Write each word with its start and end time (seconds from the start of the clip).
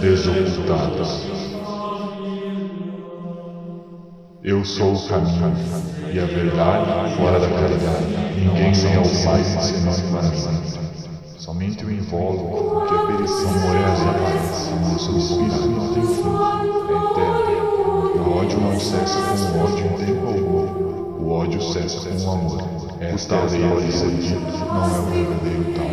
Desocultados. 0.00 1.24
Eu 4.42 4.62
sou 4.66 4.92
o 4.92 5.08
caminho 5.08 5.56
e 6.12 6.20
a 6.20 6.26
verdade 6.26 7.16
fora 7.16 7.40
da 7.40 7.48
caridade. 7.48 8.04
Ninguém 8.36 8.72
tem 8.72 8.96
ao 8.96 9.02
Pai 9.24 9.42
senão 9.42 9.94
em 9.94 10.12
mim. 10.12 11.38
Somente 11.38 11.86
o 11.86 11.90
invólucro 11.90 12.86
que 12.86 12.94
é 12.94 13.06
perecível 13.06 13.60
morrer 13.60 13.90
desaparece. 13.92 14.74
Nosso 14.74 15.16
espírito 15.16 15.68
não 15.68 15.94
tem 15.94 16.02
fim, 16.04 16.28
é 17.18 17.28
eterno. 17.32 17.64
O 18.22 18.36
ódio 18.36 18.60
não 18.60 18.78
cessa 18.78 19.22
com 19.22 19.36
o 19.36 19.64
ódio 19.64 19.86
em 19.86 19.96
tempo 20.04 20.26
algum. 20.26 20.66
O 21.24 21.30
ódio 21.30 21.62
cessa 21.62 22.10
com 22.10 22.24
o 22.26 22.30
amor. 22.30 22.83
Esta 23.00 23.34
é 23.34 23.38
a 23.38 23.44
lei 23.44 23.68
pode 23.68 23.92
ser 23.92 24.10
dito, 24.10 24.40
não 24.40 24.84
é 24.84 24.98
o 24.98 25.02
verdadeiro 25.06 25.64
tal. 25.74 25.86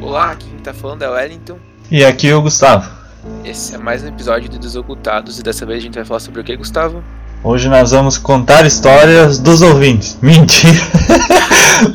Olá, 0.00 0.30
aqui 0.30 0.48
quem 0.48 0.58
tá 0.60 0.72
falando 0.72 1.02
é 1.02 1.08
o 1.08 1.12
Wellington. 1.12 1.58
E 1.90 2.04
aqui 2.04 2.32
o 2.32 2.40
Gustavo. 2.40 2.88
Esse 3.44 3.74
é 3.74 3.78
mais 3.78 4.04
um 4.04 4.08
episódio 4.08 4.48
do 4.48 4.58
Desocultados 4.58 5.38
e 5.38 5.42
dessa 5.42 5.66
vez 5.66 5.78
a 5.80 5.82
gente 5.82 5.94
vai 5.94 6.04
falar 6.04 6.20
sobre 6.20 6.40
o 6.40 6.44
que, 6.44 6.56
Gustavo? 6.56 7.02
Hoje 7.44 7.68
nós 7.68 7.90
vamos 7.90 8.16
contar 8.16 8.64
histórias 8.66 9.38
dos 9.38 9.60
ouvintes. 9.62 10.16
Mentira! 10.22 10.80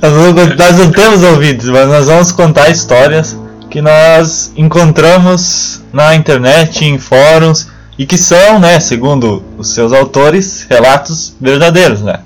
nós, 0.01 0.11
vamos- 0.13 0.55
nós 0.55 0.77
não 0.77 0.91
temos 0.91 1.23
ouvintes, 1.23 1.67
mas 1.67 1.87
nós 1.87 2.05
vamos 2.07 2.31
contar 2.31 2.69
histórias 2.69 3.35
que 3.69 3.81
nós 3.81 4.51
encontramos 4.55 5.81
na 5.91 6.15
internet, 6.15 6.85
em 6.85 6.97
fóruns 6.99 7.67
e 7.97 8.05
que 8.05 8.17
são, 8.17 8.59
né, 8.59 8.79
segundo 8.79 9.43
os 9.57 9.69
seus 9.73 9.91
autores, 9.91 10.65
relatos 10.69 11.35
verdadeiros, 11.41 12.01
né? 12.01 12.19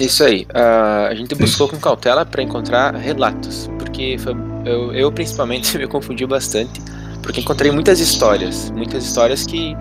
Isso 0.00 0.24
aí, 0.24 0.46
ah, 0.54 1.08
a 1.10 1.14
gente 1.14 1.34
buscou 1.34 1.68
com 1.68 1.76
cautela 1.76 2.24
para 2.24 2.42
encontrar 2.42 2.94
relatos, 2.94 3.68
porque 3.78 4.16
foi- 4.18 4.34
eu, 4.64 4.92
eu 4.94 5.12
principalmente 5.12 5.76
me 5.78 5.86
confundi 5.86 6.24
bastante, 6.26 6.80
porque 7.22 7.40
encontrei 7.40 7.70
muitas 7.70 8.00
histórias, 8.00 8.70
muitas 8.74 9.04
histórias 9.04 9.44
que 9.44 9.76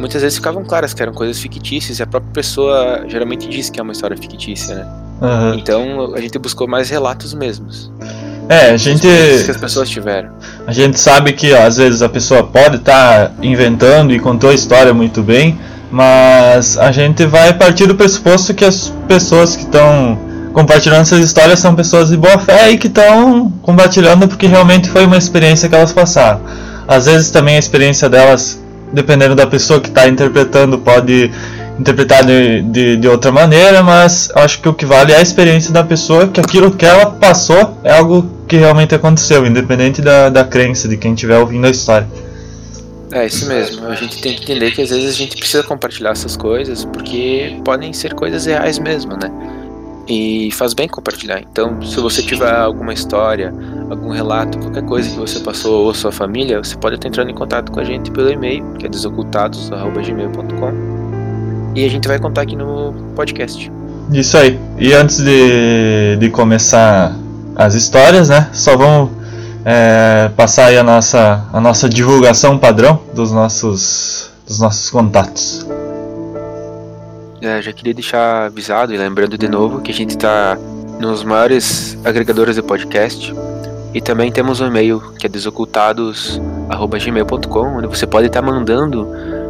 muitas 0.00 0.22
vezes 0.22 0.36
ficavam 0.38 0.64
claras 0.64 0.92
que 0.94 1.02
eram 1.02 1.12
coisas 1.12 1.38
fictícias 1.38 1.98
e 1.98 2.02
a 2.02 2.06
própria 2.06 2.32
pessoa 2.32 3.04
geralmente 3.06 3.48
diz 3.48 3.70
que 3.70 3.78
é 3.78 3.82
uma 3.82 3.92
história 3.92 4.16
fictícia, 4.16 4.74
né? 4.74 4.86
Aham. 5.22 5.54
Então 5.56 6.14
a 6.14 6.20
gente 6.20 6.38
buscou 6.38 6.66
mais 6.66 6.88
relatos 6.90 7.34
mesmos, 7.34 7.92
É, 8.48 8.70
a 8.70 8.76
gente. 8.76 9.02
que 9.02 9.50
as 9.50 9.56
pessoas 9.56 9.88
tiveram. 9.88 10.30
A 10.66 10.72
gente 10.72 10.98
sabe 10.98 11.32
que 11.34 11.52
ó, 11.52 11.62
às 11.66 11.76
vezes 11.76 12.02
a 12.02 12.08
pessoa 12.08 12.42
pode 12.42 12.76
estar 12.76 13.32
inventando 13.42 14.12
e 14.12 14.18
contou 14.18 14.50
a 14.50 14.54
história 14.54 14.92
muito 14.94 15.22
bem, 15.22 15.58
mas 15.90 16.78
a 16.78 16.90
gente 16.90 17.26
vai 17.26 17.52
partir 17.52 17.86
do 17.86 17.94
pressuposto 17.94 18.54
que 18.54 18.64
as 18.64 18.92
pessoas 19.06 19.54
que 19.56 19.62
estão 19.62 20.18
compartilhando 20.52 21.02
essas 21.02 21.24
histórias 21.24 21.60
são 21.60 21.74
pessoas 21.76 22.08
de 22.08 22.16
boa 22.16 22.38
fé 22.38 22.70
e 22.70 22.78
que 22.78 22.88
estão 22.88 23.52
compartilhando 23.62 24.26
porque 24.26 24.46
realmente 24.46 24.88
foi 24.90 25.04
uma 25.06 25.16
experiência 25.16 25.68
que 25.68 25.74
elas 25.74 25.92
passaram. 25.92 26.40
Às 26.88 27.06
vezes 27.06 27.30
também 27.30 27.54
a 27.54 27.58
experiência 27.58 28.08
delas, 28.08 28.59
dependendo 28.92 29.34
da 29.34 29.46
pessoa 29.46 29.80
que 29.80 29.88
está 29.88 30.08
interpretando, 30.08 30.78
pode 30.78 31.30
interpretar 31.78 32.24
de, 32.24 32.62
de, 32.62 32.96
de 32.96 33.08
outra 33.08 33.32
maneira, 33.32 33.82
mas 33.82 34.30
acho 34.34 34.60
que 34.60 34.68
o 34.68 34.74
que 34.74 34.84
vale 34.84 35.12
é 35.12 35.16
a 35.16 35.22
experiência 35.22 35.72
da 35.72 35.82
pessoa, 35.82 36.28
que 36.28 36.38
aquilo 36.38 36.70
que 36.70 36.84
ela 36.84 37.06
passou 37.06 37.78
é 37.82 37.92
algo 37.92 38.28
que 38.46 38.56
realmente 38.56 38.94
aconteceu, 38.94 39.46
independente 39.46 40.02
da, 40.02 40.28
da 40.28 40.44
crença 40.44 40.86
de 40.86 40.96
quem 40.96 41.14
estiver 41.14 41.38
ouvindo 41.38 41.66
a 41.66 41.70
história. 41.70 42.06
É 43.12 43.26
isso 43.26 43.48
mesmo. 43.48 43.86
A 43.86 43.94
gente 43.94 44.20
tem 44.20 44.34
que 44.36 44.42
entender 44.42 44.70
que 44.70 44.82
às 44.82 44.90
vezes 44.90 45.14
a 45.14 45.16
gente 45.16 45.36
precisa 45.36 45.62
compartilhar 45.62 46.10
essas 46.10 46.36
coisas 46.36 46.84
porque 46.84 47.56
podem 47.64 47.92
ser 47.92 48.14
coisas 48.14 48.46
reais 48.46 48.78
mesmo, 48.78 49.16
né? 49.16 49.30
E 50.12 50.50
faz 50.50 50.74
bem 50.74 50.88
compartilhar. 50.88 51.40
Então, 51.40 51.80
se 51.82 52.00
você 52.00 52.20
tiver 52.20 52.52
alguma 52.52 52.92
história, 52.92 53.54
algum 53.88 54.10
relato, 54.10 54.58
qualquer 54.58 54.84
coisa 54.84 55.08
que 55.08 55.16
você 55.16 55.38
passou 55.38 55.84
ou 55.84 55.94
sua 55.94 56.10
família, 56.10 56.58
você 56.58 56.76
pode 56.76 56.96
estar 56.96 57.06
entrando 57.06 57.30
em 57.30 57.34
contato 57.34 57.70
com 57.70 57.78
a 57.78 57.84
gente 57.84 58.10
pelo 58.10 58.28
e-mail, 58.28 58.64
que 58.76 58.86
é 58.86 58.88
desocultados@gmail.com. 58.88 60.72
E 61.76 61.84
a 61.84 61.88
gente 61.88 62.08
vai 62.08 62.18
contar 62.18 62.42
aqui 62.42 62.56
no 62.56 62.92
podcast. 63.14 63.70
Isso 64.12 64.36
aí. 64.36 64.58
E 64.80 64.92
antes 64.92 65.22
de, 65.22 66.16
de 66.18 66.28
começar 66.28 67.16
as 67.54 67.74
histórias, 67.74 68.30
né? 68.30 68.48
Só 68.52 68.76
vamos 68.76 69.10
é, 69.64 70.28
passar 70.36 70.66
aí 70.66 70.76
a 70.76 70.82
nossa, 70.82 71.44
a 71.52 71.60
nossa 71.60 71.88
divulgação 71.88 72.58
padrão 72.58 72.98
dos 73.14 73.30
nossos, 73.30 74.28
dos 74.44 74.58
nossos 74.58 74.90
contatos. 74.90 75.64
É, 77.42 77.62
já 77.62 77.72
queria 77.72 77.94
deixar 77.94 78.46
avisado 78.46 78.92
e 78.92 78.98
lembrando 78.98 79.38
de 79.38 79.48
novo 79.48 79.80
que 79.80 79.90
a 79.90 79.94
gente 79.94 80.10
está 80.10 80.58
nos 81.00 81.24
maiores 81.24 81.98
agregadores 82.04 82.56
de 82.56 82.62
podcast 82.62 83.34
e 83.94 84.00
também 84.00 84.30
temos 84.30 84.60
um 84.60 84.66
e-mail 84.66 85.00
que 85.18 85.26
é 85.26 85.28
desocultados@gmail.com, 85.28 87.78
onde 87.78 87.86
você 87.86 88.06
pode 88.06 88.26
estar 88.26 88.42
mandando 88.42 89.08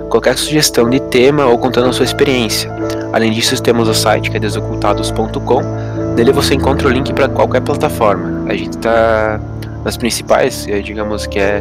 qualquer 0.08 0.38
sugestão 0.38 0.88
de 0.88 1.00
tema 1.00 1.46
ou 1.46 1.58
contando 1.58 1.88
a 1.88 1.92
sua 1.92 2.04
experiência. 2.04 2.72
Além 3.12 3.32
disso, 3.32 3.60
temos 3.62 3.88
o 3.88 3.94
site 3.94 4.30
que 4.30 4.36
é 4.36 4.40
desocultados.com. 4.40 5.60
Nele 6.16 6.30
você 6.32 6.54
encontra 6.54 6.86
o 6.86 6.90
link 6.90 7.12
para 7.12 7.28
qualquer 7.28 7.60
plataforma. 7.60 8.44
A 8.48 8.54
gente 8.54 8.76
está 8.76 9.40
nas 9.84 9.96
principais, 9.96 10.68
eh, 10.68 10.80
digamos 10.80 11.26
que 11.26 11.40
é 11.40 11.60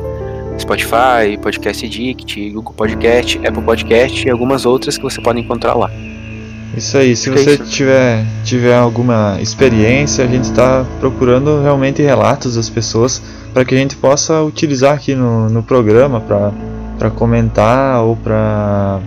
Spotify, 0.59 1.37
Podcast 1.41 1.83
Addict, 1.85 2.49
Google 2.51 2.73
Podcast, 2.73 3.39
Apple 3.47 3.63
Podcast 3.63 4.27
e 4.27 4.29
algumas 4.29 4.65
outras 4.65 4.97
que 4.97 5.03
você 5.03 5.21
pode 5.21 5.39
encontrar 5.39 5.73
lá. 5.73 5.89
Isso 6.75 6.97
aí, 6.97 7.15
se 7.15 7.29
você 7.29 7.57
tiver, 7.57 8.25
tiver 8.43 8.75
alguma 8.75 9.37
experiência, 9.41 10.23
a 10.23 10.27
gente 10.27 10.45
está 10.45 10.85
procurando 10.99 11.61
realmente 11.61 12.01
relatos 12.01 12.55
das 12.55 12.69
pessoas 12.69 13.21
para 13.53 13.65
que 13.65 13.73
a 13.73 13.77
gente 13.77 13.95
possa 13.95 14.41
utilizar 14.43 14.93
aqui 14.93 15.15
no, 15.15 15.49
no 15.49 15.63
programa 15.63 16.21
para 16.21 17.09
comentar 17.09 18.01
ou 18.03 18.15
para 18.15 18.99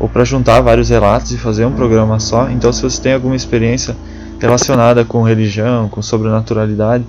ou 0.00 0.08
para 0.08 0.24
juntar 0.24 0.60
vários 0.60 0.90
relatos 0.90 1.32
e 1.32 1.38
fazer 1.38 1.64
um 1.64 1.72
programa 1.72 2.20
só. 2.20 2.48
Então, 2.50 2.72
se 2.72 2.82
você 2.82 3.02
tem 3.02 3.14
alguma 3.14 3.34
experiência 3.34 3.96
relacionada 4.38 5.04
com 5.04 5.22
religião, 5.22 5.88
com 5.88 6.00
sobrenaturalidade, 6.00 7.04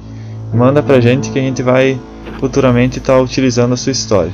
manda 0.52 0.82
pra 0.82 1.00
gente 1.00 1.30
que 1.30 1.38
a 1.38 1.42
gente 1.42 1.62
vai 1.62 2.00
futuramente 2.40 2.98
estar 2.98 3.20
utilizando 3.20 3.74
a 3.74 3.78
sua 3.78 3.92
história. 3.92 4.32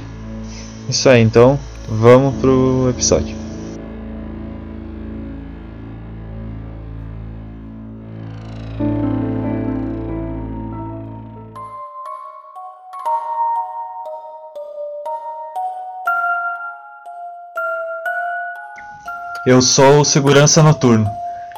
Isso 0.88 1.10
aí, 1.10 1.22
então 1.22 1.60
vamos 1.90 2.36
pro 2.36 2.88
episódio. 2.90 3.45
Eu 19.46 19.62
sou 19.62 20.00
o 20.00 20.06
segurança 20.06 20.64
noturno 20.64 21.08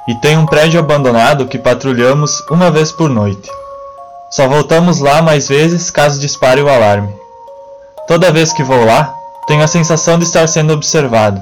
e 0.10 0.16
tenho 0.16 0.42
um 0.42 0.46
prédio 0.46 0.78
abandonado 0.78 1.46
que 1.46 1.58
patrulhamos 1.58 2.44
uma 2.52 2.70
vez 2.70 2.92
por 2.92 3.10
noite. 3.10 3.50
Só 4.30 4.46
voltamos 4.46 5.00
lá 5.00 5.22
mais 5.22 5.48
vezes 5.48 5.90
caso 5.90 6.20
dispare 6.20 6.62
o 6.62 6.68
alarme. 6.68 7.16
Toda 8.06 8.30
vez 8.30 8.52
que 8.52 8.62
vou 8.62 8.84
lá, 8.84 9.16
tenho 9.48 9.64
a 9.64 9.68
sensação 9.68 10.20
de 10.20 10.26
estar 10.26 10.46
sendo 10.50 10.74
observado. 10.74 11.42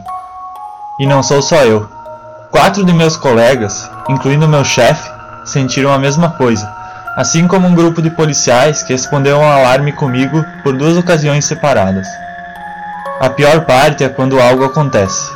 E 1.00 1.08
não 1.08 1.24
sou 1.24 1.42
só 1.42 1.64
eu. 1.64 1.90
Quatro 2.52 2.86
de 2.86 2.94
meus 2.94 3.18
colegas, 3.18 3.90
incluindo 4.08 4.48
meu 4.48 4.64
chefe, 4.64 5.10
sentiram 5.46 5.92
a 5.92 5.98
mesma 5.98 6.30
coisa, 6.30 6.72
assim 7.18 7.48
como 7.48 7.68
um 7.68 7.74
grupo 7.74 8.04
de 8.04 8.12
policiais 8.12 8.84
que 8.84 8.94
respondeu 8.94 9.42
ao 9.42 9.52
alarme 9.52 9.94
comigo 9.94 10.46
por 10.62 10.78
duas 10.78 10.96
ocasiões 10.96 11.46
separadas. 11.46 12.08
A 13.20 13.32
pior 13.32 13.66
parte 13.66 14.04
é 14.04 14.10
quando 14.10 14.40
algo 14.40 14.64
acontece. 14.64 15.35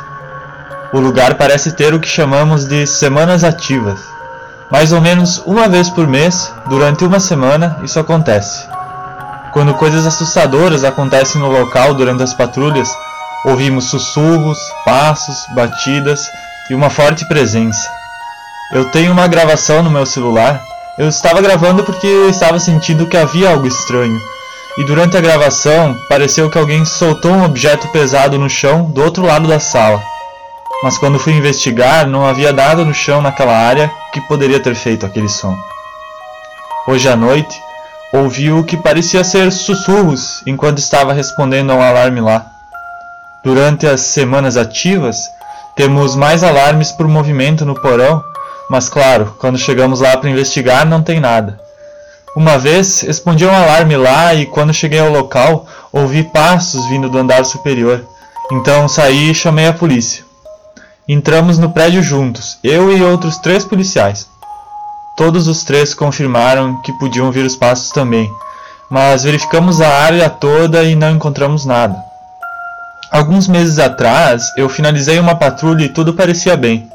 O 0.92 0.98
lugar 0.98 1.34
parece 1.34 1.70
ter 1.70 1.94
o 1.94 2.00
que 2.00 2.08
chamamos 2.08 2.64
de 2.64 2.84
semanas 2.84 3.44
ativas. 3.44 4.00
Mais 4.72 4.92
ou 4.92 5.00
menos 5.00 5.40
uma 5.46 5.68
vez 5.68 5.88
por 5.88 6.06
mês, 6.06 6.52
durante 6.68 7.04
uma 7.04 7.20
semana, 7.20 7.78
isso 7.84 8.00
acontece. 8.00 8.66
Quando 9.52 9.74
coisas 9.74 10.04
assustadoras 10.04 10.82
acontecem 10.82 11.40
no 11.40 11.48
local 11.48 11.94
durante 11.94 12.24
as 12.24 12.34
patrulhas, 12.34 12.88
ouvimos 13.44 13.84
sussurros, 13.84 14.58
passos, 14.84 15.36
batidas 15.54 16.28
e 16.68 16.74
uma 16.74 16.90
forte 16.90 17.24
presença. 17.28 17.88
Eu 18.72 18.86
tenho 18.86 19.12
uma 19.12 19.28
gravação 19.28 19.84
no 19.84 19.90
meu 19.90 20.04
celular. 20.04 20.60
Eu 20.98 21.08
estava 21.08 21.40
gravando 21.40 21.84
porque 21.84 22.06
eu 22.06 22.28
estava 22.28 22.58
sentindo 22.58 23.06
que 23.06 23.16
havia 23.16 23.50
algo 23.50 23.66
estranho. 23.66 24.20
E 24.76 24.84
durante 24.84 25.16
a 25.16 25.20
gravação, 25.20 25.96
pareceu 26.08 26.50
que 26.50 26.58
alguém 26.58 26.84
soltou 26.84 27.32
um 27.32 27.44
objeto 27.44 27.88
pesado 27.88 28.38
no 28.38 28.50
chão 28.50 28.84
do 28.84 29.02
outro 29.02 29.24
lado 29.24 29.48
da 29.48 29.60
sala. 29.60 30.00
Mas 30.82 30.96
quando 30.96 31.18
fui 31.18 31.34
investigar 31.34 32.06
não 32.06 32.24
havia 32.24 32.52
nada 32.52 32.84
no 32.84 32.94
chão 32.94 33.20
naquela 33.20 33.56
área 33.56 33.90
que 34.12 34.20
poderia 34.22 34.60
ter 34.60 34.74
feito 34.74 35.04
aquele 35.04 35.28
som. 35.28 35.56
Hoje 36.86 37.08
à 37.08 37.16
noite, 37.16 37.60
ouvi 38.12 38.50
o 38.50 38.64
que 38.64 38.76
parecia 38.76 39.22
ser 39.22 39.52
sussurros 39.52 40.42
enquanto 40.46 40.78
estava 40.78 41.12
respondendo 41.12 41.70
a 41.70 41.74
um 41.74 41.82
alarme 41.82 42.20
lá. 42.20 42.46
Durante 43.44 43.86
as 43.86 44.00
semanas 44.00 44.56
ativas, 44.56 45.28
temos 45.76 46.16
mais 46.16 46.42
alarmes 46.42 46.90
por 46.92 47.06
movimento 47.06 47.64
no 47.64 47.74
porão, 47.74 48.24
mas 48.68 48.88
claro, 48.88 49.34
quando 49.38 49.58
chegamos 49.58 50.00
lá 50.00 50.16
para 50.16 50.30
investigar 50.30 50.86
não 50.86 51.02
tem 51.02 51.20
nada. 51.20 51.60
Uma 52.36 52.56
vez 52.58 53.00
respondi 53.02 53.44
um 53.44 53.54
alarme 53.54 53.96
lá 53.96 54.34
e 54.34 54.46
quando 54.46 54.72
cheguei 54.72 55.00
ao 55.00 55.10
local 55.10 55.66
ouvi 55.92 56.22
passos 56.22 56.86
vindo 56.88 57.08
do 57.08 57.18
andar 57.18 57.44
superior. 57.44 58.04
Então 58.52 58.88
saí 58.88 59.30
e 59.30 59.34
chamei 59.34 59.66
a 59.66 59.72
polícia. 59.72 60.29
Entramos 61.12 61.58
no 61.58 61.70
prédio 61.70 62.04
juntos, 62.04 62.56
eu 62.62 62.96
e 62.96 63.02
outros 63.02 63.36
três 63.38 63.64
policiais. 63.64 64.28
Todos 65.16 65.48
os 65.48 65.64
três 65.64 65.92
confirmaram 65.92 66.80
que 66.82 66.92
podiam 67.00 67.26
ouvir 67.26 67.44
os 67.44 67.56
passos 67.56 67.90
também, 67.90 68.30
mas 68.88 69.24
verificamos 69.24 69.80
a 69.80 69.88
área 69.88 70.30
toda 70.30 70.84
e 70.84 70.94
não 70.94 71.10
encontramos 71.10 71.64
nada. 71.64 71.96
Alguns 73.10 73.48
meses 73.48 73.80
atrás, 73.80 74.52
eu 74.56 74.68
finalizei 74.68 75.18
uma 75.18 75.34
patrulha 75.34 75.82
e 75.82 75.88
tudo 75.88 76.14
parecia 76.14 76.56
bem. 76.56 76.88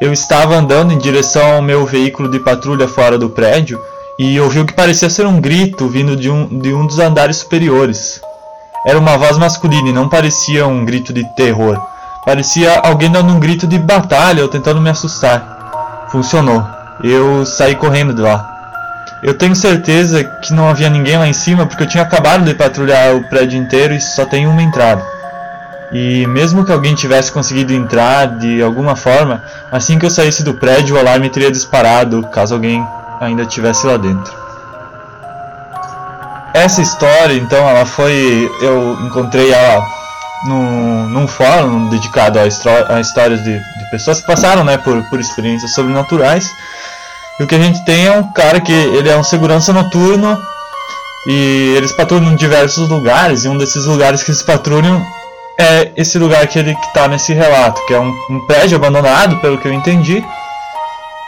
Eu 0.00 0.12
estava 0.12 0.54
andando 0.54 0.92
em 0.92 0.98
direção 0.98 1.56
ao 1.56 1.62
meu 1.62 1.84
veículo 1.84 2.30
de 2.30 2.38
patrulha 2.38 2.86
fora 2.86 3.18
do 3.18 3.28
prédio 3.28 3.82
e 4.20 4.38
ouvi 4.38 4.60
o 4.60 4.66
que 4.66 4.72
parecia 4.72 5.10
ser 5.10 5.26
um 5.26 5.40
grito 5.40 5.88
vindo 5.88 6.14
de 6.14 6.30
um, 6.30 6.60
de 6.60 6.72
um 6.72 6.86
dos 6.86 7.00
andares 7.00 7.38
superiores. 7.38 8.20
Era 8.86 9.00
uma 9.00 9.18
voz 9.18 9.36
masculina 9.36 9.88
e 9.88 9.92
não 9.92 10.08
parecia 10.08 10.64
um 10.64 10.84
grito 10.84 11.12
de 11.12 11.24
terror. 11.34 11.90
Parecia 12.24 12.78
alguém 12.78 13.10
dando 13.10 13.32
um 13.32 13.40
grito 13.40 13.66
de 13.66 13.76
batalha 13.78 14.42
ou 14.42 14.48
tentando 14.48 14.80
me 14.80 14.88
assustar. 14.88 16.06
Funcionou. 16.08 16.64
Eu 17.02 17.44
saí 17.44 17.74
correndo 17.74 18.14
de 18.14 18.20
lá. 18.20 18.48
Eu 19.22 19.34
tenho 19.34 19.56
certeza 19.56 20.22
que 20.22 20.52
não 20.52 20.68
havia 20.68 20.88
ninguém 20.88 21.18
lá 21.18 21.26
em 21.26 21.32
cima 21.32 21.66
porque 21.66 21.82
eu 21.82 21.88
tinha 21.88 22.04
acabado 22.04 22.44
de 22.44 22.54
patrulhar 22.54 23.16
o 23.16 23.28
prédio 23.28 23.58
inteiro 23.58 23.92
e 23.92 24.00
só 24.00 24.24
tem 24.24 24.46
uma 24.46 24.62
entrada. 24.62 25.02
E 25.92 26.24
mesmo 26.28 26.64
que 26.64 26.72
alguém 26.72 26.94
tivesse 26.94 27.30
conseguido 27.30 27.72
entrar 27.72 28.26
de 28.38 28.62
alguma 28.62 28.94
forma, 28.94 29.42
assim 29.70 29.98
que 29.98 30.06
eu 30.06 30.10
saísse 30.10 30.44
do 30.44 30.54
prédio 30.54 30.96
o 30.96 30.98
alarme 30.98 31.28
teria 31.28 31.50
disparado 31.50 32.22
caso 32.28 32.54
alguém 32.54 32.86
ainda 33.20 33.42
estivesse 33.42 33.84
lá 33.86 33.96
dentro. 33.96 34.32
Essa 36.54 36.80
história, 36.80 37.34
então, 37.34 37.68
ela 37.68 37.84
foi. 37.84 38.50
Eu 38.60 38.98
encontrei 39.04 39.52
ela 39.52 39.82
num, 40.46 41.08
num 41.08 41.28
fórum 41.28 41.88
dedicado 41.88 42.38
a, 42.38 42.42
a 42.42 43.00
histórias 43.00 43.42
de, 43.42 43.52
de, 43.52 43.90
pessoas 43.90 44.20
que 44.20 44.26
passaram 44.26 44.64
né, 44.64 44.76
por, 44.78 45.02
por 45.04 45.20
experiências 45.20 45.74
sobrenaturais. 45.74 46.50
E 47.38 47.44
o 47.44 47.46
que 47.46 47.54
a 47.54 47.58
gente 47.58 47.84
tem 47.84 48.06
é 48.06 48.12
um 48.12 48.32
cara 48.32 48.60
que 48.60 48.72
ele 48.72 49.08
é 49.08 49.16
um 49.16 49.24
segurança 49.24 49.72
noturno 49.72 50.38
e 51.26 51.74
eles 51.76 51.92
patrulham 51.92 52.34
diversos 52.34 52.88
lugares. 52.88 53.44
E 53.44 53.48
um 53.48 53.56
desses 53.56 53.84
lugares 53.86 54.22
que 54.22 54.30
eles 54.30 54.42
patrulham 54.42 55.02
é 55.58 55.92
esse 55.96 56.18
lugar 56.18 56.46
que 56.46 56.58
ele 56.58 56.72
está 56.72 57.08
nesse 57.08 57.32
relato, 57.32 57.84
que 57.86 57.94
é 57.94 58.00
um, 58.00 58.12
um 58.30 58.46
prédio 58.46 58.76
abandonado, 58.76 59.36
pelo 59.38 59.58
que 59.58 59.68
eu 59.68 59.72
entendi 59.72 60.22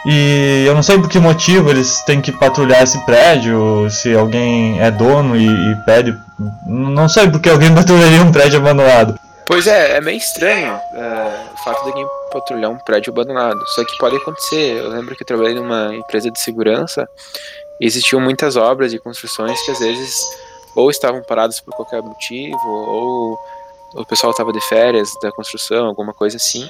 e 0.05 0.65
eu 0.67 0.75
não 0.75 0.83
sei 0.83 0.99
por 0.99 1.09
que 1.09 1.17
motivo 1.17 1.69
eles 1.69 2.01
têm 2.01 2.21
que 2.21 2.31
patrulhar 2.31 2.83
esse 2.83 3.03
prédio, 3.05 3.89
se 3.89 4.15
alguém 4.15 4.79
é 4.79 4.91
dono 4.91 5.35
e, 5.35 5.47
e 5.47 5.75
pede. 5.85 6.15
Não 6.67 7.09
sei 7.09 7.27
por 7.27 7.41
que 7.41 7.49
alguém 7.49 7.73
patrulharia 7.75 8.21
um 8.21 8.31
prédio 8.31 8.59
abandonado. 8.59 9.19
Pois 9.47 9.65
é, 9.65 9.97
é 9.97 10.01
meio 10.01 10.17
estranho 10.17 10.79
é, 10.93 11.45
o 11.53 11.63
fato 11.63 11.83
de 11.83 11.89
alguém 11.89 12.05
patrulhar 12.31 12.71
um 12.71 12.77
prédio 12.77 13.11
abandonado. 13.11 13.59
Só 13.67 13.83
que 13.83 13.97
pode 13.97 14.15
acontecer. 14.15 14.77
Eu 14.77 14.89
lembro 14.89 15.15
que 15.15 15.23
eu 15.23 15.27
trabalhei 15.27 15.55
numa 15.55 15.95
empresa 15.95 16.29
de 16.29 16.39
segurança 16.39 17.09
e 17.79 17.85
existiam 17.87 18.21
muitas 18.21 18.55
obras 18.55 18.93
e 18.93 18.99
construções 18.99 19.59
que 19.63 19.71
às 19.71 19.79
vezes 19.79 20.15
ou 20.75 20.89
estavam 20.89 21.23
paradas 21.23 21.59
por 21.61 21.73
qualquer 21.73 22.01
motivo, 22.01 22.67
ou 22.67 23.39
o 23.93 24.05
pessoal 24.05 24.31
estava 24.31 24.51
de 24.51 24.59
férias 24.67 25.09
da 25.21 25.31
construção, 25.31 25.85
alguma 25.85 26.13
coisa 26.13 26.35
assim 26.35 26.69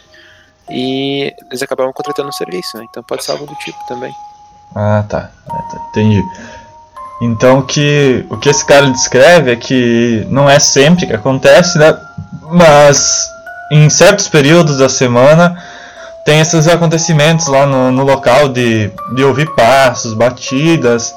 e 0.70 1.34
eles 1.50 1.62
acabavam 1.62 1.94
contratando 1.94 2.30
um 2.30 2.34
serviço, 2.34 2.78
né? 2.78 2.86
Então 2.90 3.04
pode 3.04 3.24
ser 3.24 3.32
algo 3.32 3.46
do 3.46 3.56
tipo 3.56 3.78
também. 3.88 4.14
Ah, 4.76 5.04
tá. 5.08 5.30
É, 5.48 5.52
tá. 5.52 5.88
Entendi. 5.90 6.24
Então 7.22 7.62
que 7.62 8.26
o 8.30 8.38
que 8.38 8.50
esse 8.50 8.66
cara 8.66 8.90
descreve 8.90 9.52
é 9.52 9.56
que 9.56 10.26
não 10.30 10.50
é 10.50 10.60
sempre 10.60 11.06
que 11.06 11.14
acontece, 11.14 11.78
né? 11.78 11.98
Mas 12.52 13.30
em 13.72 13.90
certos 13.90 14.28
períodos 14.28 14.78
da 14.78 14.90
semana 14.90 15.56
tem 16.26 16.40
esses 16.40 16.68
acontecimentos 16.68 17.48
lá 17.48 17.66
no, 17.66 17.92
no 17.92 18.04
local 18.04 18.50
de, 18.50 18.92
de 19.16 19.24
ouvir 19.24 19.54
passos, 19.56 20.14
batidas, 20.14 21.14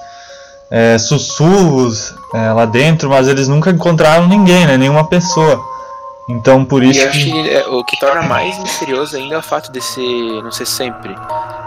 é, 0.70 0.98
sussurros 0.98 2.14
é, 2.34 2.52
lá 2.52 2.66
dentro, 2.66 3.08
mas 3.08 3.26
eles 3.26 3.48
nunca 3.48 3.70
encontraram 3.70 4.28
ninguém, 4.28 4.66
né? 4.66 4.76
Nenhuma 4.76 5.08
pessoa. 5.08 5.60
Então 6.28 6.64
por 6.64 6.82
isso. 6.82 7.00
E 7.00 7.06
acho 7.06 7.24
que 7.24 7.50
é, 7.50 7.66
o 7.66 7.82
que 7.82 7.98
torna 7.98 8.22
mais 8.22 8.58
misterioso 8.58 9.16
ainda 9.16 9.36
é 9.36 9.38
o 9.38 9.42
fato 9.42 9.72
de 9.72 9.80
ser, 9.80 10.42
não 10.42 10.50
ser 10.50 10.66
sempre. 10.66 11.14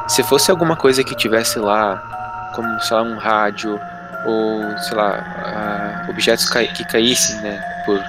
Se 0.08 0.22
fosse 0.24 0.52
alguma 0.52 0.76
coisa 0.76 1.04
que 1.04 1.16
tivesse 1.16 1.58
lá, 1.58 2.52
como 2.54 2.80
sei 2.82 2.96
lá, 2.96 3.04
um 3.04 3.18
rádio, 3.18 3.80
ou 4.26 4.78
sei 4.80 4.96
lá, 4.96 6.06
uh, 6.06 6.10
objetos 6.12 6.48
que 6.50 6.86
caíssem, 6.86 7.42
né? 7.42 7.60
Por, 7.86 8.00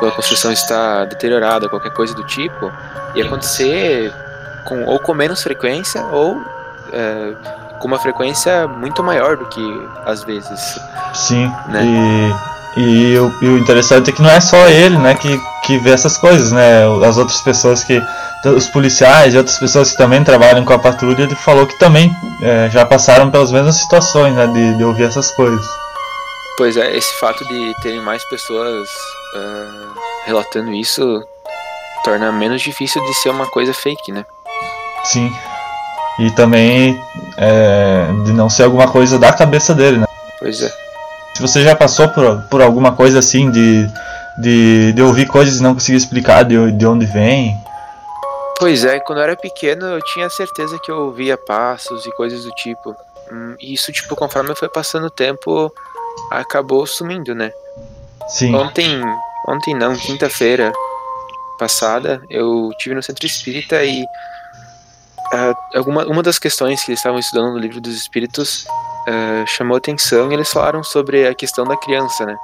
por 0.00 0.08
a 0.08 0.12
construção 0.12 0.50
estar 0.50 1.04
deteriorada, 1.06 1.68
qualquer 1.68 1.92
coisa 1.92 2.12
do 2.14 2.24
tipo, 2.24 2.72
ia 3.14 3.24
acontecer 3.24 4.12
com, 4.64 4.84
ou 4.84 4.98
com 4.98 5.14
menos 5.14 5.42
frequência, 5.42 6.04
ou 6.06 6.38
uh, 6.38 7.78
com 7.78 7.86
uma 7.86 7.98
frequência 8.00 8.66
muito 8.66 9.02
maior 9.02 9.36
do 9.36 9.46
que 9.46 9.88
às 10.04 10.24
vezes. 10.24 10.80
Sim, 11.12 11.52
né? 11.68 11.84
e 11.84 12.53
e 12.76 13.16
o, 13.18 13.32
e 13.40 13.48
o, 13.48 13.58
interessante 13.58 14.10
é 14.10 14.12
que 14.12 14.22
não 14.22 14.30
é 14.30 14.40
só 14.40 14.68
ele, 14.68 14.98
né, 14.98 15.14
que, 15.14 15.40
que 15.64 15.78
vê 15.78 15.90
essas 15.90 16.16
coisas, 16.16 16.50
né? 16.50 16.82
As 17.06 17.16
outras 17.16 17.40
pessoas 17.40 17.84
que. 17.84 18.02
Os 18.44 18.68
policiais 18.68 19.32
e 19.32 19.38
outras 19.38 19.58
pessoas 19.58 19.92
que 19.92 19.96
também 19.96 20.22
trabalham 20.22 20.66
com 20.66 20.74
a 20.74 20.78
patrulha, 20.78 21.22
ele 21.22 21.34
falou 21.34 21.66
que 21.66 21.78
também 21.78 22.14
é, 22.42 22.68
já 22.70 22.84
passaram 22.84 23.30
pelas 23.30 23.50
mesmas 23.50 23.76
situações, 23.76 24.34
né? 24.34 24.46
De, 24.48 24.76
de, 24.76 24.84
ouvir 24.84 25.04
essas 25.04 25.30
coisas. 25.30 25.64
Pois 26.58 26.76
é, 26.76 26.94
esse 26.94 27.18
fato 27.18 27.42
de 27.48 27.72
terem 27.80 28.02
mais 28.02 28.22
pessoas 28.28 28.86
uh, 28.86 29.98
relatando 30.26 30.72
isso 30.72 31.24
torna 32.04 32.30
menos 32.30 32.60
difícil 32.60 33.02
de 33.02 33.14
ser 33.14 33.30
uma 33.30 33.46
coisa 33.46 33.72
fake, 33.72 34.12
né? 34.12 34.26
Sim. 35.04 35.32
E 36.18 36.30
também 36.32 37.00
é, 37.38 38.06
de 38.24 38.32
não 38.32 38.50
ser 38.50 38.64
alguma 38.64 38.88
coisa 38.88 39.18
da 39.18 39.32
cabeça 39.32 39.74
dele, 39.74 39.98
né? 39.98 40.06
Pois 40.38 40.60
é. 40.60 40.83
Se 41.34 41.42
você 41.42 41.62
já 41.62 41.74
passou 41.74 42.08
por, 42.08 42.42
por 42.42 42.62
alguma 42.62 42.94
coisa 42.94 43.18
assim 43.18 43.50
de, 43.50 43.88
de, 44.38 44.92
de 44.92 45.02
ouvir 45.02 45.26
coisas 45.26 45.58
e 45.58 45.62
não 45.62 45.74
conseguir 45.74 45.98
explicar 45.98 46.44
de, 46.44 46.70
de 46.72 46.86
onde 46.86 47.06
vem. 47.06 47.60
Pois 48.58 48.84
é, 48.84 49.00
quando 49.00 49.18
eu 49.18 49.24
era 49.24 49.36
pequeno 49.36 49.84
eu 49.86 50.00
tinha 50.12 50.30
certeza 50.30 50.78
que 50.78 50.90
eu 50.90 51.06
ouvia 51.06 51.36
passos 51.36 52.06
e 52.06 52.12
coisas 52.12 52.44
do 52.44 52.50
tipo. 52.52 52.96
Hum, 53.32 53.56
e 53.60 53.74
isso, 53.74 53.90
tipo, 53.90 54.14
conforme 54.14 54.54
foi 54.54 54.68
passando 54.68 55.06
o 55.06 55.10
tempo, 55.10 55.72
acabou 56.30 56.86
sumindo, 56.86 57.34
né? 57.34 57.50
Sim. 58.28 58.54
Ontem, 58.54 59.02
ontem 59.48 59.74
não, 59.74 59.96
quinta-feira 59.96 60.72
passada, 61.58 62.22
eu 62.30 62.70
tive 62.78 62.94
no 62.94 63.02
centro 63.02 63.26
espírita 63.26 63.82
e 63.84 64.02
uh, 64.02 65.56
alguma, 65.74 66.04
uma 66.06 66.22
das 66.22 66.38
questões 66.38 66.82
que 66.84 66.90
eles 66.90 67.00
estavam 67.00 67.18
estudando 67.18 67.52
no 67.52 67.58
livro 67.58 67.80
dos 67.80 67.96
espíritos 67.96 68.66
uh, 69.08 69.46
chamou 69.46 69.76
atenção 69.76 70.30
e 70.30 70.34
eles 70.34 70.50
falaram 70.50 70.82
sobre 70.82 71.26
a 71.26 71.34
questão 71.34 71.64
da 71.64 71.76
criança, 71.76 72.24
né? 72.26 72.36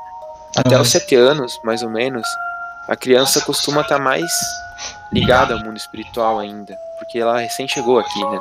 Até 0.56 0.76
uhum. 0.76 0.82
os 0.82 0.90
sete 0.90 1.14
anos, 1.14 1.60
mais 1.64 1.82
ou 1.82 1.90
menos, 1.90 2.26
a 2.88 2.96
criança 2.96 3.40
costuma 3.42 3.82
estar 3.82 3.98
tá 3.98 4.02
mais 4.02 4.30
ligada 5.12 5.54
ao 5.54 5.60
mundo 5.60 5.76
espiritual 5.76 6.38
ainda, 6.38 6.76
porque 6.98 7.18
ela 7.18 7.38
recém 7.38 7.68
chegou 7.68 7.98
aqui, 7.98 8.24
né? 8.24 8.40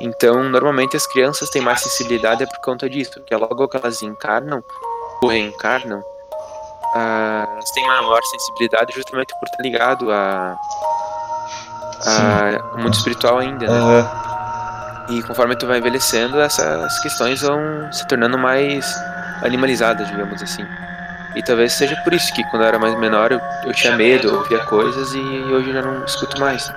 Então, 0.00 0.42
normalmente 0.44 0.96
as 0.96 1.06
crianças 1.06 1.50
têm 1.50 1.60
mais 1.60 1.80
sensibilidade 1.80 2.42
é 2.42 2.46
por 2.46 2.58
conta 2.60 2.88
disso, 2.88 3.12
porque 3.14 3.36
logo 3.36 3.68
que 3.68 3.76
elas 3.76 4.02
encarnam 4.02 4.62
ou 5.22 5.28
reencarnam, 5.28 5.98
uh, 5.98 7.50
elas 7.52 7.70
têm 7.72 7.86
maior 7.86 8.22
sensibilidade 8.22 8.94
justamente 8.94 9.34
por 9.38 9.46
estar 9.46 9.62
ligado 9.62 10.10
a, 10.10 10.56
a, 12.06 12.72
ao 12.72 12.78
mundo 12.78 12.94
espiritual 12.94 13.38
ainda, 13.38 13.66
né? 13.66 13.78
Uhum. 13.78 14.39
E 15.08 15.22
conforme 15.22 15.56
tu 15.56 15.66
vai 15.66 15.78
envelhecendo, 15.78 16.40
essas 16.40 16.98
questões 17.00 17.40
vão 17.42 17.92
se 17.92 18.06
tornando 18.06 18.38
mais 18.38 18.94
animalizadas, 19.42 20.06
digamos 20.08 20.42
assim. 20.42 20.64
E 21.34 21.42
talvez 21.42 21.72
seja 21.72 21.96
por 22.02 22.12
isso 22.12 22.32
que 22.32 22.42
quando 22.44 22.62
eu 22.62 22.68
era 22.68 22.78
mais 22.78 22.98
menor 22.98 23.32
eu, 23.32 23.40
eu 23.64 23.72
tinha 23.72 23.96
medo, 23.96 24.28
eu 24.28 24.34
ouvia 24.36 24.58
coisas 24.60 25.12
e 25.12 25.18
hoje 25.18 25.68
eu 25.68 25.74
já 25.74 25.82
não 25.82 26.04
escuto 26.04 26.40
mais. 26.40 26.72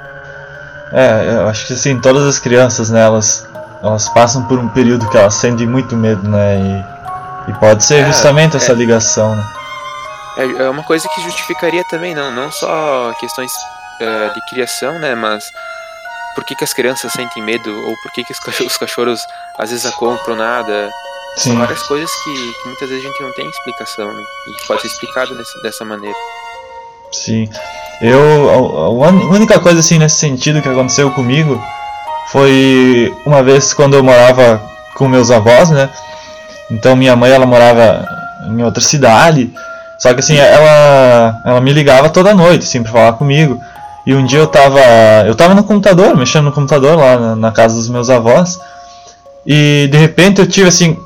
É, 0.92 1.38
eu 1.38 1.48
acho 1.48 1.66
que 1.66 1.74
assim, 1.74 2.00
todas 2.00 2.24
as 2.24 2.38
crianças, 2.38 2.92
né, 2.92 3.02
elas, 3.02 3.48
elas 3.82 4.08
passam 4.10 4.44
por 4.46 4.60
um 4.60 4.70
período 4.70 5.10
que 5.10 5.18
elas 5.18 5.34
sentem 5.34 5.66
muito 5.66 5.98
medo, 5.98 6.28
né, 6.28 6.60
e, 7.48 7.52
e 7.52 7.54
pode 7.56 7.84
ser 7.84 8.04
é, 8.04 8.06
justamente 8.06 8.54
é, 8.54 8.58
essa 8.58 8.74
ligação, 8.74 9.36
né. 9.36 9.44
É, 10.38 10.64
é 10.64 10.70
uma 10.70 10.84
coisa 10.84 11.08
que 11.10 11.22
justificaria 11.22 11.84
também, 11.90 12.14
não, 12.16 12.32
não 12.32 12.52
só 12.52 13.12
questões 13.20 13.52
é, 14.00 14.30
de 14.30 14.42
criação, 14.48 15.00
né? 15.00 15.16
Mas 15.16 15.52
por 16.36 16.44
que, 16.44 16.56
que 16.56 16.64
as 16.64 16.74
crianças 16.74 17.12
sentem 17.12 17.44
medo? 17.44 17.70
Ou 17.70 17.96
por 18.02 18.12
que, 18.12 18.24
que 18.24 18.32
os 18.32 18.40
cachorros, 18.40 18.72
os 18.72 18.78
cachorros 18.78 19.28
às 19.58 19.70
vezes 19.70 19.86
a 19.86 19.92
compram 19.92 20.36
nada? 20.36 20.90
Sim. 21.36 21.52
São 21.52 21.60
várias 21.60 21.82
coisas 21.84 22.12
que, 22.24 22.34
que 22.34 22.68
muitas 22.68 22.90
vezes 22.90 23.04
a 23.04 23.08
gente 23.08 23.22
não 23.22 23.34
tem 23.34 23.50
explicação, 23.50 24.08
né? 24.08 24.24
E 24.48 24.62
que 24.62 24.68
pode 24.68 24.82
ser 24.82 24.88
explicado 24.88 25.36
dessa 25.64 25.84
maneira. 25.84 26.18
Sim. 27.12 27.50
Eu. 28.02 28.50
A, 28.50 28.84
a 28.86 29.10
única 29.10 29.60
coisa 29.60 29.80
assim 29.80 29.98
nesse 29.98 30.18
sentido 30.18 30.62
que 30.62 30.70
aconteceu 30.70 31.12
comigo 31.12 31.62
foi 32.32 33.14
uma 33.26 33.42
vez 33.42 33.74
quando 33.74 33.96
eu 33.96 34.04
morava 34.04 34.62
com 34.96 35.08
meus 35.08 35.32
avós, 35.32 35.70
né? 35.70 35.90
Então 36.70 36.96
minha 36.96 37.16
mãe 37.16 37.32
ela 37.32 37.46
morava 37.46 38.08
em 38.48 38.64
outra 38.64 38.82
cidade. 38.82 39.52
Só 39.98 40.14
que 40.14 40.20
assim, 40.20 40.38
ela 40.38 41.42
ela 41.46 41.62
me 41.62 41.72
ligava 41.72 42.10
toda 42.10 42.34
noite, 42.34 42.66
sempre 42.66 42.90
assim, 42.90 42.98
falar 42.98 43.14
comigo. 43.14 43.60
E 44.06 44.14
um 44.14 44.26
dia 44.26 44.40
eu 44.40 44.48
tava 44.48 44.80
eu 45.26 45.36
tava 45.36 45.54
no 45.54 45.64
computador, 45.64 46.16
mexendo 46.16 46.46
no 46.46 46.52
computador 46.52 46.98
lá 46.98 47.18
na, 47.18 47.36
na 47.36 47.52
casa 47.52 47.76
dos 47.76 47.90
meus 47.90 48.10
avós. 48.10 48.60
E 49.46 49.88
de 49.92 49.98
repente 49.98 50.40
eu 50.40 50.48
tive 50.48 50.68
assim 50.68 50.98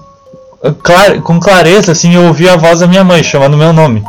com 1.24 1.39
clareza 1.39 1.92
assim, 1.92 2.16
eu 2.16 2.25
ouvi 2.25 2.50
a 2.50 2.56
voz 2.56 2.80
da 2.80 2.88
minha 2.88 3.04
mãe 3.04 3.22
chamando 3.24 3.58
meu 3.58 3.72
nome. 3.72 4.04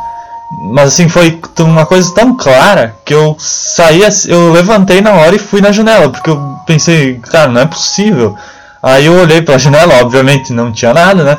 Mas 0.73 0.89
assim, 0.89 1.07
foi 1.07 1.39
uma 1.59 1.85
coisa 1.85 2.13
tão 2.13 2.35
clara 2.35 2.95
que 3.05 3.13
eu 3.13 3.35
saí, 3.39 4.01
eu 4.27 4.51
levantei 4.51 4.99
na 4.99 5.13
hora 5.13 5.35
e 5.35 5.39
fui 5.39 5.61
na 5.61 5.71
janela, 5.71 6.09
porque 6.09 6.29
eu 6.29 6.41
pensei, 6.65 7.19
cara, 7.31 7.51
não 7.51 7.61
é 7.61 7.65
possível. 7.65 8.35
Aí 8.81 9.05
eu 9.05 9.13
olhei 9.13 9.41
pela 9.41 9.59
janela, 9.59 10.01
obviamente 10.01 10.51
não 10.51 10.71
tinha 10.71 10.93
nada, 10.93 11.23
né? 11.23 11.37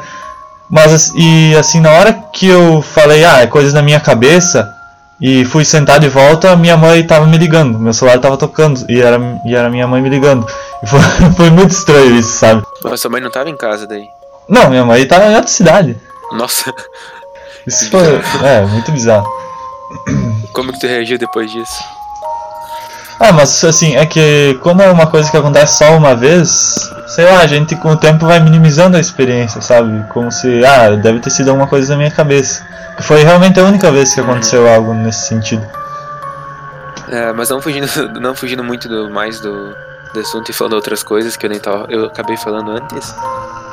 Mas 0.71 1.13
e 1.17 1.57
assim, 1.57 1.81
na 1.81 1.91
hora 1.91 2.13
que 2.33 2.47
eu 2.47 2.81
falei, 2.83 3.25
ah, 3.25 3.41
é 3.41 3.47
coisa 3.47 3.73
da 3.73 3.83
minha 3.83 3.99
cabeça, 3.99 4.69
e 5.21 5.45
fui 5.45 5.65
sentar 5.65 6.01
de 6.01 6.09
volta, 6.09 6.57
minha 6.57 6.77
mãe 6.77 7.07
tava 7.07 7.27
me 7.27 7.37
ligando, 7.37 7.79
meu 7.79 7.93
celular 7.93 8.19
tava 8.19 8.37
tocando, 8.37 8.85
e 8.89 9.01
era, 9.01 9.21
e 9.45 9.55
era 9.55 9.69
minha 9.69 9.87
mãe 9.87 10.01
me 10.01 10.09
ligando. 10.09 10.47
E 10.83 10.87
foi, 10.87 11.01
foi 11.37 11.51
muito 11.51 11.73
estranho 11.73 12.17
isso, 12.17 12.39
sabe? 12.39 12.63
Mas 12.83 13.01
sua 13.01 13.11
mãe 13.11 13.21
não 13.21 13.31
tava 13.31 13.51
em 13.51 13.57
casa 13.57 13.87
daí? 13.87 14.09
Não, 14.49 14.71
minha 14.71 14.85
mãe 14.85 15.07
tava 15.07 15.27
em 15.27 15.35
outra 15.35 15.51
cidade. 15.51 15.97
Nossa. 16.33 16.73
Isso 17.67 17.91
foi. 17.91 18.01
É, 18.43 18.65
muito 18.65 18.91
bizarro. 18.93 19.29
Como 20.53 20.73
que 20.73 20.81
tu 20.81 20.87
reagiu 20.87 21.19
depois 21.19 21.51
disso? 21.51 22.00
Ah, 23.23 23.33
mas 23.33 23.63
assim, 23.65 23.97
é 23.97 24.07
que 24.07 24.59
quando 24.63 24.81
é 24.83 24.91
uma 24.91 25.07
coisa 25.07 25.31
que 25.31 25.37
acontece 25.37 25.77
só 25.77 25.95
uma 25.95 26.17
vez, 26.17 26.91
sei 27.07 27.27
lá, 27.27 27.41
a 27.41 27.47
gente 27.47 27.77
com 27.77 27.91
o 27.91 27.97
tempo 27.97 28.25
vai 28.25 28.41
minimizando 28.41 28.97
a 28.97 29.01
experiência, 29.01 29.61
sabe? 29.61 30.03
Como 30.09 30.33
se, 30.33 30.65
ah, 30.65 30.97
deve 30.97 31.21
ter 31.21 31.29
sido 31.29 31.51
alguma 31.51 31.67
coisa 31.67 31.93
na 31.93 31.99
minha 31.99 32.11
cabeça. 32.11 32.67
Foi 33.03 33.23
realmente 33.23 33.61
a 33.61 33.65
única 33.65 33.91
vez 33.93 34.15
que 34.15 34.21
aconteceu 34.21 34.67
algo 34.67 34.95
nesse 34.95 35.27
sentido. 35.29 35.69
É, 37.11 37.31
mas 37.33 37.51
não 37.51 37.61
fugindo, 37.61 37.87
não 38.19 38.35
fugindo 38.35 38.65
muito 38.65 38.89
do, 38.89 39.11
mais 39.11 39.39
do, 39.39 39.77
do 40.15 40.21
assunto 40.21 40.49
e 40.51 40.55
falando 40.55 40.73
outras 40.73 41.03
coisas 41.03 41.37
que 41.37 41.45
eu 41.45 41.51
nem 41.51 41.61
tava, 41.61 41.87
eu 41.91 42.07
acabei 42.07 42.39
falando 42.39 42.71
antes. 42.71 43.15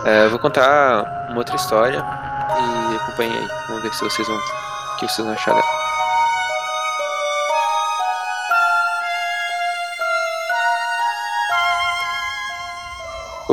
É, 0.03 0.25
eu 0.25 0.29
vou 0.29 0.39
contar 0.39 1.27
uma 1.29 1.37
outra 1.37 1.55
história 1.55 2.03
e 2.03 2.95
acompanhe 2.97 3.31
aí. 3.31 3.47
Vamos 3.69 3.81
ver 3.81 3.93
se 3.93 4.03
vocês 4.03 4.27
vão, 4.27 4.35
o 4.35 4.97
que 4.97 5.07
vocês 5.07 5.25
vão 5.25 5.33
achar 5.33 5.53
dela. 5.53 5.86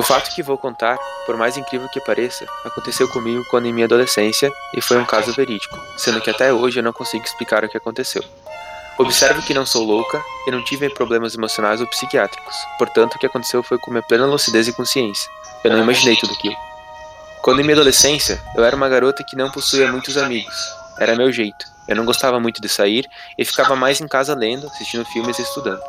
Fato 0.04 0.34
que 0.34 0.42
vou 0.42 0.58
contar, 0.58 0.98
por 1.24 1.36
mais 1.36 1.56
incrível 1.56 1.88
que 1.88 2.00
pareça, 2.00 2.46
aconteceu 2.64 3.08
comigo 3.08 3.44
quando 3.50 3.66
em 3.66 3.72
minha 3.72 3.86
adolescência 3.86 4.52
e 4.76 4.80
foi 4.80 4.98
um 4.98 5.04
caso 5.04 5.32
verídico, 5.32 5.78
sendo 5.96 6.20
que 6.20 6.30
até 6.30 6.52
hoje 6.52 6.78
eu 6.78 6.82
não 6.82 6.92
consigo 6.92 7.24
explicar 7.24 7.64
o 7.64 7.68
que 7.68 7.76
aconteceu. 7.76 8.22
Observe 8.98 9.42
que 9.42 9.54
não 9.54 9.66
sou 9.66 9.84
louca 9.84 10.22
e 10.46 10.50
não 10.50 10.62
tive 10.64 10.88
problemas 10.90 11.34
emocionais 11.34 11.80
ou 11.80 11.86
psiquiátricos, 11.86 12.54
portanto 12.78 13.14
o 13.14 13.18
que 13.18 13.26
aconteceu 13.26 13.62
foi 13.62 13.78
com 13.78 13.90
minha 13.90 14.02
plena 14.02 14.26
lucidez 14.26 14.68
e 14.68 14.72
consciência. 14.72 15.30
Eu 15.64 15.72
não 15.72 15.82
imaginei 15.82 16.16
tudo 16.16 16.32
aquilo. 16.34 16.56
Quando 17.42 17.60
em 17.60 17.62
minha 17.64 17.74
adolescência, 17.74 18.40
eu 18.56 18.64
era 18.64 18.76
uma 18.76 18.88
garota 18.88 19.24
que 19.24 19.36
não 19.36 19.50
possuía 19.50 19.90
muitos 19.90 20.16
amigos. 20.16 20.54
Era 20.98 21.16
meu 21.16 21.32
jeito. 21.32 21.66
Eu 21.88 21.96
não 21.96 22.04
gostava 22.04 22.38
muito 22.38 22.60
de 22.60 22.68
sair 22.68 23.06
e 23.36 23.44
ficava 23.44 23.74
mais 23.74 24.00
em 24.00 24.08
casa 24.08 24.34
lendo, 24.34 24.66
assistindo 24.66 25.04
filmes 25.04 25.38
e 25.38 25.42
estudando. 25.42 25.82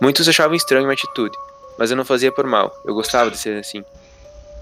Muitos 0.00 0.28
achavam 0.28 0.54
estranho 0.54 0.84
minha 0.84 0.94
atitude, 0.94 1.36
mas 1.78 1.90
eu 1.90 1.96
não 1.96 2.04
fazia 2.04 2.32
por 2.32 2.46
mal, 2.46 2.74
eu 2.84 2.94
gostava 2.94 3.30
de 3.30 3.38
ser 3.38 3.58
assim. 3.58 3.84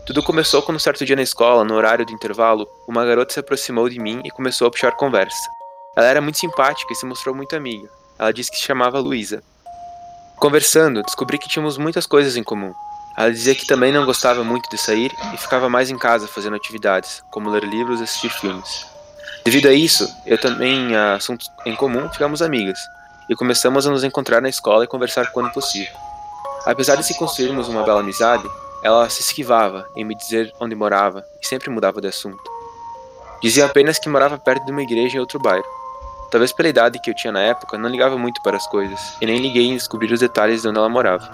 Tudo 0.05 0.23
começou 0.23 0.63
quando 0.63 0.77
um 0.77 0.81
certo 0.81 1.05
dia 1.05 1.15
na 1.15 1.23
escola, 1.23 1.65
no 1.65 1.75
horário 1.75 2.05
do 2.05 2.13
intervalo, 2.13 2.69
uma 2.89 3.05
garota 3.05 3.33
se 3.33 3.39
aproximou 3.39 3.89
de 3.89 4.01
mim 4.01 4.21
e 4.25 4.31
começou 4.31 4.67
a 4.67 4.71
puxar 4.71 4.93
conversa. 4.93 5.49
Ela 5.97 6.07
era 6.07 6.21
muito 6.21 6.39
simpática 6.39 6.93
e 6.93 6.97
se 6.97 7.07
mostrou 7.07 7.35
muito 7.35 7.55
amiga. 7.55 7.89
Ela 8.19 8.33
disse 8.33 8.51
que 8.51 8.57
se 8.57 8.65
chamava 8.65 8.99
Luísa. 8.99 9.43
Conversando, 10.37 11.03
descobri 11.03 11.39
que 11.39 11.49
tínhamos 11.49 11.79
muitas 11.79 12.05
coisas 12.05 12.37
em 12.37 12.43
comum. 12.43 12.73
Ela 13.17 13.31
dizia 13.31 13.55
que 13.55 13.67
também 13.67 13.93
não 13.93 14.05
gostava 14.05 14.43
muito 14.43 14.69
de 14.71 14.79
sair 14.79 15.13
e 15.33 15.37
ficava 15.37 15.69
mais 15.69 15.91
em 15.91 15.99
casa 15.99 16.27
fazendo 16.27 16.57
atividades, 16.57 17.23
como 17.31 17.51
ler 17.51 17.63
livros 17.63 18.01
e 18.01 18.05
assistir 18.05 18.31
filmes. 18.31 18.87
Devido 19.45 19.69
a 19.69 19.73
isso, 19.73 20.09
eu 20.27 20.39
também, 20.39 20.97
a 20.97 21.15
assuntos 21.15 21.49
em 21.67 21.77
comum, 21.77 22.09
ficamos 22.09 22.43
amigas 22.43 22.79
e 23.29 23.37
começamos 23.37 23.87
a 23.87 23.91
nos 23.91 24.03
encontrar 24.03 24.41
na 24.41 24.49
escola 24.49 24.85
e 24.85 24.89
conversar 24.89 25.31
quando 25.31 25.53
possível. 25.53 25.93
Apesar 26.65 26.97
de 26.97 27.05
se 27.05 27.19
construirmos 27.19 27.69
uma 27.69 27.83
bela 27.83 28.01
amizade, 28.01 28.49
ela 28.83 29.09
se 29.09 29.21
esquivava 29.21 29.87
em 29.97 30.05
me 30.05 30.15
dizer 30.15 30.53
onde 30.61 30.75
morava 30.75 31.25
e 31.41 31.47
sempre 31.47 31.71
mudava 31.71 32.01
de 32.01 32.09
assunto. 32.09 32.43
Dizia 33.43 33.67
apenas 33.67 33.99
que 33.99 34.09
morava 34.09 34.39
perto 34.39 34.65
de 34.65 34.71
uma 34.73 34.83
igreja 34.83 35.17
em 35.17 35.21
outro 35.21 35.41
bairro. 35.41 35.67
Talvez 36.31 36.53
pela 36.53 36.69
idade 36.69 37.01
que 37.01 37.11
eu 37.11 37.15
tinha 37.15 37.33
na 37.33 37.41
época, 37.41 37.77
não 37.77 37.89
ligava 37.89 38.17
muito 38.17 38.41
para 38.43 38.57
as 38.57 38.67
coisas 38.67 39.17
e 39.21 39.27
nem 39.27 39.39
liguei 39.39 39.67
em 39.67 39.77
descobrir 39.77 40.13
os 40.13 40.21
detalhes 40.21 40.63
de 40.63 40.69
onde 40.69 40.79
ela 40.79 40.89
morava. 40.89 41.29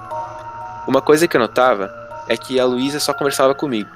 Uma 0.88 1.02
coisa 1.02 1.28
que 1.28 1.36
eu 1.36 1.40
notava 1.40 1.90
é 2.28 2.36
que 2.36 2.58
a 2.58 2.64
Luísa 2.64 2.98
só 2.98 3.12
conversava 3.12 3.54
comigo. 3.54 3.90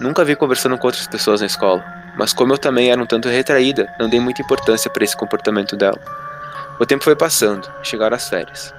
Nunca 0.00 0.24
vi 0.24 0.34
conversando 0.34 0.78
com 0.78 0.86
outras 0.86 1.06
pessoas 1.06 1.40
na 1.40 1.46
escola, 1.46 1.84
mas 2.16 2.32
como 2.32 2.54
eu 2.54 2.58
também 2.58 2.90
era 2.90 3.00
um 3.00 3.06
tanto 3.06 3.28
retraída, 3.28 3.94
não 4.00 4.08
dei 4.08 4.18
muita 4.18 4.42
importância 4.42 4.90
para 4.90 5.04
esse 5.04 5.16
comportamento 5.16 5.76
dela. 5.76 6.00
O 6.80 6.86
tempo 6.86 7.04
foi 7.04 7.14
passando, 7.14 7.70
chegaram 7.82 8.16
as 8.16 8.28
férias. 8.28 8.74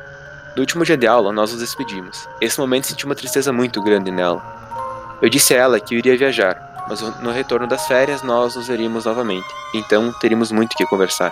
No 0.56 0.62
último 0.62 0.86
dia 0.86 0.96
de 0.96 1.08
aula, 1.08 1.32
nós 1.32 1.52
nos 1.52 1.62
despedimos. 1.62 2.30
Esse 2.40 2.60
momento 2.60 2.86
senti 2.86 3.06
uma 3.06 3.16
tristeza 3.16 3.52
muito 3.52 3.82
grande 3.82 4.12
nela. 4.12 4.40
Eu 5.20 5.28
disse 5.28 5.56
a 5.56 5.58
ela 5.58 5.80
que 5.80 5.96
eu 5.96 5.98
iria 5.98 6.16
viajar, 6.16 6.86
mas 6.88 7.02
no 7.02 7.32
retorno 7.32 7.66
das 7.66 7.88
férias 7.88 8.22
nós 8.22 8.56
nos 8.56 8.68
veríamos 8.68 9.06
novamente, 9.06 9.48
então 9.74 10.14
teríamos 10.20 10.52
muito 10.52 10.76
que 10.76 10.86
conversar. 10.86 11.32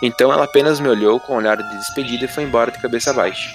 Então 0.00 0.32
ela 0.32 0.44
apenas 0.44 0.80
me 0.80 0.88
olhou 0.88 1.20
com 1.20 1.34
um 1.34 1.36
olhar 1.36 1.58
de 1.58 1.76
despedida 1.76 2.24
e 2.24 2.28
foi 2.28 2.44
embora 2.44 2.70
de 2.70 2.80
cabeça 2.80 3.12
baixa. 3.12 3.50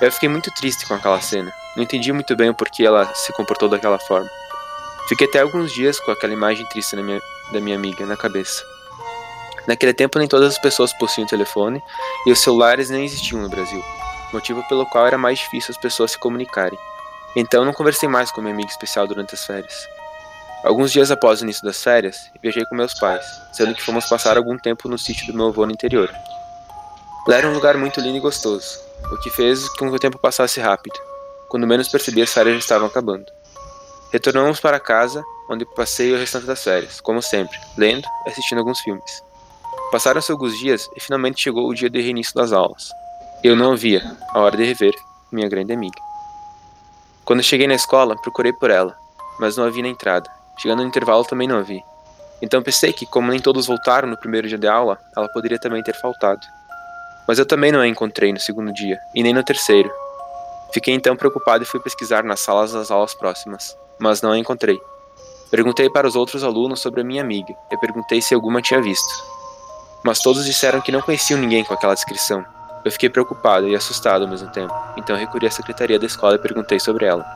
Eu 0.00 0.10
fiquei 0.10 0.28
muito 0.28 0.50
triste 0.52 0.86
com 0.86 0.94
aquela 0.94 1.20
cena. 1.20 1.52
Não 1.76 1.82
entendi 1.82 2.12
muito 2.12 2.34
bem 2.34 2.48
o 2.48 2.54
porquê 2.54 2.84
ela 2.84 3.12
se 3.14 3.32
comportou 3.34 3.68
daquela 3.68 3.98
forma. 3.98 4.28
Fiquei 5.08 5.26
até 5.26 5.40
alguns 5.40 5.72
dias 5.72 6.00
com 6.00 6.10
aquela 6.10 6.32
imagem 6.32 6.66
triste 6.66 6.96
minha, 6.96 7.20
da 7.52 7.60
minha 7.60 7.76
amiga 7.76 8.06
na 8.06 8.16
cabeça. 8.16 8.75
Naquele 9.66 9.92
tempo, 9.92 10.18
nem 10.18 10.28
todas 10.28 10.52
as 10.54 10.58
pessoas 10.58 10.92
possuíam 10.92 11.26
telefone 11.26 11.82
e 12.26 12.32
os 12.32 12.40
celulares 12.40 12.90
nem 12.90 13.04
existiam 13.04 13.42
no 13.42 13.48
Brasil, 13.48 13.82
motivo 14.32 14.62
pelo 14.68 14.86
qual 14.86 15.06
era 15.06 15.18
mais 15.18 15.38
difícil 15.38 15.72
as 15.72 15.80
pessoas 15.80 16.12
se 16.12 16.18
comunicarem. 16.18 16.78
Então, 17.34 17.64
não 17.64 17.72
conversei 17.72 18.08
mais 18.08 18.30
com 18.30 18.40
minha 18.40 18.54
amiga 18.54 18.70
especial 18.70 19.06
durante 19.06 19.34
as 19.34 19.44
férias. 19.44 19.86
Alguns 20.64 20.90
dias 20.90 21.10
após 21.10 21.40
o 21.40 21.44
início 21.44 21.62
das 21.62 21.82
férias, 21.82 22.30
viajei 22.42 22.64
com 22.64 22.74
meus 22.74 22.94
pais, 22.94 23.24
sendo 23.52 23.74
que 23.74 23.82
fomos 23.82 24.06
passar 24.06 24.36
algum 24.36 24.56
tempo 24.56 24.88
no 24.88 24.98
sítio 24.98 25.26
do 25.26 25.34
meu 25.34 25.48
avô 25.48 25.66
no 25.66 25.72
interior. 25.72 26.10
Lá 27.28 27.36
era 27.36 27.48
um 27.48 27.52
lugar 27.52 27.76
muito 27.76 28.00
lindo 28.00 28.16
e 28.16 28.20
gostoso, 28.20 28.80
o 29.12 29.18
que 29.18 29.30
fez 29.30 29.68
com 29.70 29.90
que 29.90 29.96
o 29.96 29.98
tempo 29.98 30.18
passasse 30.18 30.60
rápido. 30.60 30.98
Quando 31.48 31.66
menos 31.66 31.88
percebi, 31.88 32.22
as 32.22 32.32
férias 32.32 32.54
já 32.54 32.60
estavam 32.60 32.86
acabando. 32.88 33.26
Retornamos 34.12 34.60
para 34.60 34.80
casa, 34.80 35.22
onde 35.50 35.64
passei 35.64 36.12
o 36.12 36.18
restante 36.18 36.46
das 36.46 36.62
férias, 36.62 37.00
como 37.00 37.20
sempre, 37.20 37.58
lendo 37.76 38.08
e 38.26 38.30
assistindo 38.30 38.58
alguns 38.58 38.80
filmes. 38.80 39.25
Passaram-se 39.90 40.32
alguns 40.32 40.58
dias 40.58 40.90
e 40.96 41.00
finalmente 41.00 41.40
chegou 41.40 41.68
o 41.68 41.74
dia 41.74 41.88
de 41.88 42.00
reinício 42.00 42.34
das 42.34 42.52
aulas. 42.52 42.90
Eu 43.42 43.54
não 43.54 43.76
via 43.76 44.02
a 44.34 44.40
hora 44.40 44.56
de 44.56 44.64
rever 44.64 44.94
minha 45.30 45.48
grande 45.48 45.72
amiga. 45.72 46.00
Quando 47.24 47.42
cheguei 47.42 47.68
na 47.68 47.74
escola, 47.74 48.16
procurei 48.20 48.52
por 48.52 48.70
ela, 48.70 48.96
mas 49.38 49.56
não 49.56 49.64
a 49.64 49.70
vi 49.70 49.82
na 49.82 49.88
entrada. 49.88 50.28
Chegando 50.58 50.82
no 50.82 50.88
intervalo, 50.88 51.24
também 51.24 51.46
não 51.46 51.58
a 51.58 51.62
vi. 51.62 51.80
Então 52.42 52.62
pensei 52.62 52.92
que, 52.92 53.06
como 53.06 53.30
nem 53.30 53.38
todos 53.38 53.66
voltaram 53.66 54.08
no 54.08 54.16
primeiro 54.16 54.48
dia 54.48 54.58
de 54.58 54.66
aula, 54.66 54.98
ela 55.16 55.28
poderia 55.28 55.58
também 55.58 55.82
ter 55.82 55.94
faltado. 55.94 56.44
Mas 57.28 57.38
eu 57.38 57.46
também 57.46 57.70
não 57.70 57.80
a 57.80 57.86
encontrei 57.86 58.32
no 58.32 58.40
segundo 58.40 58.72
dia, 58.72 58.98
e 59.14 59.22
nem 59.22 59.32
no 59.32 59.44
terceiro. 59.44 59.90
Fiquei 60.72 60.94
então 60.94 61.16
preocupado 61.16 61.62
e 61.62 61.66
fui 61.66 61.80
pesquisar 61.80 62.24
nas 62.24 62.40
salas 62.40 62.72
das 62.72 62.90
aulas 62.90 63.14
próximas, 63.14 63.76
mas 64.00 64.20
não 64.20 64.32
a 64.32 64.38
encontrei. 64.38 64.78
Perguntei 65.50 65.88
para 65.88 66.08
os 66.08 66.16
outros 66.16 66.42
alunos 66.42 66.80
sobre 66.80 67.02
a 67.02 67.04
minha 67.04 67.22
amiga 67.22 67.54
e 67.70 67.76
perguntei 67.78 68.20
se 68.20 68.34
alguma 68.34 68.60
tinha 68.60 68.82
visto 68.82 69.35
mas 70.06 70.20
todos 70.20 70.44
disseram 70.44 70.80
que 70.80 70.92
não 70.92 71.02
conheciam 71.02 71.40
ninguém 71.40 71.64
com 71.64 71.74
aquela 71.74 71.92
descrição. 71.92 72.46
Eu 72.84 72.92
fiquei 72.92 73.10
preocupado 73.10 73.66
e 73.66 73.74
assustado 73.74 74.22
ao 74.22 74.28
mesmo 74.28 74.48
tempo, 74.52 74.72
então 74.96 75.16
recorri 75.16 75.48
à 75.48 75.50
secretaria 75.50 75.98
da 75.98 76.06
escola 76.06 76.36
e 76.36 76.38
perguntei 76.38 76.78
sobre 76.78 77.04
ela. 77.04 77.26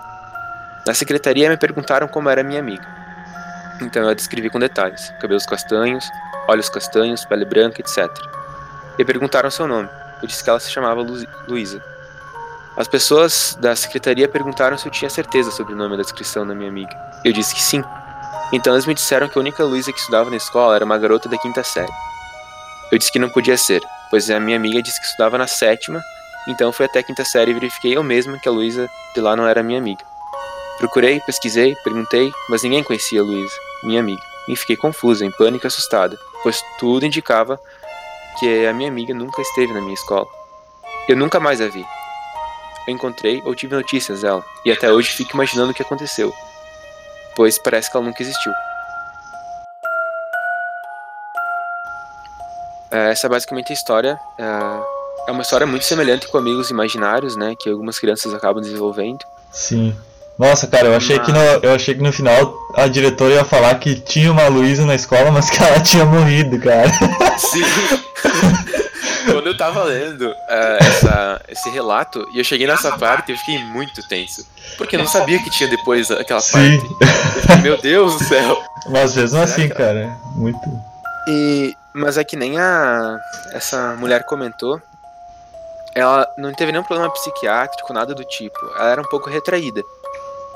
Na 0.86 0.94
secretaria 0.94 1.50
me 1.50 1.56
perguntaram 1.56 2.06
como 2.06 2.28
era 2.28 2.44
minha 2.44 2.60
amiga. 2.60 2.86
Então 3.82 4.04
eu 4.04 4.08
a 4.08 4.14
descrevi 4.14 4.48
com 4.48 4.60
detalhes: 4.60 5.12
cabelos 5.20 5.44
castanhos, 5.46 6.08
olhos 6.46 6.68
castanhos, 6.68 7.24
pele 7.24 7.44
branca, 7.44 7.80
etc. 7.80 8.08
E 8.96 9.04
perguntaram 9.04 9.50
seu 9.50 9.66
nome. 9.66 9.88
Eu 10.22 10.28
disse 10.28 10.44
que 10.44 10.48
ela 10.48 10.60
se 10.60 10.70
chamava 10.70 11.00
Lu 11.00 11.26
Luísa. 11.48 11.82
As 12.76 12.86
pessoas 12.86 13.58
da 13.60 13.74
secretaria 13.74 14.28
perguntaram 14.28 14.78
se 14.78 14.86
eu 14.86 14.92
tinha 14.92 15.10
certeza 15.10 15.50
sobre 15.50 15.72
o 15.72 15.76
nome 15.76 15.96
da 15.96 16.04
descrição 16.04 16.46
da 16.46 16.54
minha 16.54 16.70
amiga. 16.70 16.96
Eu 17.24 17.32
disse 17.32 17.52
que 17.52 17.62
sim. 17.62 17.82
Então 18.52 18.74
eles 18.74 18.86
me 18.86 18.94
disseram 18.94 19.28
que 19.28 19.36
a 19.36 19.40
única 19.40 19.64
Luísa 19.64 19.92
que 19.92 19.98
estudava 19.98 20.30
na 20.30 20.36
escola 20.36 20.76
era 20.76 20.84
uma 20.84 20.96
garota 20.96 21.28
da 21.28 21.36
quinta 21.36 21.64
série. 21.64 22.09
Eu 22.90 22.99
disse 22.99 23.12
que 23.12 23.18
não 23.18 23.28
podia 23.28 23.56
ser, 23.56 23.82
pois 24.11 24.28
a 24.30 24.40
minha 24.40 24.56
amiga 24.56 24.82
disse 24.82 25.00
que 25.00 25.06
estudava 25.06 25.38
na 25.38 25.47
sétima, 25.47 26.02
então 26.49 26.73
fui 26.73 26.87
até 26.87 26.99
a 26.99 27.02
quinta 27.02 27.25
série 27.25 27.52
e 27.52 27.54
verifiquei 27.54 27.97
eu 27.97 28.02
mesma 28.02 28.38
que 28.38 28.49
a 28.49 28.52
Luísa 28.52 28.88
de 29.14 29.20
lá 29.20 29.37
não 29.37 29.47
era 29.47 29.62
minha 29.62 29.78
amiga. 29.78 30.04
Procurei, 30.78 31.20
pesquisei, 31.20 31.76
perguntei, 31.85 32.32
mas 32.49 32.62
ninguém 32.62 32.82
conhecia 32.82 33.20
a 33.20 33.25
Luísa, 33.25 33.54
minha 33.85 34.00
amiga, 34.00 34.23
e 34.49 34.56
fiquei 34.56 34.76
confusa, 34.76 35.25
em 35.25 35.30
pânico 35.30 35.66
e 35.66 35.68
assustada, 35.68 36.18
pois 36.42 36.64
tudo 36.78 37.06
indicava 37.06 37.61
que 38.38 38.66
a 38.66 38.73
minha 38.73 38.88
amiga 38.88 39.14
nunca 39.14 39.40
esteve 39.42 39.73
na 39.73 39.80
minha 39.80 39.94
escola. 39.94 40.26
Eu 41.09 41.16
nunca 41.16 41.38
mais 41.38 41.61
a 41.61 41.68
vi. 41.68 41.87
Eu 42.88 42.94
encontrei 42.94 43.40
ou 43.44 43.54
tive 43.54 43.76
notícias 43.76 44.23
dela, 44.23 44.44
e 44.64 44.73
até 44.73 44.90
hoje 44.90 45.12
fico 45.12 45.35
imaginando 45.35 45.70
o 45.70 45.75
que 45.75 45.82
aconteceu, 45.82 46.35
pois 47.37 47.59
parece 47.59 47.90
que 47.90 47.97
ela 47.97 48.06
nunca 48.06 48.23
existiu. 48.23 48.52
Essa 52.90 53.26
é 53.26 53.30
basicamente 53.30 53.70
a 53.70 53.75
história. 53.75 54.18
É, 54.38 55.28
é 55.28 55.32
uma 55.32 55.42
história 55.42 55.66
muito 55.66 55.85
semelhante 55.85 56.28
com 56.28 56.38
amigos 56.38 56.70
imaginários, 56.70 57.37
né? 57.37 57.54
Que 57.59 57.70
algumas 57.70 57.99
crianças 57.99 58.35
acabam 58.35 58.62
desenvolvendo. 58.62 59.20
Sim. 59.52 59.97
Nossa, 60.38 60.66
cara, 60.66 60.88
eu 60.88 60.97
achei, 60.97 61.18
que 61.18 61.30
no, 61.30 61.38
eu 61.38 61.75
achei 61.75 61.94
que 61.94 62.02
no 62.02 62.11
final 62.11 62.56
a 62.75 62.87
diretora 62.87 63.35
ia 63.35 63.44
falar 63.44 63.75
que 63.75 63.94
tinha 63.97 64.32
uma 64.32 64.49
Luísa 64.49 64.87
na 64.87 64.94
escola, 64.94 65.30
mas 65.30 65.50
que 65.50 65.62
ela 65.62 65.80
tinha 65.80 66.04
morrido, 66.06 66.59
cara. 66.59 66.90
Sim. 67.38 67.62
Quando 69.30 69.49
eu 69.49 69.56
tava 69.56 69.85
lendo 69.85 70.30
uh, 70.30 70.35
essa, 70.80 71.42
esse 71.47 71.68
relato 71.68 72.26
e 72.32 72.38
eu 72.38 72.44
cheguei 72.44 72.66
nessa 72.66 72.97
parte, 72.97 73.32
eu 73.32 73.38
fiquei 73.38 73.59
muito 73.64 74.00
tenso. 74.09 74.47
Porque 74.78 74.97
eu 74.97 75.00
não 75.00 75.06
sabia 75.06 75.38
que 75.42 75.50
tinha 75.50 75.68
depois 75.68 76.11
aquela 76.11 76.40
Sim. 76.40 76.78
parte. 76.80 77.40
Fiquei, 77.42 77.56
meu 77.59 77.76
Deus 77.78 78.14
do 78.18 78.25
céu. 78.25 78.62
Mas 78.88 79.14
mesmo 79.14 79.38
Será 79.38 79.44
assim, 79.44 79.68
cara, 79.68 80.16
muito. 80.37 80.59
E, 81.28 81.75
mas 81.94 82.16
é 82.16 82.25
que 82.25 82.37
nem 82.37 82.59
a 82.59 83.18
essa 83.52 83.94
mulher 83.97 84.25
comentou, 84.25 84.80
ela 85.94 86.26
não 86.38 86.52
teve 86.52 86.73
nenhum 86.73 86.85
problema 86.85 87.12
psiquiátrico, 87.12 87.92
nada 87.92 88.14
do 88.14 88.25
tipo. 88.25 88.59
Ela 88.76 88.90
era 88.90 89.00
um 89.00 89.09
pouco 89.09 89.28
retraída. 89.28 89.82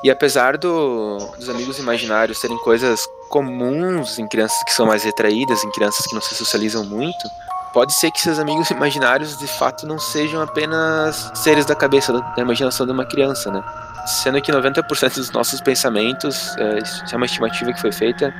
E 0.02 0.10
apesar 0.10 0.56
do, 0.58 1.18
dos 1.36 1.48
amigos 1.48 1.78
imaginários 1.78 2.38
serem 2.38 2.58
coisas 2.58 3.08
comuns 3.30 4.18
em 4.18 4.28
crianças 4.28 4.62
que 4.64 4.72
são 4.72 4.86
mais 4.86 5.02
retraídas, 5.02 5.64
em 5.64 5.70
crianças 5.70 6.06
que 6.06 6.14
não 6.14 6.20
se 6.20 6.34
socializam 6.34 6.84
muito, 6.84 7.26
pode 7.72 7.92
ser 7.94 8.10
que 8.10 8.18
esses 8.18 8.38
amigos 8.38 8.68
imaginários 8.70 9.36
de 9.38 9.46
fato 9.46 9.86
não 9.86 9.98
sejam 9.98 10.42
apenas 10.42 11.32
seres 11.34 11.64
da 11.66 11.74
cabeça, 11.74 12.12
da 12.12 12.42
imaginação 12.42 12.86
de 12.86 12.92
uma 12.92 13.06
criança, 13.06 13.50
né? 13.50 13.64
Sendo 14.22 14.40
que 14.40 14.52
90% 14.52 15.14
dos 15.14 15.30
nossos 15.30 15.60
pensamentos, 15.62 16.54
é, 16.58 16.78
isso 16.78 17.04
é 17.10 17.16
uma 17.16 17.26
estimativa 17.26 17.72
que 17.72 17.80
foi 17.80 17.90
feita, 17.90 18.32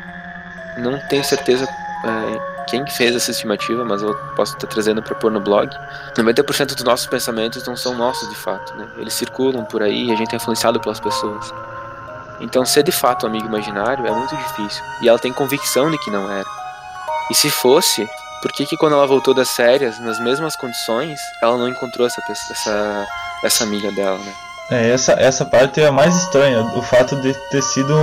não 0.77 0.99
tenho 1.09 1.25
certeza 1.25 1.65
é, 1.65 2.54
quem 2.68 2.87
fez 2.87 3.14
essa 3.14 3.30
estimativa, 3.30 3.85
mas 3.85 4.02
eu 4.02 4.14
posso 4.37 4.54
estar 4.54 4.66
trazendo 4.66 5.02
para 5.02 5.14
pôr 5.14 5.30
no 5.30 5.40
blog. 5.40 5.71
90% 6.16 6.75
dos 6.75 6.85
nossos 6.85 7.06
pensamentos 7.06 7.66
não 7.66 7.76
são 7.76 7.94
nossos 7.94 8.28
de 8.28 8.37
fato, 8.37 8.75
né? 8.76 8.88
Eles 8.97 9.14
circulam 9.14 9.64
por 9.64 9.83
aí 9.83 10.06
e 10.06 10.12
a 10.12 10.16
gente 10.16 10.33
é 10.33 10.37
influenciado 10.37 10.80
pelas 10.80 11.00
pessoas. 11.00 11.52
Então, 12.40 12.64
ser 12.64 12.83
de 12.83 12.92
fato 12.92 13.25
um 13.25 13.28
amigo 13.28 13.47
imaginário 13.47 14.06
é 14.06 14.11
muito 14.11 14.37
difícil. 14.37 14.83
E 15.02 15.09
ela 15.09 15.18
tem 15.18 15.33
convicção 15.33 15.90
de 15.90 15.99
que 15.99 16.11
não 16.11 16.30
era. 16.30 16.49
E 17.30 17.35
se 17.35 17.50
fosse, 17.50 18.09
por 18.42 18.52
que, 18.52 18.66
que 18.66 18.76
quando 18.76 18.94
ela 18.94 19.06
voltou 19.06 19.33
das 19.33 19.50
férias, 19.50 19.99
nas 20.00 20.21
mesmas 20.21 20.56
condições, 20.56 21.18
ela 21.40 21.56
não 21.56 21.68
encontrou 21.68 22.06
essa, 22.06 22.21
essa, 22.30 23.06
essa 23.42 23.64
amiga 23.64 23.90
dela, 23.92 24.18
né? 24.18 24.44
É, 24.71 24.90
essa, 24.90 25.12
essa 25.12 25.44
parte 25.44 25.80
é 25.80 25.87
a 25.87 25.92
mais 25.92 26.16
estranha, 26.16 26.62
o 26.75 26.83
fato 26.83 27.16
de 27.21 27.35
ter 27.50 27.62
sido 27.62 27.94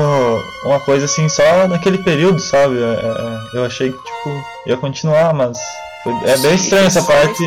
uma 0.64 0.80
coisa 0.80 1.06
assim 1.06 1.28
só 1.28 1.68
naquele 1.68 1.98
período, 1.98 2.40
sabe? 2.40 2.76
É, 2.78 3.56
é, 3.56 3.58
eu 3.58 3.66
achei 3.66 3.92
que 3.92 3.98
tipo, 3.98 4.44
ia 4.68 4.78
continuar, 4.78 5.34
mas 5.34 5.58
foi, 6.04 6.14
é 6.26 6.38
bem 6.38 6.56
estranho 6.56 6.86
essa 6.86 7.02
parte. 7.02 7.44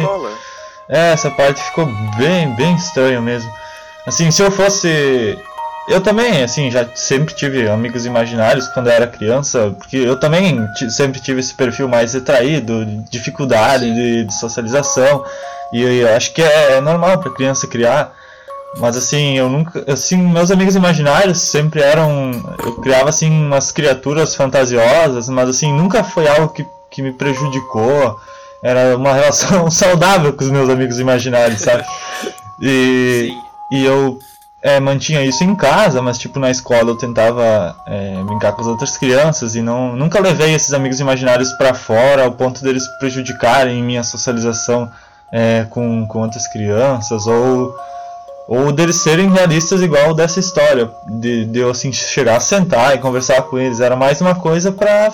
É, 0.88 1.12
essa 1.12 1.31
parte 1.31 1.62
ficou 1.62 1.87
bem, 2.16 2.55
bem 2.57 2.74
estranho 2.74 3.22
mesmo. 3.22 3.50
Assim, 4.07 4.31
se 4.31 4.42
eu 4.42 4.50
fosse. 4.50 5.38
Eu 5.87 6.00
também, 6.00 6.42
assim, 6.42 6.70
já 6.70 6.87
sempre 6.94 7.35
tive 7.35 7.68
amigos 7.68 8.07
imaginários 8.07 8.66
quando 8.68 8.87
eu 8.87 8.92
era 8.92 9.07
criança, 9.07 9.74
porque 9.79 9.98
eu 9.98 10.18
também 10.18 10.66
sempre 10.88 11.20
tive 11.20 11.40
esse 11.40 11.53
perfil 11.53 11.87
mais 11.87 12.14
retraído, 12.14 12.87
dificuldade 13.11 13.92
de, 13.94 14.24
de 14.24 14.35
socialização, 14.35 15.24
e 15.72 15.83
eu 15.83 16.16
acho 16.16 16.33
que 16.33 16.42
é, 16.42 16.72
é 16.77 16.81
normal 16.81 17.18
para 17.18 17.31
criança 17.31 17.66
criar. 17.66 18.12
Mas 18.79 18.97
assim, 18.97 19.39
eu 19.39 19.49
nunca. 19.49 19.85
Assim, 19.91 20.17
meus 20.17 20.51
amigos 20.51 20.75
imaginários 20.75 21.39
sempre 21.39 21.81
eram. 21.81 22.33
Eu 22.65 22.75
criava 22.77 23.09
assim 23.09 23.31
umas 23.31 23.71
criaturas 23.71 24.35
fantasiosas, 24.35 25.29
mas 25.29 25.49
assim, 25.49 25.73
nunca 25.73 26.03
foi 26.03 26.27
algo 26.27 26.49
que, 26.49 26.67
que 26.91 27.03
me 27.03 27.13
prejudicou. 27.13 28.19
Era 28.63 28.97
uma 28.97 29.13
relação 29.13 29.71
saudável 29.71 30.33
com 30.33 30.43
os 30.43 30.51
meus 30.51 30.69
amigos 30.69 30.99
imaginários, 30.99 31.61
sabe? 31.61 31.85
E, 32.61 33.31
e 33.71 33.85
eu 33.85 34.19
é, 34.65 34.81
mantinha 34.81 35.23
isso 35.23 35.45
em 35.45 35.55
casa, 35.55 36.01
mas 36.01 36.17
tipo 36.17 36.39
na 36.41 36.51
escola 36.51 36.91
eu 36.91 36.97
tentava 36.97 37.77
é, 37.87 38.23
brincar 38.25 38.53
com 38.53 38.63
as 38.63 38.67
outras 38.67 38.97
crianças 38.97 39.55
e 39.55 39.61
não, 39.61 39.95
nunca 39.95 40.19
levei 40.19 40.55
esses 40.55 40.73
amigos 40.73 41.01
imaginários 41.01 41.53
para 41.53 41.75
fora 41.75 42.25
ao 42.25 42.33
ponto 42.33 42.63
deles 42.65 42.89
prejudicarem 42.99 43.83
minha 43.83 44.03
socialização 44.03 44.91
é, 45.31 45.67
com, 45.69 46.07
com 46.07 46.21
outras 46.21 46.49
crianças 46.49 47.27
ou 47.27 47.77
ou 48.46 48.70
deles 48.72 48.96
serem 48.96 49.30
realistas 49.30 49.80
igual 49.80 50.14
dessa 50.14 50.38
história, 50.38 50.90
de, 51.07 51.46
de 51.46 51.59
eu 51.59 51.70
assim 51.70 51.92
chegar, 51.92 52.38
sentar 52.40 52.94
e 52.94 52.98
conversar 52.98 53.42
com 53.42 53.59
eles, 53.59 53.80
era 53.80 53.96
mais 53.96 54.20
uma 54.20 54.35
coisa 54.35 54.70
pra, 54.70 55.12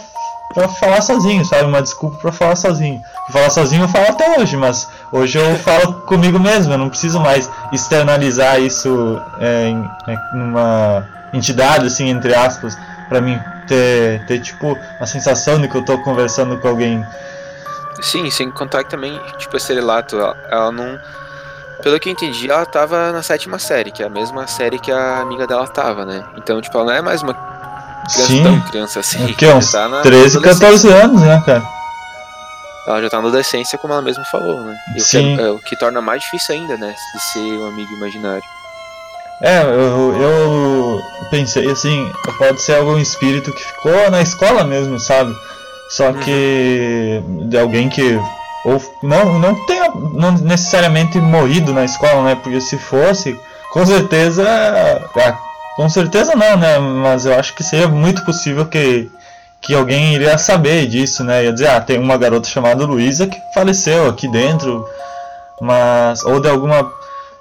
pra 0.53 0.69
falar 0.69 1.01
sozinho, 1.01 1.45
sabe? 1.45 1.65
Uma 1.65 1.81
desculpa 1.81 2.17
pra 2.19 2.33
falar 2.33 2.57
sozinho. 2.57 3.01
Falar 3.33 3.51
sozinho 3.51 3.85
eu 3.85 3.89
falo 3.89 4.09
até 4.09 4.39
hoje, 4.39 4.57
mas 4.57 4.89
hoje 5.13 5.39
eu 5.39 5.57
falo 5.57 5.95
comigo 6.07 6.39
mesmo, 6.41 6.73
eu 6.73 6.79
não 6.79 6.89
preciso 6.89 7.21
mais 7.21 7.49
externalizar 7.73 8.61
isso 8.61 9.21
é, 9.39 9.69
em, 9.69 9.91
é, 10.09 10.17
numa 10.35 11.07
entidade, 11.33 11.87
assim, 11.87 12.09
entre 12.09 12.35
aspas, 12.35 12.77
pra 13.09 13.21
mim 13.21 13.39
ter, 13.69 14.27
ter 14.27 14.41
tipo 14.41 14.77
a 14.99 15.07
sensação 15.07 15.61
de 15.61 15.69
que 15.69 15.77
eu 15.77 15.85
tô 15.85 15.99
conversando 15.99 16.59
com 16.59 16.67
alguém. 16.67 17.07
Sim, 18.01 18.29
sem 18.31 18.51
contar 18.51 18.83
que 18.83 18.91
também, 18.91 19.21
tipo, 19.39 19.57
esse 19.57 19.73
relato, 19.73 20.17
ela, 20.17 20.37
ela 20.51 20.73
não 20.73 20.99
pelo 21.83 21.99
que 21.99 22.09
eu 22.09 22.13
entendi, 22.13 22.51
ela 22.51 22.65
tava 22.67 23.13
na 23.13 23.23
sétima 23.23 23.59
série, 23.59 23.91
que 23.91 24.03
é 24.03 24.07
a 24.07 24.11
mesma 24.11 24.47
série 24.47 24.79
que 24.79 24.91
a 24.91 25.21
amiga 25.21 25.47
dela 25.47 25.67
tava, 25.67 26.05
né? 26.05 26.25
Então, 26.37 26.61
tipo, 26.61 26.77
ela 26.77 26.87
não 26.87 26.93
é 26.93 27.03
mais 27.03 27.23
uma 27.23 27.35
criança 27.35 28.27
Sim. 28.27 28.43
tão 28.43 28.61
criança 28.63 29.01
assim. 29.01 29.31
É 29.31 29.33
que 29.33 29.47
uns 29.47 29.71
tá 29.71 29.89
na 29.89 30.03
13, 30.03 30.41
14 30.41 30.89
anos, 30.89 31.23
né, 31.23 31.43
cara? 31.45 31.63
Ela 32.87 33.03
já 33.03 33.11
tá 33.11 33.21
na 33.21 33.29
adolescência, 33.29 33.79
como 33.79 33.93
ela 33.93 34.03
mesma 34.03 34.25
falou, 34.25 34.61
né? 34.63 34.77
E 34.97 35.01
Sim. 35.01 35.35
O, 35.35 35.37
que, 35.37 35.43
é, 35.43 35.51
o 35.51 35.59
que 35.59 35.77
torna 35.77 36.01
mais 36.01 36.23
difícil 36.23 36.55
ainda, 36.55 36.77
né? 36.77 36.95
De 37.15 37.21
ser 37.21 37.39
um 37.39 37.69
amigo 37.69 37.93
imaginário. 37.93 38.43
É, 39.43 39.63
eu, 39.63 40.15
eu 40.21 41.01
pensei 41.31 41.71
assim, 41.71 42.13
pode 42.37 42.61
ser 42.61 42.77
algum 42.77 42.99
espírito 42.99 43.53
que 43.53 43.65
ficou 43.65 44.11
na 44.11 44.21
escola 44.21 44.65
mesmo, 44.65 44.99
sabe? 44.99 45.35
Só 45.89 46.13
que 46.13 47.23
de 47.49 47.59
alguém 47.59 47.89
que 47.89 48.21
ou 48.65 48.81
não 49.03 49.39
não 49.39 49.55
tenha 49.67 49.91
não 49.95 50.33
necessariamente 50.33 51.19
morrido 51.19 51.73
na 51.73 51.85
escola, 51.85 52.23
né? 52.23 52.35
Porque 52.35 52.61
se 52.61 52.79
fosse, 52.79 53.39
com 53.73 53.85
certeza, 53.87 54.43
é, 54.43 55.03
com 55.77 55.89
certeza 55.89 56.35
não, 56.35 56.57
né? 56.57 56.79
Mas 56.79 57.27
eu 57.27 57.35
acho 57.39 57.55
que 57.55 57.63
seria 57.63 57.89
muito 57.89 58.25
possível 58.25 58.67
que 58.67 59.11
que 59.63 59.75
alguém 59.75 60.15
iria 60.15 60.39
saber 60.39 60.87
disso, 60.87 61.23
né? 61.23 61.45
Ia 61.45 61.53
dizer, 61.53 61.69
ah, 61.69 61.81
tem 61.81 61.99
uma 61.99 62.17
garota 62.17 62.49
chamada 62.49 62.87
Luísa 62.87 63.27
que 63.27 63.37
faleceu 63.55 64.09
aqui 64.09 64.27
dentro, 64.27 64.87
mas 65.61 66.25
ou 66.25 66.41
de 66.41 66.49
alguma 66.49 66.91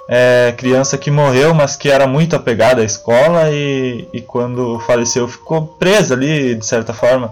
é, 0.08 0.54
criança 0.58 0.98
que 0.98 1.10
morreu, 1.12 1.54
mas 1.54 1.76
que 1.76 1.90
era 1.90 2.08
muito 2.08 2.36
apegada 2.36 2.82
à 2.82 2.86
escola 2.86 3.50
e, 3.52 4.08
e 4.12 4.22
quando 4.22 4.80
faleceu 4.80 5.28
ficou 5.28 5.66
presa 5.80 6.16
ali 6.16 6.56
de 6.56 6.66
certa 6.66 6.94
forma. 6.94 7.32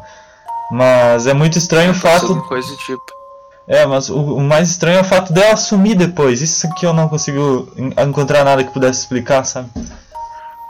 Mas 0.72 1.28
é 1.28 1.34
muito 1.34 1.58
estranho 1.58 1.92
o 1.92 1.96
fato. 1.96 2.36
Coisa 2.44 2.68
do 2.68 2.78
tipo. 2.78 3.17
É, 3.68 3.86
mas 3.86 4.10
o, 4.10 4.18
o, 4.18 4.40
mais 4.40 4.70
estranho 4.70 5.00
é 5.00 5.02
o 5.02 5.06
fato 5.06 5.34
dela 5.34 5.58
sumir 5.58 5.96
depois. 5.96 6.42
Isso 6.42 6.70
que 6.76 6.86
eu 6.86 6.94
não 6.94 7.10
consigo 7.10 7.68
encontrar 7.98 8.44
nada 8.46 8.64
que 8.64 8.72
pudesse 8.72 9.02
explicar, 9.02 9.44
sabe? 9.44 9.70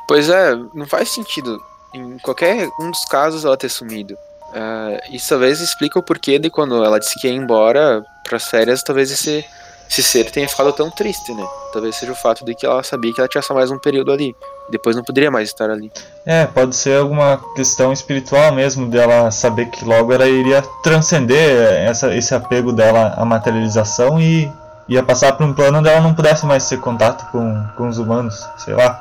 Pois 0.07 0.29
é, 0.29 0.55
não 0.73 0.87
faz 0.87 1.09
sentido 1.09 1.61
em 1.93 2.17
qualquer 2.19 2.67
um 2.79 2.89
dos 2.89 3.05
casos 3.05 3.45
ela 3.45 3.57
ter 3.57 3.69
sumido. 3.69 4.15
Uh, 4.49 5.13
isso 5.15 5.29
talvez 5.29 5.59
explica 5.59 5.99
o 5.99 6.03
porquê 6.03 6.39
de 6.39 6.49
quando 6.49 6.83
ela 6.83 6.99
disse 6.99 7.19
que 7.19 7.27
ia 7.27 7.33
embora 7.33 8.03
para 8.23 8.37
as 8.37 8.45
férias, 8.45 8.81
talvez 8.81 9.11
esse 9.11 9.45
esse 9.89 10.03
ser 10.03 10.29
tenha 10.31 10.47
ficado 10.49 10.73
tão 10.73 10.89
triste, 10.89 11.33
né? 11.33 11.47
Talvez 11.71 11.95
seja 11.95 12.11
o 12.11 12.15
fato 12.15 12.43
de 12.43 12.53
que 12.53 12.65
ela 12.65 12.83
sabia 12.83 13.13
que 13.13 13.21
ela 13.21 13.27
tinha 13.29 13.41
só 13.41 13.53
mais 13.53 13.71
um 13.71 13.79
período 13.79 14.11
ali. 14.11 14.35
Depois 14.69 14.95
não 14.95 15.03
poderia 15.03 15.31
mais 15.31 15.49
estar 15.49 15.69
ali. 15.69 15.91
É, 16.25 16.45
pode 16.45 16.75
ser 16.75 16.99
alguma 16.99 17.39
questão 17.55 17.93
espiritual 17.93 18.51
mesmo 18.51 18.89
dela 18.89 19.31
saber 19.31 19.67
que 19.67 19.85
logo 19.85 20.11
ela 20.11 20.27
iria 20.27 20.61
transcender 20.83 21.55
essa, 21.85 22.13
esse 22.13 22.35
apego 22.35 22.73
dela 22.73 23.13
à 23.17 23.23
materialização 23.23 24.19
e, 24.19 24.51
ia 24.87 25.03
passar 25.03 25.33
para 25.33 25.45
um 25.45 25.53
plano 25.53 25.79
onde 25.79 25.89
ela 25.89 26.01
não 26.01 26.13
pudesse 26.13 26.45
mais 26.45 26.67
ter 26.67 26.79
contato 26.79 27.29
com, 27.31 27.63
com 27.75 27.87
os 27.89 27.97
humanos, 27.97 28.47
sei 28.57 28.73
lá. 28.73 28.97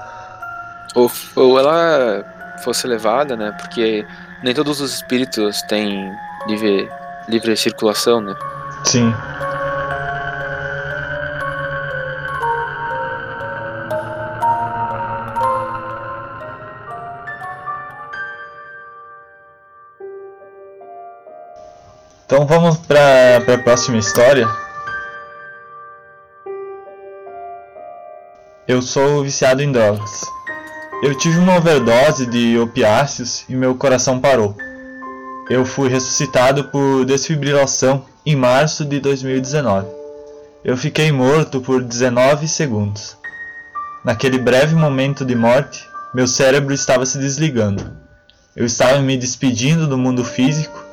Ou, 0.94 1.10
ou 1.36 1.58
ela 1.58 2.24
fosse 2.64 2.86
levada, 2.86 3.36
né? 3.36 3.54
Porque 3.60 4.04
nem 4.42 4.54
todos 4.54 4.80
os 4.80 4.94
espíritos 4.94 5.62
têm 5.62 6.10
livre, 6.48 6.90
livre 7.28 7.56
circulação, 7.56 8.20
né? 8.20 8.34
Sim. 8.84 9.14
Então 22.26 22.44
vamos 22.44 22.78
para 22.78 23.36
a 23.36 23.58
próxima 23.58 23.98
história. 23.98 24.48
Eu 28.66 28.82
sou 28.82 29.22
viciado 29.22 29.62
em 29.62 29.70
drogas. 29.70 30.22
Eu 31.04 31.16
tive 31.16 31.38
uma 31.38 31.56
overdose 31.56 32.26
de 32.26 32.58
opiáceos 32.58 33.44
e 33.48 33.54
meu 33.54 33.76
coração 33.76 34.18
parou. 34.18 34.56
Eu 35.48 35.64
fui 35.64 35.88
ressuscitado 35.88 36.64
por 36.64 37.04
desfibrilação 37.04 38.04
em 38.26 38.34
março 38.34 38.84
de 38.84 38.98
2019. 38.98 39.86
Eu 40.64 40.76
fiquei 40.76 41.12
morto 41.12 41.60
por 41.60 41.80
19 41.80 42.48
segundos. 42.48 43.16
Naquele 44.04 44.36
breve 44.36 44.74
momento 44.74 45.24
de 45.24 45.36
morte, 45.36 45.88
meu 46.12 46.26
cérebro 46.26 46.74
estava 46.74 47.06
se 47.06 47.18
desligando. 47.18 47.88
Eu 48.56 48.66
estava 48.66 48.98
me 48.98 49.16
despedindo 49.16 49.86
do 49.86 49.96
mundo 49.96 50.24
físico 50.24 50.85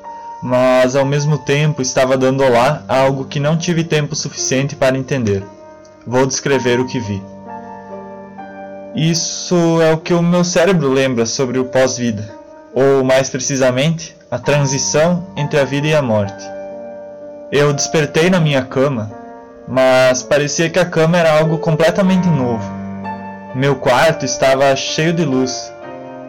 mas 0.43 0.93
ao 0.93 1.05
mesmo 1.05 1.37
tempo 1.37 1.81
estava 1.81 2.17
dando 2.17 2.43
olá 2.43 2.83
a 2.85 2.97
algo 2.97 3.23
que 3.23 3.39
não 3.39 3.55
tive 3.55 3.81
tempo 3.81 4.13
suficiente 4.13 4.75
para 4.75 4.97
entender. 4.97 5.41
Vou 6.05 6.25
descrever 6.25 6.81
o 6.81 6.85
que 6.85 6.99
vi. 6.99 7.23
Isso 8.93 9.81
é 9.81 9.93
o 9.93 9.97
que 9.97 10.13
o 10.13 10.21
meu 10.21 10.43
cérebro 10.43 10.89
lembra 10.91 11.25
sobre 11.25 11.57
o 11.57 11.65
pós-vida, 11.65 12.29
ou 12.75 13.05
mais 13.05 13.29
precisamente, 13.29 14.17
a 14.29 14.37
transição 14.37 15.27
entre 15.37 15.61
a 15.61 15.63
vida 15.63 15.87
e 15.87 15.95
a 15.95 16.01
morte. 16.01 16.43
Eu 17.49 17.71
despertei 17.71 18.29
na 18.29 18.41
minha 18.41 18.63
cama, 18.63 19.09
mas 19.65 20.21
parecia 20.23 20.69
que 20.69 20.77
a 20.77 20.85
cama 20.85 21.17
era 21.17 21.39
algo 21.39 21.57
completamente 21.57 22.27
novo. 22.27 22.69
Meu 23.55 23.77
quarto 23.77 24.25
estava 24.25 24.75
cheio 24.75 25.13
de 25.13 25.23
luz 25.23 25.71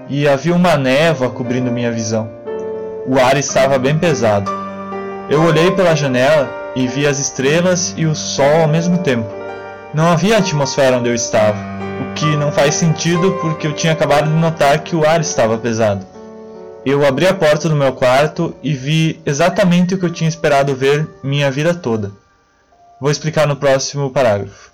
e 0.09 0.29
havia 0.29 0.55
uma 0.55 0.77
névoa 0.77 1.31
cobrindo 1.31 1.73
minha 1.73 1.91
visão. 1.91 2.44
O 3.07 3.19
ar 3.19 3.37
estava 3.37 3.79
bem 3.79 3.99
pesado. 3.99 4.51
Eu 5.29 5.43
olhei 5.43 5.71
pela 5.71 5.95
janela 5.95 6.51
e 6.75 6.89
vi 6.89 7.07
as 7.07 7.19
estrelas 7.19 7.93
e 7.99 8.07
o 8.07 8.15
sol 8.15 8.63
ao 8.63 8.69
mesmo 8.69 8.97
tempo. 8.97 9.29
Não 9.93 10.09
havia 10.09 10.39
atmosfera 10.39 10.97
onde 10.97 11.11
eu 11.11 11.15
estava, 11.15 11.59
o 12.01 12.15
que 12.15 12.35
não 12.37 12.51
faz 12.51 12.77
sentido 12.77 13.33
porque 13.43 13.67
eu 13.67 13.75
tinha 13.75 13.93
acabado 13.93 14.31
de 14.31 14.37
notar 14.37 14.83
que 14.83 14.97
o 14.97 15.07
ar 15.07 15.21
estava 15.21 15.59
pesado. 15.59 16.07
Eu 16.85 17.07
abri 17.07 17.27
a 17.27 17.35
porta 17.35 17.69
do 17.69 17.77
meu 17.77 17.93
quarto 17.93 18.57
e 18.63 18.73
vi 18.73 19.21
exatamente 19.27 19.95
o 19.95 19.99
que 19.99 20.07
eu 20.07 20.13
tinha 20.13 20.29
esperado 20.29 20.75
ver 20.75 21.07
minha 21.23 21.51
vida 21.51 21.75
toda. 21.75 22.11
Vou 22.99 23.11
explicar 23.11 23.47
no 23.47 23.57
próximo 23.57 24.11
parágrafo. 24.11 24.73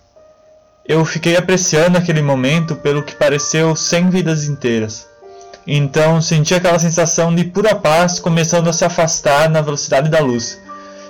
Eu 0.86 1.04
fiquei 1.04 1.36
apreciando 1.36 1.98
aquele 1.98 2.22
momento 2.22 2.76
pelo 2.76 3.02
que 3.02 3.16
pareceu 3.16 3.74
cem 3.74 4.08
vidas 4.08 4.44
inteiras. 4.44 5.09
Então 5.66 6.20
senti 6.20 6.54
aquela 6.54 6.78
sensação 6.78 7.34
de 7.34 7.44
pura 7.44 7.74
paz 7.74 8.18
começando 8.18 8.68
a 8.68 8.72
se 8.72 8.84
afastar 8.84 9.48
na 9.48 9.60
velocidade 9.60 10.08
da 10.08 10.20
luz. 10.20 10.58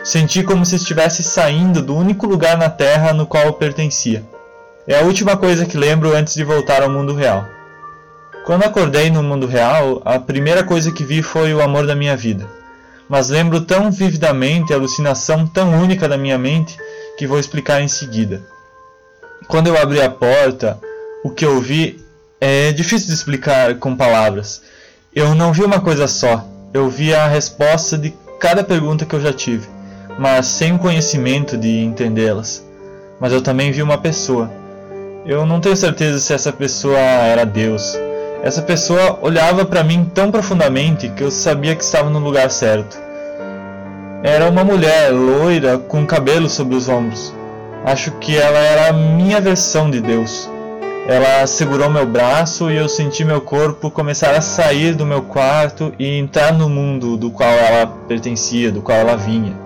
Senti 0.02 0.42
como 0.42 0.64
se 0.64 0.76
estivesse 0.76 1.22
saindo 1.22 1.82
do 1.82 1.94
único 1.94 2.26
lugar 2.26 2.56
na 2.56 2.68
Terra 2.68 3.12
no 3.12 3.26
qual 3.26 3.44
eu 3.44 3.52
pertencia. 3.52 4.24
É 4.86 4.98
a 4.98 5.02
última 5.02 5.36
coisa 5.36 5.66
que 5.66 5.76
lembro 5.76 6.14
antes 6.16 6.34
de 6.34 6.42
voltar 6.42 6.82
ao 6.82 6.90
mundo 6.90 7.14
real. 7.14 7.46
Quando 8.44 8.64
acordei 8.64 9.10
no 9.10 9.22
mundo 9.22 9.46
real, 9.46 10.00
a 10.04 10.18
primeira 10.18 10.64
coisa 10.64 10.90
que 10.90 11.04
vi 11.04 11.22
foi 11.22 11.52
o 11.54 11.62
amor 11.62 11.86
da 11.86 11.94
minha 11.94 12.16
vida. 12.16 12.48
Mas 13.08 13.28
lembro 13.28 13.60
tão 13.60 13.90
vividamente 13.90 14.72
a 14.72 14.76
alucinação 14.76 15.46
tão 15.46 15.80
única 15.80 16.08
da 16.08 16.16
minha 16.16 16.38
mente 16.38 16.76
que 17.18 17.26
vou 17.26 17.38
explicar 17.38 17.82
em 17.82 17.88
seguida. 17.88 18.42
Quando 19.46 19.66
eu 19.66 19.76
abri 19.76 20.00
a 20.00 20.08
porta, 20.08 20.80
o 21.22 21.30
que 21.30 21.44
eu 21.44 21.60
vi 21.60 21.99
é 22.40 22.72
difícil 22.72 23.08
de 23.08 23.14
explicar 23.14 23.74
com 23.74 23.94
palavras. 23.94 24.62
Eu 25.14 25.34
não 25.34 25.52
vi 25.52 25.62
uma 25.62 25.80
coisa 25.80 26.08
só, 26.08 26.46
eu 26.72 26.88
vi 26.88 27.14
a 27.14 27.26
resposta 27.26 27.98
de 27.98 28.14
cada 28.38 28.64
pergunta 28.64 29.04
que 29.04 29.14
eu 29.14 29.20
já 29.20 29.32
tive, 29.32 29.68
mas 30.18 30.46
sem 30.46 30.74
o 30.74 30.78
conhecimento 30.78 31.56
de 31.56 31.80
entendê-las. 31.80 32.64
Mas 33.20 33.32
eu 33.32 33.42
também 33.42 33.70
vi 33.70 33.82
uma 33.82 33.98
pessoa. 33.98 34.50
Eu 35.26 35.44
não 35.44 35.60
tenho 35.60 35.76
certeza 35.76 36.18
se 36.18 36.32
essa 36.32 36.50
pessoa 36.50 36.98
era 36.98 37.44
Deus. 37.44 37.98
Essa 38.42 38.62
pessoa 38.62 39.18
olhava 39.20 39.66
para 39.66 39.84
mim 39.84 40.10
tão 40.14 40.30
profundamente 40.30 41.10
que 41.10 41.22
eu 41.22 41.30
sabia 41.30 41.76
que 41.76 41.84
estava 41.84 42.08
no 42.08 42.18
lugar 42.18 42.50
certo. 42.50 42.98
Era 44.22 44.48
uma 44.48 44.64
mulher 44.64 45.10
loira 45.12 45.76
com 45.76 46.06
cabelo 46.06 46.48
sobre 46.48 46.74
os 46.74 46.88
ombros. 46.88 47.34
Acho 47.84 48.12
que 48.12 48.38
ela 48.38 48.58
era 48.58 48.88
a 48.88 48.92
minha 48.94 49.40
versão 49.40 49.90
de 49.90 50.00
Deus. 50.00 50.48
Ela 51.08 51.46
segurou 51.46 51.90
meu 51.90 52.06
braço 52.06 52.70
e 52.70 52.76
eu 52.76 52.88
senti 52.88 53.24
meu 53.24 53.40
corpo 53.40 53.90
começar 53.90 54.34
a 54.34 54.40
sair 54.40 54.94
do 54.94 55.04
meu 55.04 55.22
quarto 55.22 55.92
e 55.98 56.18
entrar 56.18 56.52
no 56.52 56.68
mundo 56.68 57.16
do 57.16 57.30
qual 57.30 57.50
ela 57.50 57.86
pertencia, 58.06 58.70
do 58.70 58.80
qual 58.80 58.98
ela 58.98 59.16
vinha. 59.16 59.56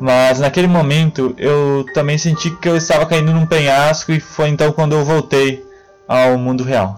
Mas 0.00 0.40
naquele 0.40 0.66
momento 0.66 1.34
eu 1.38 1.84
também 1.94 2.18
senti 2.18 2.50
que 2.50 2.68
eu 2.68 2.76
estava 2.76 3.06
caindo 3.06 3.32
num 3.32 3.46
penhasco 3.46 4.10
e 4.12 4.18
foi 4.18 4.48
então 4.48 4.72
quando 4.72 4.94
eu 4.94 5.04
voltei 5.04 5.64
ao 6.08 6.36
mundo 6.36 6.64
real. 6.64 6.96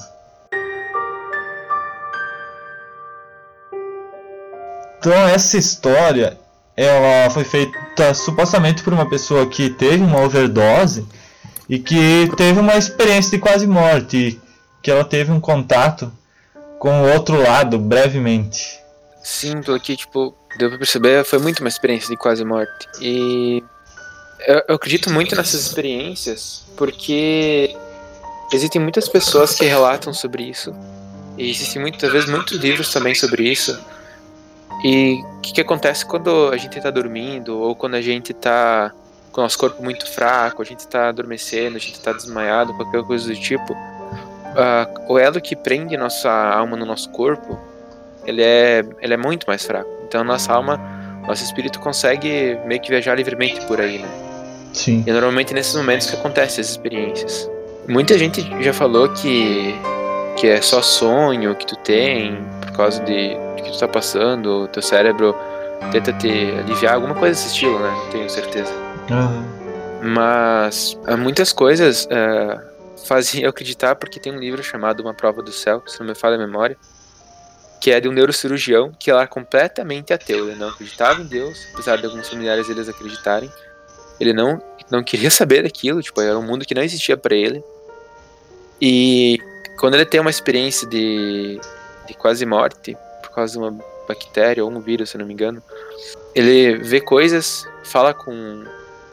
Então 4.98 5.12
essa 5.12 5.59
história 5.59 6.38
ela 6.76 7.31
foi 7.31 7.44
feita 7.44 8.12
supostamente 8.14 8.83
por 8.83 8.92
uma 8.92 9.09
pessoa 9.09 9.46
que 9.46 9.70
teve 9.70 10.02
uma 10.02 10.20
overdose 10.20 11.07
e 11.68 11.79
que 11.79 12.31
teve 12.37 12.61
uma 12.61 12.76
experiência 12.76 13.33
de 13.33 13.38
quase 13.38 13.66
morte, 13.66 14.40
que 14.83 14.90
ela 14.90 15.05
teve 15.05 15.33
um 15.33 15.40
contato 15.40 16.12
com 16.79 17.02
o 17.02 17.12
outro 17.12 17.40
lado 17.40 17.79
brevemente. 17.79 18.79
Sim, 19.22 19.61
porque 19.62 19.96
tipo, 19.96 20.35
deu 20.57 20.68
pra 20.68 20.79
perceber, 20.79 21.24
foi 21.24 21.38
muito 21.38 21.61
uma 21.61 21.68
experiência 21.68 22.09
de 22.09 22.16
quase 22.16 22.44
morte. 22.44 22.88
E 23.00 23.62
eu, 24.46 24.62
eu 24.68 24.74
acredito 24.76 25.11
muito 25.11 25.35
nessas 25.35 25.61
experiências 25.61 26.64
porque 26.76 27.74
existem 28.52 28.81
muitas 28.81 29.09
pessoas 29.09 29.55
que 29.55 29.64
relatam 29.64 30.14
sobre 30.14 30.44
isso. 30.44 30.72
E 31.37 31.50
existem 31.50 31.83
muitas 31.83 32.11
vezes 32.11 32.29
muitos 32.31 32.59
livros 32.59 32.92
também 32.92 33.14
sobre 33.14 33.50
isso. 33.50 33.79
E 34.85 35.20
o 35.38 35.40
que, 35.40 35.55
que 35.55 35.61
acontece 35.61 36.05
quando 36.05 36.48
a 36.50 36.57
gente 36.57 36.76
está 36.76 36.90
dormindo 36.90 37.59
ou 37.59 37.74
quando 37.74 37.94
a 37.94 38.00
gente 38.00 38.33
está 38.33 38.92
com 39.37 39.42
o 39.42 39.44
nosso 39.44 39.59
corpo 39.59 39.83
muito 39.83 40.11
fraco, 40.11 40.62
a 40.62 40.64
gente 40.64 40.79
está 40.79 41.11
adormecendo, 41.11 41.77
a 41.77 41.79
gente 41.79 41.92
está 41.92 42.11
desmaiado, 42.11 42.72
qualquer 42.72 43.03
coisa 43.03 43.29
do 43.29 43.38
tipo, 43.38 43.75
uh, 43.75 45.12
o 45.12 45.18
elo 45.18 45.38
que 45.42 45.55
prende 45.55 45.94
nossa 45.94 46.31
alma 46.31 46.75
no 46.75 46.87
nosso 46.87 47.11
corpo, 47.11 47.61
ele 48.25 48.42
é, 48.42 48.83
ele 48.99 49.12
é 49.12 49.16
muito 49.18 49.46
mais 49.46 49.66
fraco. 49.66 49.90
Então 50.09 50.25
nossa 50.25 50.55
alma, 50.55 50.81
nosso 51.29 51.44
espírito 51.44 51.79
consegue 51.81 52.59
meio 52.64 52.81
que 52.81 52.88
viajar 52.88 53.14
livremente 53.14 53.61
por 53.66 53.79
aí, 53.79 53.99
né? 53.99 54.09
Sim. 54.72 55.05
E 55.07 55.12
normalmente 55.12 55.53
nesses 55.53 55.75
momentos 55.75 56.09
que 56.09 56.16
acontecem 56.16 56.62
essas 56.62 56.70
experiências. 56.70 57.51
Muita 57.87 58.18
gente 58.18 58.40
já 58.62 58.72
falou 58.72 59.11
que 59.11 59.75
que 60.38 60.46
é 60.46 60.62
só 60.62 60.81
sonho 60.81 61.55
que 61.55 61.66
tu 61.66 61.77
tem 61.77 62.42
por 62.62 62.72
causa 62.72 63.03
de, 63.03 63.37
de 63.57 63.62
que 63.62 63.70
tu 63.70 63.79
tá 63.79 63.88
passando, 63.88 64.62
o 64.62 64.68
teu 64.68 64.83
cérebro 64.83 65.35
tenta 65.92 66.11
te 66.14 66.29
aliviar, 66.59 66.94
alguma 66.94 67.14
coisa 67.14 67.35
desse 67.35 67.49
estilo, 67.49 67.79
né? 67.79 67.90
Não 67.90 68.11
tenho 68.11 68.31
certeza. 68.31 68.86
Uhum. 69.11 70.12
Mas 70.14 70.99
uh, 71.09 71.16
muitas 71.16 71.53
coisas 71.53 72.07
uh, 72.07 72.61
fazem 73.07 73.42
eu 73.42 73.51
acreditar 73.51 73.97
porque 73.97 74.21
tem 74.21 74.33
um 74.33 74.38
livro 74.38 74.62
chamado 74.62 75.01
Uma 75.01 75.14
Prova 75.14 75.42
do 75.42 75.53
Céu, 75.53 75.83
se 75.87 75.99
não 76.01 76.07
me 76.07 76.14
falha 76.14 76.37
a 76.37 76.38
memória, 76.38 76.77
que 77.81 77.90
é 77.90 78.01
de 78.01 78.09
um 78.09 78.12
neurocirurgião 78.12 78.92
que 78.99 79.11
era 79.11 79.27
completamente 79.27 80.12
ateu. 80.12 80.49
Ele 80.49 80.59
não 80.59 80.69
acreditava 80.69 81.21
em 81.21 81.27
Deus, 81.27 81.66
apesar 81.73 81.97
de 81.97 82.07
alguns 82.07 82.29
familiares 82.29 82.69
eles 82.69 82.88
acreditarem. 82.88 83.51
Ele 84.19 84.33
não, 84.33 84.62
não 84.90 85.03
queria 85.03 85.31
saber 85.31 85.62
daquilo, 85.62 86.03
tipo, 86.03 86.21
era 86.21 86.38
um 86.38 86.42
mundo 86.42 86.64
que 86.64 86.75
não 86.75 86.83
existia 86.83 87.16
para 87.16 87.35
ele. 87.35 87.62
E 88.81 89.38
quando 89.79 89.95
ele 89.95 90.07
tem 90.07 90.21
uma 90.21 90.31
experiência 90.31 90.87
de, 90.87 91.61
de 92.07 92.14
quase 92.14 92.45
morte, 92.45 92.97
por 93.23 93.31
causa 93.31 93.53
de 93.53 93.59
uma 93.59 93.79
bactéria 94.09 94.64
ou 94.64 94.71
um 94.71 94.81
vírus, 94.81 95.11
se 95.11 95.19
não 95.19 95.27
me 95.27 95.33
engano, 95.33 95.62
ele 96.35 96.77
vê 96.79 97.01
coisas, 97.01 97.66
fala 97.83 98.12
com 98.12 98.64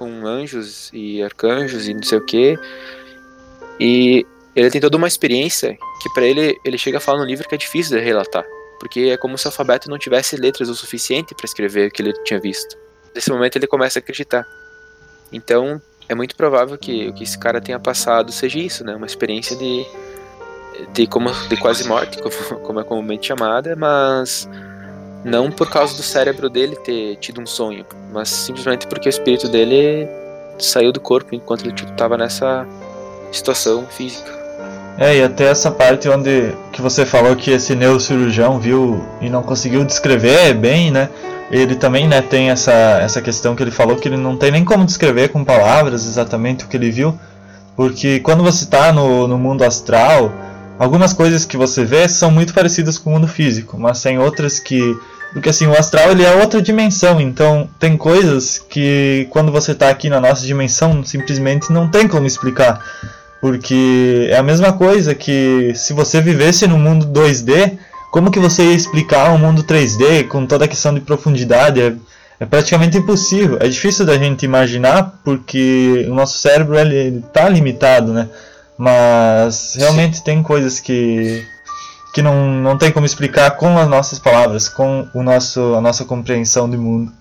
com 0.03 0.27
anjos 0.27 0.89
e 0.93 1.23
arcanjos 1.23 1.87
e 1.87 1.93
não 1.93 2.03
sei 2.03 2.17
o 2.17 2.25
que. 2.25 2.59
E 3.79 4.25
ele 4.55 4.69
tem 4.69 4.81
toda 4.81 4.97
uma 4.97 5.07
experiência 5.07 5.77
que 6.01 6.09
para 6.13 6.25
ele 6.25 6.59
ele 6.63 6.77
chega 6.77 6.97
a 6.97 7.01
falar 7.01 7.19
no 7.19 7.25
livro 7.25 7.47
que 7.47 7.55
é 7.55 7.57
difícil 7.57 7.97
de 7.97 8.03
relatar, 8.03 8.43
porque 8.79 9.11
é 9.13 9.17
como 9.17 9.37
se 9.37 9.45
o 9.45 9.49
alfabeto 9.49 9.89
não 9.89 9.97
tivesse 9.97 10.35
letras 10.35 10.67
o 10.67 10.75
suficiente 10.75 11.33
para 11.33 11.45
escrever 11.45 11.87
o 11.87 11.91
que 11.91 12.01
ele 12.01 12.13
tinha 12.23 12.39
visto. 12.39 12.77
Nesse 13.15 13.31
momento 13.31 13.55
ele 13.55 13.67
começa 13.67 13.99
a 13.99 14.01
acreditar. 14.01 14.45
Então 15.31 15.81
é 16.09 16.13
muito 16.13 16.35
provável 16.35 16.77
que 16.77 17.07
o 17.07 17.13
que 17.13 17.23
esse 17.23 17.37
cara 17.39 17.61
tenha 17.61 17.79
passado 17.79 18.31
seja 18.31 18.59
isso, 18.59 18.83
né? 18.83 18.95
Uma 18.95 19.05
experiência 19.05 19.55
de, 19.55 19.85
de, 20.93 21.07
como, 21.07 21.31
de 21.47 21.57
quase 21.57 21.87
morte, 21.87 22.19
como, 22.21 22.59
como 22.59 22.79
é 22.81 22.83
comumente 22.83 23.27
chamada, 23.27 23.75
mas 23.75 24.49
não 25.23 25.51
por 25.51 25.69
causa 25.69 25.95
do 25.95 26.03
cérebro 26.03 26.49
dele 26.49 26.75
ter 26.75 27.15
tido 27.17 27.41
um 27.41 27.45
sonho, 27.45 27.85
mas 28.11 28.29
simplesmente 28.29 28.87
porque 28.87 29.07
o 29.07 29.11
espírito 29.11 29.47
dele 29.47 30.07
saiu 30.59 30.91
do 30.91 30.99
corpo 30.99 31.33
enquanto 31.33 31.65
ele 31.65 31.73
estava 31.73 32.17
nessa 32.17 32.67
situação 33.31 33.85
física. 33.87 34.31
É, 34.97 35.17
e 35.17 35.23
até 35.23 35.45
essa 35.45 35.71
parte 35.71 36.07
onde 36.07 36.53
que 36.71 36.81
você 36.81 37.05
falou 37.05 37.35
que 37.35 37.49
esse 37.51 37.73
neurocirurgião 37.73 38.59
viu 38.59 39.03
e 39.19 39.29
não 39.29 39.41
conseguiu 39.41 39.83
descrever 39.83 40.53
bem, 40.53 40.91
né? 40.91 41.09
Ele 41.51 41.75
também, 41.75 42.07
né, 42.07 42.21
tem 42.21 42.49
essa, 42.49 42.71
essa 43.01 43.21
questão 43.21 43.55
que 43.55 43.61
ele 43.61 43.71
falou 43.71 43.95
que 43.95 44.07
ele 44.07 44.17
não 44.17 44.37
tem 44.37 44.51
nem 44.51 44.63
como 44.63 44.85
descrever 44.85 45.29
com 45.29 45.43
palavras 45.43 46.05
exatamente 46.05 46.65
o 46.65 46.67
que 46.67 46.77
ele 46.77 46.89
viu, 46.89 47.17
porque 47.75 48.19
quando 48.19 48.43
você 48.43 48.63
está 48.63 48.91
no, 48.91 49.27
no 49.27 49.37
mundo 49.37 49.63
astral, 49.63 50.31
algumas 50.77 51.13
coisas 51.13 51.45
que 51.45 51.57
você 51.57 51.83
vê 51.83 52.07
são 52.07 52.31
muito 52.31 52.53
parecidas 52.53 52.97
com 52.97 53.09
o 53.09 53.13
mundo 53.13 53.27
físico, 53.27 53.77
mas 53.77 54.01
tem 54.01 54.17
outras 54.19 54.59
que 54.59 54.95
porque 55.33 55.49
assim, 55.49 55.65
o 55.65 55.77
astral 55.77 56.11
ele 56.11 56.23
é 56.23 56.35
outra 56.35 56.61
dimensão, 56.61 57.19
então 57.19 57.67
tem 57.79 57.97
coisas 57.97 58.59
que 58.59 59.27
quando 59.31 59.51
você 59.51 59.71
está 59.71 59.89
aqui 59.89 60.07
na 60.07 60.21
nossa 60.21 60.45
dimensão 60.45 61.03
simplesmente 61.03 61.73
não 61.73 61.89
tem 61.89 62.07
como 62.07 62.27
explicar. 62.27 62.79
Porque 63.41 64.27
é 64.29 64.37
a 64.37 64.43
mesma 64.43 64.71
coisa 64.71 65.13
que 65.15 65.73
se 65.75 65.91
você 65.91 66.21
vivesse 66.21 66.67
no 66.67 66.77
mundo 66.77 67.07
2D, 67.07 67.77
como 68.11 68.31
que 68.31 68.39
você 68.39 68.63
ia 68.63 68.75
explicar 68.75 69.33
um 69.33 69.39
mundo 69.39 69.63
3D 69.63 70.27
com 70.27 70.45
toda 70.45 70.65
a 70.65 70.67
questão 70.67 70.93
de 70.93 71.01
profundidade? 71.01 71.81
É, 71.81 71.95
é 72.39 72.45
praticamente 72.45 72.97
impossível. 72.97 73.57
É 73.59 73.67
difícil 73.67 74.05
da 74.05 74.17
gente 74.17 74.45
imaginar 74.45 75.19
porque 75.25 76.05
o 76.07 76.13
nosso 76.13 76.37
cérebro 76.37 76.77
ele 76.77 77.17
está 77.17 77.49
limitado, 77.49 78.13
né? 78.13 78.29
Mas 78.77 79.75
realmente 79.75 80.23
tem 80.23 80.41
coisas 80.41 80.79
que 80.79 81.45
que 82.13 82.21
não, 82.21 82.47
não 82.47 82.77
tem 82.77 82.91
como 82.91 83.07
explicar 83.07 83.57
com 83.57 83.75
as 83.75 83.87
nossas 83.87 84.19
palavras, 84.19 84.69
com 84.69 85.09
o 85.15 85.23
nosso, 85.23 85.73
a 85.73 85.81
nossa 85.81 86.05
compreensão 86.05 86.69
do 86.69 86.77
mundo. 86.77 87.11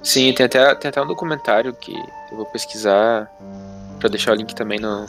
Sim, 0.00 0.32
tem 0.32 0.46
até, 0.46 0.74
tem 0.76 0.88
até 0.88 1.02
um 1.02 1.06
documentário 1.06 1.74
que 1.74 1.92
eu 2.30 2.36
vou 2.36 2.46
pesquisar 2.46 3.28
para 3.98 4.08
deixar 4.08 4.30
o 4.32 4.34
link 4.36 4.54
também 4.54 4.78
no, 4.78 5.06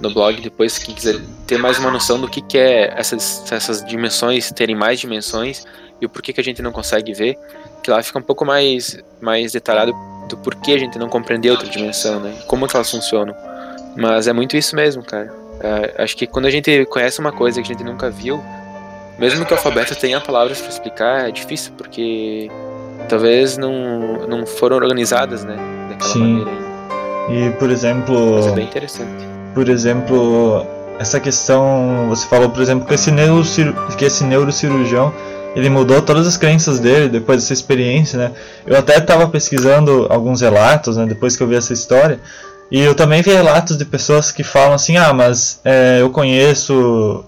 no 0.00 0.12
blog 0.12 0.40
depois, 0.42 0.76
quem 0.78 0.94
quiser 0.94 1.18
ter 1.46 1.58
mais 1.58 1.78
uma 1.78 1.90
noção 1.90 2.20
do 2.20 2.28
que, 2.28 2.42
que 2.42 2.58
é 2.58 2.92
essas, 2.94 3.50
essas 3.50 3.84
dimensões, 3.84 4.50
terem 4.52 4.76
mais 4.76 5.00
dimensões 5.00 5.64
e 5.98 6.04
o 6.04 6.08
porquê 6.08 6.32
que 6.32 6.40
a 6.40 6.44
gente 6.44 6.60
não 6.60 6.72
consegue 6.72 7.14
ver, 7.14 7.38
que 7.82 7.90
lá 7.90 8.02
fica 8.02 8.18
um 8.18 8.22
pouco 8.22 8.44
mais, 8.44 8.98
mais 9.20 9.52
detalhado 9.52 9.94
do 10.28 10.36
porquê 10.36 10.72
a 10.72 10.78
gente 10.78 10.98
não 10.98 11.08
compreendeu 11.08 11.52
outra 11.52 11.68
dimensão, 11.68 12.20
né? 12.20 12.38
Como 12.46 12.66
que 12.66 12.76
elas 12.76 12.90
funcionam. 12.90 13.34
Mas 13.96 14.26
é 14.26 14.32
muito 14.32 14.56
isso 14.56 14.74
mesmo, 14.74 15.02
cara. 15.02 15.32
É, 15.60 16.02
acho 16.02 16.16
que 16.16 16.26
quando 16.26 16.46
a 16.46 16.50
gente 16.50 16.84
conhece 16.86 17.20
uma 17.20 17.32
coisa 17.32 17.62
que 17.62 17.72
a 17.72 17.74
gente 17.74 17.84
nunca 17.84 18.10
viu, 18.10 18.42
mesmo 19.18 19.44
que 19.44 19.52
o 19.52 19.56
alfabeto 19.56 19.94
tenha 19.94 20.20
palavras 20.20 20.60
para 20.60 20.70
explicar, 20.70 21.28
é 21.28 21.30
difícil, 21.30 21.72
porque 21.76 22.50
talvez 23.08 23.56
não, 23.56 24.26
não 24.26 24.46
foram 24.46 24.76
organizadas, 24.76 25.44
né? 25.44 25.56
Daquela 25.88 26.12
Sim. 26.12 26.20
maneira 26.20 26.50
ainda. 26.50 26.72
E 27.30 27.50
por 27.58 27.70
exemplo. 27.70 28.34
Mas 28.36 28.46
é 28.46 28.52
bem 28.52 28.64
interessante. 28.64 29.24
por 29.54 29.68
exemplo, 29.68 30.66
essa 30.98 31.20
questão, 31.20 32.06
você 32.08 32.26
falou, 32.26 32.50
por 32.50 32.62
exemplo, 32.62 32.86
que 32.86 32.94
esse, 32.94 33.10
neurocir, 33.10 33.72
que 33.96 34.04
esse 34.04 34.24
neurocirurgião, 34.24 35.12
ele 35.54 35.68
mudou 35.68 36.00
todas 36.02 36.26
as 36.26 36.36
crenças 36.36 36.80
dele 36.80 37.08
depois 37.08 37.42
dessa 37.42 37.52
experiência, 37.52 38.18
né? 38.18 38.32
Eu 38.66 38.76
até 38.76 38.96
estava 38.96 39.28
pesquisando 39.28 40.06
alguns 40.10 40.40
relatos, 40.40 40.96
né, 40.96 41.06
depois 41.06 41.36
que 41.36 41.42
eu 41.42 41.46
vi 41.46 41.56
essa 41.56 41.72
história, 41.72 42.18
e 42.72 42.80
eu 42.80 42.94
também 42.94 43.20
vi 43.20 43.30
relatos 43.30 43.76
de 43.76 43.84
pessoas 43.84 44.32
que 44.32 44.42
falam 44.42 44.72
assim, 44.72 44.96
ah, 44.96 45.12
mas 45.12 45.60
é, 45.62 45.98
eu 46.00 46.08
conheço 46.08 47.22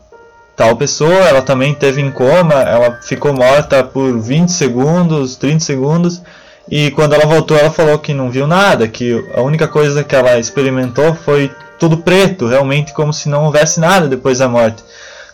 tal 0.56 0.74
pessoa, 0.74 1.28
ela 1.28 1.42
também 1.42 1.74
teve 1.74 2.00
em 2.00 2.10
coma, 2.10 2.54
ela 2.62 2.98
ficou 3.02 3.34
morta 3.34 3.84
por 3.84 4.18
20 4.18 4.48
segundos, 4.48 5.36
30 5.36 5.60
segundos, 5.60 6.22
e 6.66 6.90
quando 6.92 7.12
ela 7.12 7.26
voltou 7.26 7.58
ela 7.58 7.70
falou 7.70 7.98
que 7.98 8.14
não 8.14 8.30
viu 8.30 8.46
nada, 8.46 8.88
que 8.88 9.22
a 9.34 9.42
única 9.42 9.68
coisa 9.68 10.02
que 10.02 10.16
ela 10.16 10.38
experimentou 10.38 11.14
foi 11.14 11.50
tudo 11.78 11.98
preto, 11.98 12.46
realmente 12.46 12.94
como 12.94 13.12
se 13.12 13.28
não 13.28 13.44
houvesse 13.44 13.78
nada 13.78 14.08
depois 14.08 14.38
da 14.38 14.48
morte. 14.48 14.82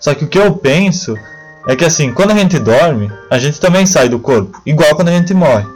Só 0.00 0.12
que 0.12 0.24
o 0.24 0.28
que 0.28 0.40
eu 0.40 0.56
penso 0.56 1.16
é 1.68 1.76
que 1.76 1.84
assim, 1.84 2.12
quando 2.12 2.32
a 2.32 2.36
gente 2.36 2.58
dorme, 2.58 3.12
a 3.30 3.38
gente 3.38 3.60
também 3.60 3.86
sai 3.86 4.08
do 4.08 4.18
corpo, 4.18 4.60
igual 4.66 4.92
quando 4.96 5.10
a 5.10 5.12
gente 5.12 5.32
morre. 5.32 5.66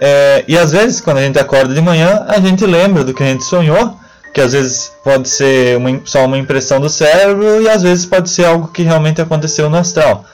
É, 0.00 0.44
e 0.46 0.58
às 0.58 0.72
vezes, 0.72 1.00
quando 1.00 1.18
a 1.18 1.22
gente 1.22 1.38
acorda 1.38 1.74
de 1.74 1.80
manhã, 1.80 2.24
a 2.28 2.38
gente 2.40 2.64
lembra 2.66 3.02
do 3.02 3.14
que 3.14 3.22
a 3.22 3.26
gente 3.26 3.44
sonhou, 3.44 3.96
que 4.34 4.40
às 4.40 4.52
vezes 4.52 4.92
pode 5.02 5.28
ser 5.28 5.76
uma, 5.78 6.00
só 6.04 6.24
uma 6.24 6.36
impressão 6.36 6.78
do 6.78 6.88
cérebro 6.90 7.62
e 7.62 7.68
às 7.68 7.82
vezes 7.82 8.04
pode 8.04 8.28
ser 8.28 8.44
algo 8.44 8.68
que 8.68 8.82
realmente 8.82 9.20
aconteceu 9.20 9.70
no 9.70 9.78
astral. 9.78 10.24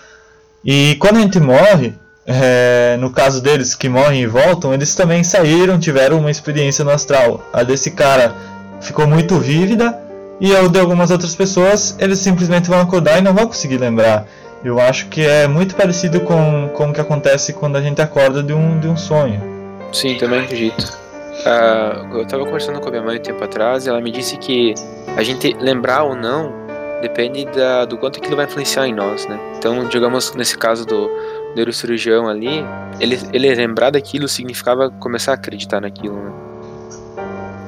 E 0.64 0.96
quando 0.96 1.18
a 1.18 1.20
gente 1.20 1.38
morre, 1.38 1.94
é, 2.27 2.96
no 2.98 3.11
caso 3.11 3.40
deles 3.40 3.75
que 3.75 3.88
morrem 3.88 4.22
e 4.22 4.27
voltam, 4.27 4.75
eles 4.75 4.94
também 4.94 5.22
saíram, 5.22 5.79
tiveram 5.79 6.18
uma 6.18 6.31
experiência 6.31 6.85
no 6.85 6.90
astral. 6.90 7.48
A 7.53 7.62
desse 7.62 7.92
cara 7.92 8.35
ficou 8.81 9.07
muito 9.07 9.38
vívida 9.38 9.98
e 10.40 10.55
a 10.55 10.66
de 10.66 10.81
algumas 10.81 11.12
outras 11.12 11.37
pessoas, 11.37 11.94
eles 12.01 12.18
simplesmente 12.18 12.68
vão 12.68 12.81
acordar 12.81 13.18
e 13.18 13.22
não 13.22 13.33
vão 13.33 13.46
conseguir 13.46 13.79
lembrar. 13.79 14.27
Eu 14.64 14.81
acho 14.81 15.07
que 15.07 15.25
é 15.25 15.46
muito 15.46 15.75
parecido 15.75 16.20
com, 16.20 16.70
com 16.75 16.90
o 16.90 16.92
que 16.92 17.01
acontece 17.01 17.53
quando 17.53 17.77
a 17.77 17.83
gente 17.83 18.01
acorda 18.01 18.42
de 18.42 18.53
um, 18.53 18.79
de 18.79 18.88
um 18.88 18.96
sonho. 18.96 19.51
Sim, 19.92 20.16
também 20.16 20.40
acredito. 20.40 20.98
Ah, 21.44 22.07
eu 22.12 22.22
estava 22.22 22.44
conversando 22.44 22.81
com 22.81 22.88
a 22.88 22.90
minha 22.90 23.02
mãe 23.02 23.18
um 23.18 23.22
tempo 23.22 23.42
atrás 23.42 23.87
e 23.87 23.88
ela 23.88 24.00
me 24.00 24.11
disse 24.11 24.37
que 24.37 24.74
a 25.16 25.22
gente 25.22 25.52
lembrar 25.55 26.05
ou 26.05 26.14
não 26.14 26.52
depende 27.00 27.44
da, 27.46 27.85
do 27.85 27.98
quanto 27.98 28.18
aquilo 28.18 28.37
vai 28.37 28.44
influenciar 28.44 28.87
em 28.87 28.94
nós, 28.94 29.26
né? 29.26 29.38
Então, 29.57 29.88
digamos 29.88 30.35
nesse 30.35 30.57
caso 30.57 30.87
do 30.87 31.11
neurocirurgião 31.57 32.28
ali, 32.28 32.64
ele, 33.00 33.18
ele 33.33 33.52
lembrar 33.55 33.90
daquilo 33.90 34.28
significava 34.28 34.88
começar 34.88 35.33
a 35.33 35.35
acreditar 35.35 35.81
naquilo, 35.81 36.14
né? 36.14 36.33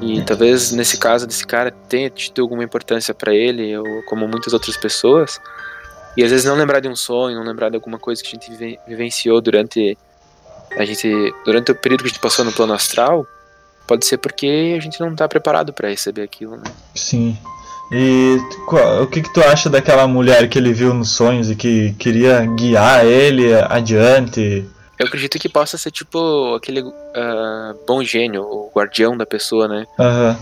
E 0.01 0.23
talvez 0.23 0.71
nesse 0.71 0.99
caso 0.99 1.27
desse 1.27 1.47
cara 1.47 1.73
tenha 1.89 2.09
tido 2.11 2.43
alguma 2.43 2.63
importância 2.63 3.13
para 3.13 3.35
ele, 3.35 3.77
ou 3.77 4.03
como 4.05 4.29
muitas 4.29 4.53
outras 4.53 4.77
pessoas, 4.77 5.41
e 6.17 6.23
às 6.23 6.31
vezes 6.31 6.47
não 6.47 6.55
lembrar 6.55 6.79
de 6.81 6.89
um 6.89 6.95
sonho, 6.95 7.37
não 7.37 7.45
lembrar 7.45 7.71
de 7.71 7.77
alguma 7.77 7.99
coisa 7.99 8.23
que 8.23 8.29
a 8.29 8.31
gente 8.31 8.51
vive- 8.51 8.79
vivenciou 8.87 9.41
durante 9.41 9.99
a 10.77 10.85
gente 10.85 11.09
durante 11.45 11.71
o 11.73 11.75
período 11.75 12.01
que 12.03 12.07
a 12.07 12.11
gente 12.11 12.21
passou 12.21 12.45
no 12.45 12.53
plano 12.53 12.73
astral, 12.73 13.27
pode 13.87 14.07
ser 14.07 14.19
porque 14.19 14.75
a 14.79 14.81
gente 14.81 14.99
não 15.01 15.15
tá 15.15 15.29
preparado 15.29 15.73
para 15.73 15.89
receber 15.89 16.23
aquilo, 16.23 16.57
né? 16.57 16.65
Sim. 16.95 17.37
E 17.93 18.39
qual- 18.67 19.03
o 19.03 19.07
que, 19.07 19.23
que 19.23 19.33
tu 19.33 19.41
acha 19.43 19.69
daquela 19.69 20.07
mulher 20.09 20.49
que 20.49 20.59
ele 20.59 20.73
viu 20.73 20.95
nos 20.95 21.11
sonhos 21.11 21.51
e 21.51 21.55
que 21.57 21.93
queria 21.95 22.45
guiar 22.47 23.05
ele 23.05 23.53
adiante? 23.55 24.67
Eu 24.99 25.07
acredito 25.07 25.39
que 25.39 25.49
possa 25.49 25.77
ser 25.77 25.91
tipo 25.91 26.55
aquele 26.55 26.83
ah, 27.15 27.75
bom 27.87 28.03
gênio, 28.03 28.43
o 28.43 28.71
guardião 28.75 29.17
da 29.17 29.27
pessoa, 29.27 29.69
né? 29.69 29.87
Aham. 29.99 30.39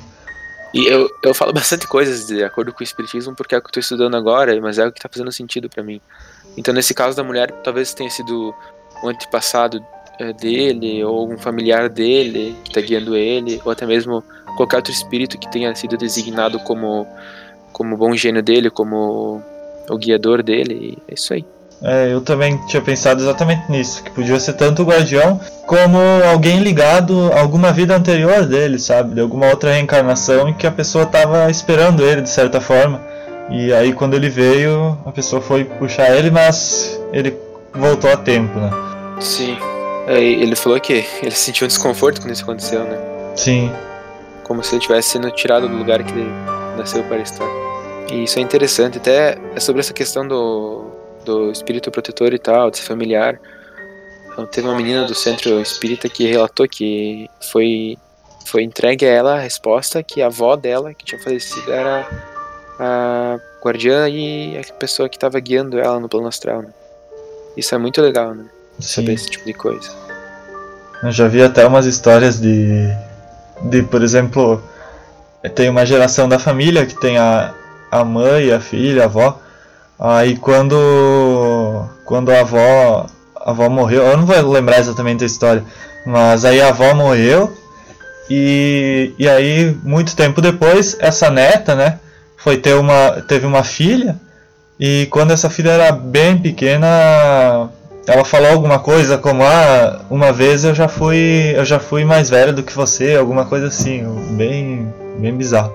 E 0.72 0.86
eu, 0.86 1.10
eu 1.22 1.34
falo 1.34 1.52
bastante 1.54 1.86
coisas 1.86 2.26
de 2.26 2.42
acordo 2.44 2.72
com 2.72 2.80
o 2.80 2.84
espiritismo 2.84 3.34
porque 3.34 3.54
é 3.54 3.58
o 3.58 3.60
que 3.62 3.68
eu 3.68 3.72
tô 3.72 3.80
estudando 3.80 4.16
agora, 4.16 4.58
mas 4.60 4.78
é 4.78 4.86
o 4.86 4.92
que 4.92 5.00
tá 5.00 5.08
fazendo 5.08 5.32
sentido 5.32 5.68
para 5.68 5.82
mim. 5.82 6.00
Então 6.56 6.72
nesse 6.72 6.94
caso 6.94 7.16
da 7.16 7.24
mulher, 7.24 7.50
talvez 7.64 7.92
tenha 7.92 8.08
sido 8.10 8.54
um 9.02 9.08
antepassado 9.08 9.84
dele 10.38 11.02
ou 11.04 11.32
um 11.32 11.38
familiar 11.38 11.88
dele 11.88 12.54
que 12.64 12.72
tá 12.72 12.80
guiando 12.80 13.16
ele, 13.16 13.60
ou 13.64 13.72
até 13.72 13.86
mesmo 13.86 14.22
qualquer 14.56 14.76
outro 14.76 14.92
espírito 14.92 15.38
que 15.38 15.50
tenha 15.50 15.74
sido 15.74 15.96
designado 15.96 16.58
como 16.60 17.06
como 17.72 17.96
bom 17.96 18.14
gênio 18.14 18.42
dele, 18.42 18.70
como 18.70 19.42
o 19.88 19.96
guiador 19.96 20.42
dele, 20.42 20.98
e 21.08 21.10
é 21.10 21.14
isso 21.14 21.32
aí. 21.32 21.44
É, 21.82 22.12
eu 22.12 22.20
também 22.20 22.56
tinha 22.68 22.80
pensado 22.80 23.20
exatamente 23.20 23.68
nisso, 23.68 24.04
que 24.04 24.10
podia 24.12 24.38
ser 24.38 24.52
tanto 24.52 24.82
o 24.82 24.84
guardião 24.84 25.40
como 25.66 25.98
alguém 26.30 26.60
ligado 26.60 27.32
a 27.32 27.40
alguma 27.40 27.72
vida 27.72 27.96
anterior 27.96 28.46
dele, 28.46 28.78
sabe? 28.78 29.14
De 29.14 29.20
alguma 29.20 29.46
outra 29.48 29.72
reencarnação 29.72 30.48
em 30.48 30.54
que 30.54 30.66
a 30.66 30.70
pessoa 30.70 31.04
estava 31.04 31.50
esperando 31.50 32.04
ele 32.04 32.20
de 32.20 32.30
certa 32.30 32.60
forma. 32.60 33.00
E 33.50 33.72
aí 33.72 33.92
quando 33.92 34.14
ele 34.14 34.28
veio, 34.28 34.96
a 35.04 35.10
pessoa 35.10 35.42
foi 35.42 35.64
puxar 35.64 36.16
ele, 36.16 36.30
mas 36.30 37.00
ele 37.12 37.36
voltou 37.74 38.12
a 38.12 38.16
tempo, 38.16 38.60
né? 38.60 38.70
Sim. 39.18 39.56
Aí 40.06 40.42
ele 40.42 40.56
falou 40.56 40.80
que 40.80 41.04
ele 41.22 41.30
sentiu 41.30 41.64
um 41.64 41.68
desconforto 41.68 42.20
quando 42.20 42.32
isso 42.32 42.42
aconteceu, 42.42 42.82
né? 42.84 42.98
Sim. 43.36 43.72
como 44.44 44.62
se 44.62 44.74
ele 44.74 44.82
tivesse 44.82 45.10
sendo 45.10 45.30
tirado 45.30 45.68
do 45.68 45.76
lugar 45.76 46.02
que 46.02 46.12
ele 46.12 46.28
nasceu 46.76 47.02
para 47.04 47.18
estar. 47.18 47.46
E 48.10 48.24
isso 48.24 48.38
é 48.38 48.42
interessante, 48.42 48.98
até 48.98 49.38
é 49.54 49.60
sobre 49.60 49.80
essa 49.80 49.92
questão 49.92 50.26
do, 50.26 50.90
do 51.24 51.50
espírito 51.50 51.90
protetor 51.90 52.34
e 52.34 52.38
tal, 52.38 52.70
de 52.70 52.78
ser 52.78 52.84
familiar. 52.84 53.40
Então, 54.32 54.46
teve 54.46 54.66
uma 54.66 54.76
menina 54.76 55.04
do 55.04 55.14
centro 55.14 55.60
espírita 55.60 56.08
que 56.08 56.26
relatou 56.26 56.66
que 56.68 57.28
foi, 57.50 57.96
foi 58.46 58.62
entregue 58.62 59.06
a 59.06 59.10
ela 59.10 59.34
a 59.34 59.38
resposta 59.38 60.02
que 60.02 60.20
a 60.20 60.26
avó 60.26 60.56
dela, 60.56 60.92
que 60.92 61.04
tinha 61.04 61.20
falecido, 61.20 61.72
era 61.72 62.06
a 62.78 63.38
guardiã 63.62 64.08
e 64.08 64.58
a 64.58 64.72
pessoa 64.74 65.08
que 65.08 65.16
estava 65.16 65.38
guiando 65.38 65.78
ela 65.78 66.00
no 66.00 66.08
plano 66.08 66.28
astral. 66.28 66.62
Né? 66.62 66.68
Isso 67.56 67.74
é 67.74 67.78
muito 67.78 68.00
legal, 68.00 68.34
né? 68.34 68.46
Saber 68.82 69.06
Sim. 69.06 69.14
esse 69.14 69.30
tipo 69.30 69.44
de 69.44 69.54
coisa. 69.54 69.90
Eu 71.02 71.10
já 71.10 71.26
vi 71.26 71.42
até 71.42 71.66
umas 71.66 71.86
histórias 71.86 72.40
de, 72.40 72.88
de 73.62 73.82
por 73.82 74.02
exemplo, 74.02 74.62
tem 75.54 75.68
uma 75.68 75.84
geração 75.84 76.28
da 76.28 76.38
família 76.38 76.86
que 76.86 76.94
tem 76.94 77.18
a, 77.18 77.52
a 77.90 78.04
mãe, 78.04 78.52
a 78.52 78.60
filha, 78.60 79.02
a 79.02 79.04
avó. 79.06 79.40
Aí 79.98 80.36
quando 80.36 81.88
quando 82.04 82.30
a 82.30 82.40
avó 82.40 83.06
a 83.36 83.50
avó 83.50 83.68
morreu, 83.68 84.04
eu 84.04 84.16
não 84.16 84.26
vou 84.26 84.52
lembrar 84.52 84.78
exatamente 84.78 85.24
a 85.24 85.26
história, 85.26 85.64
mas 86.06 86.44
aí 86.44 86.60
a 86.60 86.68
avó 86.68 86.94
morreu 86.94 87.56
e, 88.30 89.12
e 89.18 89.28
aí 89.28 89.76
muito 89.82 90.14
tempo 90.14 90.40
depois 90.40 90.96
essa 91.00 91.30
neta, 91.30 91.74
né, 91.74 91.98
foi 92.36 92.56
ter 92.56 92.74
uma 92.74 93.22
teve 93.26 93.46
uma 93.46 93.64
filha 93.64 94.16
e 94.78 95.06
quando 95.10 95.32
essa 95.32 95.50
filha 95.50 95.70
era 95.70 95.92
bem 95.92 96.38
pequena 96.38 97.68
ela 98.06 98.24
falou 98.24 98.50
alguma 98.50 98.78
coisa 98.78 99.16
como 99.16 99.42
ah 99.44 100.00
uma 100.10 100.32
vez 100.32 100.64
eu 100.64 100.74
já 100.74 100.88
fui 100.88 101.52
eu 101.54 101.64
já 101.64 101.78
fui 101.78 102.04
mais 102.04 102.28
velha 102.28 102.52
do 102.52 102.62
que 102.62 102.72
você 102.72 103.14
alguma 103.14 103.44
coisa 103.44 103.68
assim 103.68 104.04
bem 104.36 104.92
bem 105.18 105.36
bizarro. 105.36 105.74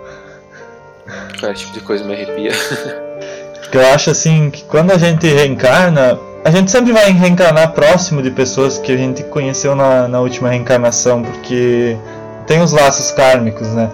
Cara 1.39 1.53
esse 1.53 1.61
tipo 1.61 1.73
de 1.73 1.81
coisa 1.81 2.03
me 2.03 2.13
arrepia. 2.13 2.51
Porque 3.61 3.77
eu 3.77 3.87
acho 3.87 4.09
assim 4.09 4.49
que 4.49 4.63
quando 4.63 4.91
a 4.91 4.97
gente 4.97 5.27
reencarna 5.27 6.19
a 6.43 6.51
gente 6.51 6.71
sempre 6.71 6.93
vai 6.93 7.11
reencarnar 7.11 7.73
próximo 7.73 8.21
de 8.21 8.31
pessoas 8.31 8.77
que 8.77 8.91
a 8.91 8.97
gente 8.97 9.23
conheceu 9.23 9.75
na, 9.75 10.07
na 10.07 10.21
última 10.21 10.49
reencarnação 10.49 11.21
porque 11.21 11.97
tem 12.45 12.61
os 12.61 12.71
laços 12.71 13.11
kármicos 13.11 13.67
né 13.69 13.89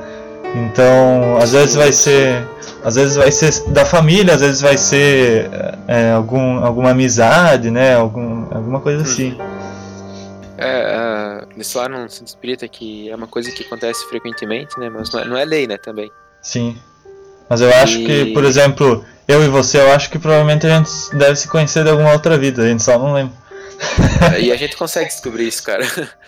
então 0.54 1.38
às 1.38 1.52
vezes 1.52 1.76
vai 1.76 1.92
ser 1.92 2.48
às 2.84 2.96
vezes 2.96 3.16
vai 3.16 3.32
ser 3.32 3.72
da 3.72 3.86
família, 3.86 4.34
às 4.36 4.42
vezes 4.42 4.62
vai 4.62 4.78
ser 4.78 5.50
é, 5.88 6.12
algum, 6.12 6.64
alguma 6.64 6.92
amizade, 6.92 7.72
né? 7.72 7.96
Algum, 7.96 8.54
alguma 8.54 8.82
coisa 8.82 9.00
uhum. 9.00 9.04
assim. 9.04 9.38
É, 10.58 11.44
uh, 11.44 11.48
eles 11.56 11.72
falaram 11.72 12.04
no 12.04 12.10
Centro 12.10 12.28
Espírita 12.28 12.68
que 12.68 13.10
é 13.10 13.16
uma 13.16 13.28
coisa 13.28 13.52
que 13.52 13.64
acontece 13.64 14.06
frequentemente, 14.10 14.78
né? 14.80 14.90
Mas 14.90 15.12
não 15.12 15.20
é, 15.20 15.26
não 15.26 15.38
é 15.38 15.46
lei, 15.46 15.66
né? 15.66 15.78
Também. 15.78 16.12
Sim. 16.42 16.78
Mas 17.50 17.62
eu 17.62 17.74
acho 17.76 18.00
e... 18.00 18.06
que, 18.06 18.34
por 18.34 18.44
exemplo, 18.44 19.04
eu 19.28 19.44
e 19.44 19.48
você, 19.48 19.80
eu 19.80 19.92
acho 19.94 20.10
que 20.10 20.20
provavelmente 20.20 20.68
a 20.68 20.78
gente 20.78 20.92
deve 21.16 21.36
se 21.38 21.48
conhecer 21.48 21.84
de 21.84 21.90
alguma 21.90 22.12
outra 22.12 22.38
vida, 22.38 22.64
a 22.64 22.68
gente 22.68 22.84
só 22.84 23.00
não 23.00 23.14
lembra. 23.14 23.34
E 24.40 24.52
a 24.52 24.56
gente 24.56 24.76
consegue 24.76 25.08
descobrir 25.08 25.48
isso, 25.48 25.64
cara. 25.64 25.84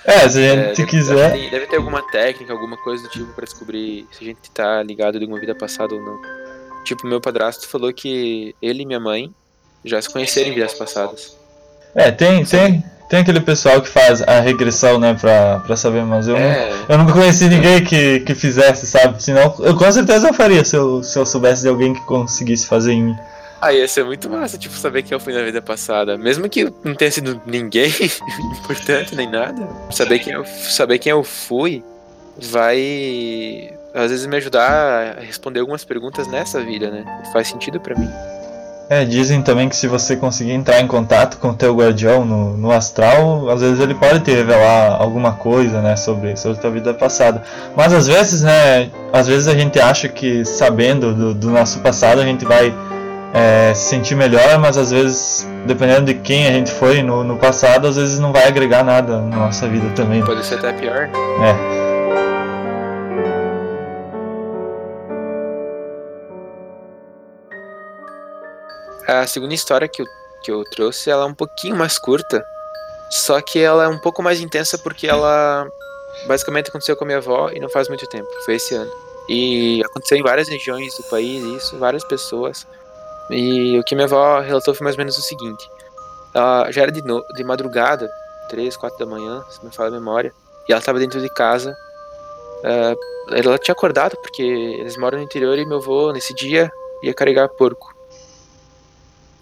É, 0.06 0.30
se 0.30 0.40
a 0.40 0.56
gente 0.56 0.82
é, 0.82 0.86
quiser. 0.86 1.32
Deve, 1.32 1.50
deve 1.50 1.68
ter 1.68 1.78
alguma 1.78 2.02
técnica, 2.02 2.54
alguma 2.54 2.78
coisa 2.78 3.04
do 3.04 3.10
tipo 3.10 3.34
para 3.34 3.46
descobrir 3.46 4.06
se 4.12 4.24
a 4.24 4.28
gente 4.28 4.52
tá 4.52 4.84
ligado 4.84 5.18
de 5.18 5.26
alguma 5.26 5.40
vida 5.40 5.56
passada 5.56 5.96
ou 5.96 6.02
não. 6.02 6.22
Tipo, 6.84 7.08
meu 7.08 7.20
padrasto 7.20 7.68
falou 7.68 7.92
que 7.92 8.56
ele 8.62 8.84
e 8.84 8.86
minha 8.86 9.00
mãe 9.00 9.34
já 9.84 10.02
se 10.02 10.10
conheceram 10.10 10.52
em 10.52 10.54
vidas 10.54 10.74
passadas. 10.74 11.36
É, 11.96 12.12
tem, 12.12 12.44
tem, 12.46 12.84
tem 13.10 13.20
aquele 13.20 13.40
pessoal 13.40 13.82
que 13.82 13.88
faz 13.88 14.22
a 14.22 14.40
regressão, 14.40 15.00
né, 15.00 15.14
pra, 15.14 15.60
pra 15.60 15.76
saber, 15.76 16.04
mas 16.04 16.28
eu, 16.28 16.36
é. 16.36 16.70
não, 16.70 16.86
eu 16.90 16.98
nunca 17.00 17.14
conheci 17.14 17.48
ninguém 17.48 17.84
que, 17.84 18.20
que 18.22 18.36
fizesse, 18.36 18.86
sabe? 18.86 19.24
Senão, 19.24 19.56
eu 19.60 19.76
com 19.76 19.92
certeza 19.92 20.28
eu 20.28 20.34
faria 20.34 20.64
se 20.66 20.76
eu, 20.76 21.02
se 21.02 21.18
eu 21.18 21.26
soubesse 21.26 21.62
de 21.62 21.70
alguém 21.70 21.94
que 21.94 22.02
conseguisse 22.02 22.68
fazer 22.68 22.94
em 22.94 23.04
mim. 23.04 23.16
Ah, 23.66 23.74
ia 23.74 23.88
ser 23.88 24.06
muito 24.06 24.30
massa, 24.30 24.60
tipo, 24.60 24.76
saber 24.76 25.02
quem 25.02 25.16
eu 25.16 25.20
fui 25.20 25.34
na 25.34 25.42
vida 25.42 25.60
passada. 25.60 26.16
Mesmo 26.20 26.48
que 26.48 26.72
não 26.84 26.94
tenha 26.94 27.10
sido 27.10 27.42
ninguém 27.48 27.92
importante 28.64 29.16
nem 29.16 29.28
nada. 29.28 29.68
Saber 29.90 30.20
quem 30.20 30.34
eu, 30.34 30.46
saber 30.46 31.00
quem 31.00 31.10
eu 31.10 31.24
fui 31.24 31.84
vai 32.38 33.74
às 33.92 34.12
vezes 34.12 34.28
me 34.28 34.38
ajudar 34.38 35.18
a 35.18 35.22
responder 35.22 35.62
algumas 35.62 35.84
perguntas 35.84 36.28
nessa 36.28 36.62
vida, 36.62 36.92
né? 36.92 37.04
Faz 37.34 37.48
sentido 37.48 37.80
para 37.80 37.98
mim. 37.98 38.08
É, 38.88 39.04
dizem 39.04 39.42
também 39.42 39.68
que 39.68 39.76
se 39.76 39.88
você 39.88 40.16
conseguir 40.16 40.52
entrar 40.52 40.80
em 40.80 40.86
contato 40.86 41.40
com 41.40 41.50
o 41.50 41.54
teu 41.56 41.74
guardião 41.76 42.24
no, 42.24 42.56
no 42.56 42.72
astral, 42.72 43.50
às 43.50 43.62
vezes 43.62 43.80
ele 43.80 43.96
pode 43.96 44.20
te 44.20 44.30
revelar 44.30 45.02
alguma 45.02 45.34
coisa, 45.34 45.82
né, 45.82 45.96
sobre, 45.96 46.38
sobre 46.38 46.60
tua 46.60 46.70
vida 46.70 46.94
passada. 46.94 47.42
Mas 47.76 47.92
às 47.92 48.06
vezes, 48.06 48.44
né, 48.44 48.92
às 49.12 49.28
vezes 49.28 49.48
a 49.48 49.56
gente 49.56 49.80
acha 49.80 50.08
que 50.08 50.46
sabendo 50.46 51.16
do, 51.16 51.34
do 51.34 51.50
nosso 51.50 51.80
passado 51.80 52.22
a 52.22 52.26
gente 52.26 52.46
vai 52.46 52.72
é, 53.36 53.74
se 53.74 53.90
sentir 53.90 54.16
melhor, 54.16 54.58
mas 54.60 54.78
às 54.78 54.92
vezes, 54.92 55.46
dependendo 55.66 56.06
de 56.06 56.14
quem 56.14 56.48
a 56.48 56.52
gente 56.52 56.72
foi 56.72 57.04
no, 57.04 57.22
no 57.22 57.38
passado, 57.38 57.86
às 57.86 57.98
vezes 57.98 58.18
não 58.18 58.32
vai 58.32 58.48
agregar 58.48 58.82
nada 58.82 59.20
na 59.20 59.36
nossa 59.36 59.68
vida 59.68 59.90
também. 59.94 60.24
Pode 60.24 60.46
ser 60.46 60.56
até 60.56 60.72
pior. 60.72 61.10
É. 61.44 61.86
A 69.06 69.28
segunda 69.28 69.54
história 69.54 69.90
que 69.90 70.02
eu, 70.02 70.06
que 70.42 70.52
eu 70.52 70.64
trouxe, 70.72 71.10
ela 71.10 71.26
é 71.26 71.28
um 71.28 71.34
pouquinho 71.34 71.76
mais 71.76 72.00
curta, 72.00 72.42
só 73.10 73.42
que 73.42 73.60
ela 73.60 73.84
é 73.84 73.88
um 73.90 74.00
pouco 74.00 74.24
mais 74.24 74.40
intensa 74.40 74.78
porque 74.78 75.08
ela 75.08 75.68
basicamente 76.26 76.70
aconteceu 76.70 76.96
com 76.96 77.04
a 77.04 77.08
minha 77.08 77.18
avó 77.18 77.50
e 77.54 77.60
não 77.60 77.68
faz 77.68 77.90
muito 77.90 78.08
tempo, 78.08 78.30
foi 78.46 78.56
esse 78.56 78.74
ano. 78.74 78.92
E 79.28 79.84
aconteceu 79.84 80.18
em 80.18 80.24
várias 80.24 80.48
regiões 80.48 80.96
do 80.96 81.04
país, 81.10 81.44
isso, 81.44 81.78
várias 81.78 82.06
pessoas. 82.06 82.66
E 83.30 83.80
o 83.80 83.84
que 83.84 83.96
minha 83.96 84.06
avó 84.06 84.40
relatou 84.40 84.74
foi 84.74 84.84
mais 84.84 84.96
ou 84.96 85.00
menos 85.00 85.18
o 85.18 85.22
seguinte: 85.22 85.70
ela 86.34 86.72
já 86.72 86.84
era 86.84 86.92
de, 86.92 87.02
no, 87.02 87.24
de 87.34 87.44
madrugada, 87.44 88.10
3, 88.50 88.76
4 88.76 89.00
da 89.00 89.06
manhã, 89.06 89.44
se 89.50 89.64
me 89.66 89.72
fala 89.72 89.90
a 89.90 89.92
memória, 89.92 90.34
e 90.68 90.72
ela 90.72 90.80
estava 90.80 91.00
dentro 91.00 91.22
de 91.22 91.30
casa. 91.30 91.76
Uh, 92.64 93.34
ela 93.36 93.58
tinha 93.58 93.74
acordado 93.74 94.18
porque 94.18 94.44
eles 94.44 94.98
moram 94.98 95.18
no 95.18 95.24
interior 95.24 95.58
e 95.58 95.66
meu 95.66 95.78
avô, 95.78 96.12
nesse 96.12 96.34
dia, 96.36 96.72
ia 97.02 97.14
carregar 97.14 97.50
porco. 97.50 97.96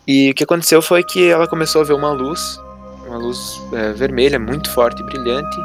E 0.07 0.31
o 0.31 0.33
que 0.33 0.43
aconteceu 0.43 0.81
foi 0.81 1.03
que 1.03 1.29
ela 1.29 1.47
começou 1.47 1.81
a 1.81 1.83
ver 1.83 1.93
uma 1.93 2.11
luz, 2.11 2.59
uma 3.07 3.17
luz 3.17 3.61
é, 3.73 3.91
vermelha, 3.93 4.37
muito 4.37 4.69
forte 4.69 5.01
e 5.01 5.05
brilhante, 5.05 5.57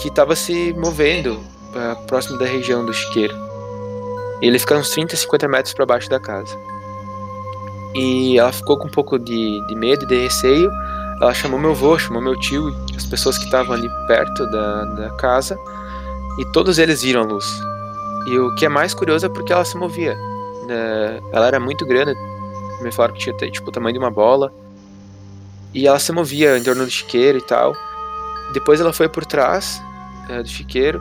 que 0.00 0.08
estava 0.08 0.34
se 0.34 0.72
movendo 0.74 1.42
é, 1.74 1.94
próximo 2.06 2.38
da 2.38 2.46
região 2.46 2.84
do 2.84 2.92
chiqueiro. 2.92 3.36
E 4.40 4.46
ele 4.46 4.58
fica 4.58 4.76
uns 4.76 4.90
30, 4.90 5.16
50 5.16 5.48
metros 5.48 5.74
para 5.74 5.86
baixo 5.86 6.08
da 6.08 6.20
casa. 6.20 6.56
E 7.96 8.38
ela 8.38 8.52
ficou 8.52 8.76
com 8.76 8.88
um 8.88 8.90
pouco 8.90 9.18
de, 9.18 9.66
de 9.66 9.74
medo 9.74 10.04
e 10.04 10.06
de 10.06 10.18
receio. 10.18 10.70
Ela 11.18 11.32
chamou 11.32 11.58
meu 11.58 11.70
avô, 11.70 11.98
chamou 11.98 12.20
meu 12.20 12.38
tio, 12.38 12.76
as 12.94 13.06
pessoas 13.06 13.38
que 13.38 13.44
estavam 13.46 13.72
ali 13.72 13.88
perto 14.06 14.46
da, 14.50 14.84
da 14.84 15.10
casa, 15.16 15.58
e 16.38 16.44
todos 16.52 16.78
eles 16.78 17.02
viram 17.02 17.22
a 17.22 17.24
luz. 17.24 17.46
E 18.26 18.38
o 18.38 18.54
que 18.54 18.66
é 18.66 18.68
mais 18.68 18.92
curioso 18.92 19.24
é 19.24 19.28
porque 19.30 19.50
ela 19.50 19.64
se 19.64 19.78
movia. 19.78 20.14
Né? 20.66 21.20
Ela 21.32 21.46
era 21.46 21.58
muito 21.58 21.86
grande, 21.86 22.14
me 22.82 22.92
falaram 22.92 23.14
que 23.14 23.20
tinha 23.20 23.50
tipo 23.50 23.68
o 23.70 23.72
tamanho 23.72 23.94
de 23.94 23.98
uma 23.98 24.10
bola. 24.10 24.52
E 25.72 25.86
ela 25.86 25.98
se 25.98 26.12
movia 26.12 26.58
em 26.58 26.62
torno 26.62 26.84
do 26.84 26.90
chiqueiro 26.90 27.38
e 27.38 27.42
tal. 27.42 27.74
Depois 28.52 28.78
ela 28.78 28.92
foi 28.92 29.08
por 29.08 29.24
trás 29.24 29.82
é, 30.28 30.42
do 30.42 30.48
chiqueiro, 30.48 31.00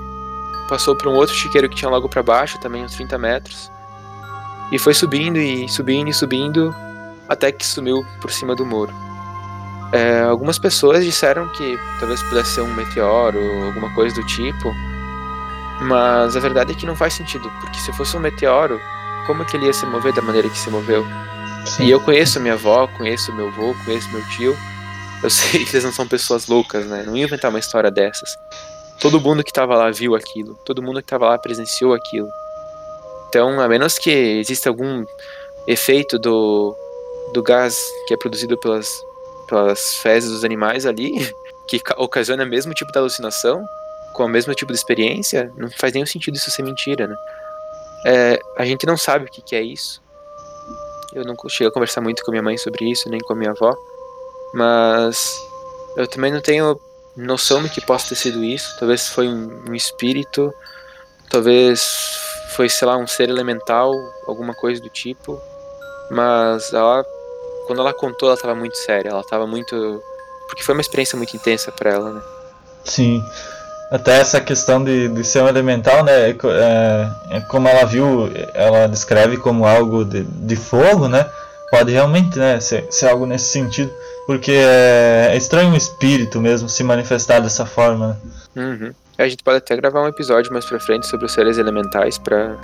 passou 0.70 0.96
por 0.96 1.08
um 1.08 1.16
outro 1.16 1.36
chiqueiro 1.36 1.68
que 1.68 1.76
tinha 1.76 1.90
logo 1.90 2.08
para 2.08 2.24
baixo, 2.24 2.58
também 2.60 2.86
uns 2.86 2.96
30 2.96 3.18
metros. 3.18 3.70
E 4.72 4.80
foi 4.80 4.94
subindo 4.94 5.38
e 5.38 5.68
subindo 5.68 6.10
e 6.10 6.14
subindo 6.14 6.74
até 7.28 7.52
que 7.52 7.66
sumiu 7.66 8.06
por 8.22 8.32
cima 8.32 8.56
do 8.56 8.66
muro. 8.66 8.94
É, 9.92 10.22
algumas 10.24 10.60
pessoas 10.60 11.04
disseram 11.04 11.48
que 11.50 11.80
talvez 12.00 12.22
pudesse 12.24 12.56
ser 12.56 12.62
um 12.62 12.74
meteoro 12.74 13.40
ou 13.40 13.66
alguma 13.66 13.94
coisa 13.94 14.16
do 14.16 14.26
tipo, 14.26 14.74
mas 15.82 16.36
a 16.36 16.40
verdade 16.40 16.72
é 16.72 16.76
que 16.76 16.86
não 16.86 16.96
faz 16.96 17.14
sentido, 17.14 17.50
porque 17.62 17.80
se 17.80 17.94
fosse 17.94 18.16
um 18.18 18.20
meteoro, 18.20 18.80
como 19.26 19.44
é 19.44 19.46
que 19.46 19.58
ele 19.58 19.66
ia 19.68 19.74
se 19.74 19.86
mover 19.86 20.14
da 20.14 20.22
maneira 20.22 20.50
que 20.50 20.58
se 20.58 20.70
moveu? 20.70 21.06
Sim. 21.66 21.86
E 21.86 21.92
eu 21.92 22.00
conheço 22.00 22.40
minha 22.40 22.54
avó, 22.54 22.88
conheço 22.88 23.34
meu 23.34 23.48
avô, 23.48 23.76
conheço 23.86 24.10
meu 24.12 24.24
tio. 24.30 24.56
Eu 25.24 25.30
sei 25.32 25.66
que 25.66 25.72
eles 25.72 25.84
não 25.84 25.92
são 25.92 26.08
pessoas 26.08 26.48
loucas, 26.48 26.86
né? 26.86 27.04
Não 27.06 27.16
ia 27.18 27.26
inventar 27.26 27.50
uma 27.50 27.60
história 27.60 27.90
dessas. 27.90 28.38
Todo 29.00 29.20
mundo 29.20 29.44
que 29.44 29.50
estava 29.50 29.76
lá 29.76 29.92
viu 29.92 30.16
aquilo. 30.16 30.56
Todo 30.66 30.82
mundo 30.82 30.98
que 30.98 31.06
estava 31.06 31.28
lá 31.28 31.38
presenciou 31.38 31.94
aquilo. 31.94 32.30
Então, 33.30 33.60
a 33.60 33.68
menos 33.68 33.98
que 33.98 34.10
exista 34.10 34.70
algum 34.70 35.04
efeito 35.68 36.20
do, 36.20 36.76
do 37.34 37.44
gás 37.44 37.78
que 38.08 38.14
é 38.14 38.18
produzido 38.18 38.58
pelas, 38.58 38.90
pelas 39.48 39.96
fezes 39.96 40.32
dos 40.32 40.44
animais 40.44 40.86
ali, 40.86 41.34
que 41.68 41.82
ocasiona 41.98 42.44
o 42.44 42.48
mesmo 42.48 42.74
tipo 42.74 42.92
de 42.92 42.98
alucinação, 42.98 43.66
com 44.14 44.26
o 44.26 44.30
mesmo 44.30 44.54
tipo 44.54 44.72
de 44.72 44.78
experiência, 44.78 45.52
não 45.58 45.70
faz 45.70 45.94
nenhum 45.94 46.06
sentido 46.06 46.36
isso 46.36 46.50
ser 46.50 46.64
mentira, 46.64 47.08
né? 47.08 47.16
É, 48.06 48.40
a 48.56 48.64
gente 48.66 48.86
não 48.86 48.96
sabe 48.96 49.26
o 49.26 49.28
que, 49.28 49.42
que 49.42 49.56
é 49.56 49.62
isso. 49.62 50.02
Eu 51.14 51.24
não 51.24 51.36
cheguei 51.50 51.68
a 51.68 51.72
conversar 51.72 52.02
muito 52.02 52.24
com 52.24 52.32
minha 52.32 52.44
mãe 52.44 52.58
sobre 52.58 52.90
isso, 52.90 53.10
nem 53.10 53.20
com 53.20 53.34
a 53.34 53.36
minha 53.36 53.52
avó. 53.52 53.76
Mas 54.54 55.36
eu 55.98 56.08
também 56.08 56.32
não 56.32 56.42
tenho 56.42 56.80
noção 57.16 57.64
do 57.64 57.70
que 57.70 57.82
possa 57.82 58.10
ter 58.10 58.16
sido 58.16 58.44
isso. 58.44 58.78
Talvez 58.78 59.08
foi 59.08 59.28
um, 59.28 59.74
espírito, 59.74 60.54
talvez 61.30 61.82
foi, 62.56 62.70
sei 62.70 62.88
lá, 62.88 62.96
um 62.98 63.08
ser 63.08 63.30
elemental, 63.30 63.94
alguma 64.28 64.54
coisa 64.54 64.82
do 64.82 64.90
tipo. 64.90 65.42
Mas 66.12 66.72
ela, 66.74 67.04
quando 67.66 67.82
ela 67.82 67.94
contou, 67.94 68.30
ela 68.30 68.36
estava 68.36 68.56
muito 68.56 68.76
séria. 68.78 69.10
Ela 69.10 69.22
estava 69.22 69.46
muito. 69.46 70.02
Porque 70.48 70.64
foi 70.64 70.74
uma 70.74 70.82
experiência 70.82 71.18
muito 71.18 71.36
intensa 71.36 71.72
para 71.72 71.92
ela, 71.92 72.14
né? 72.14 72.22
Sim. 72.84 73.24
Até 73.92 74.20
essa 74.20 74.42
questão 74.42 74.84
de, 74.84 75.08
de 75.10 75.24
ser 75.24 75.42
um 75.42 75.48
elemental, 75.48 76.04
né? 76.04 76.30
É, 76.30 76.38
é, 77.32 77.40
como 77.42 77.68
ela 77.68 77.86
viu, 77.86 78.32
ela 78.54 78.88
descreve 78.88 79.38
como 79.38 79.66
algo 79.66 80.04
de, 80.04 80.24
de 80.24 80.56
fogo, 80.56 81.08
né? 81.08 81.30
Pode 81.70 81.92
realmente 81.92 82.38
né, 82.38 82.60
ser, 82.60 82.88
ser 82.90 83.10
algo 83.10 83.26
nesse 83.26 83.46
sentido. 83.46 83.92
Porque 84.26 84.52
é, 84.52 85.30
é 85.32 85.38
estranho 85.38 85.70
um 85.70 85.76
espírito 85.76 86.42
mesmo 86.42 86.68
se 86.68 86.84
manifestar 86.84 87.40
dessa 87.40 87.66
forma. 87.66 88.18
Né? 88.56 88.64
Uhum. 88.64 88.94
É, 89.18 89.24
a 89.24 89.30
gente 89.30 89.44
pode 89.44 89.58
até 89.58 89.76
gravar 89.76 90.02
um 90.02 90.08
episódio 90.08 90.52
mais 90.52 90.66
pra 90.66 90.80
frente 90.80 91.08
sobre 91.08 91.26
os 91.26 91.32
seres 91.32 91.58
elementais 91.58 92.18
pra 92.18 92.58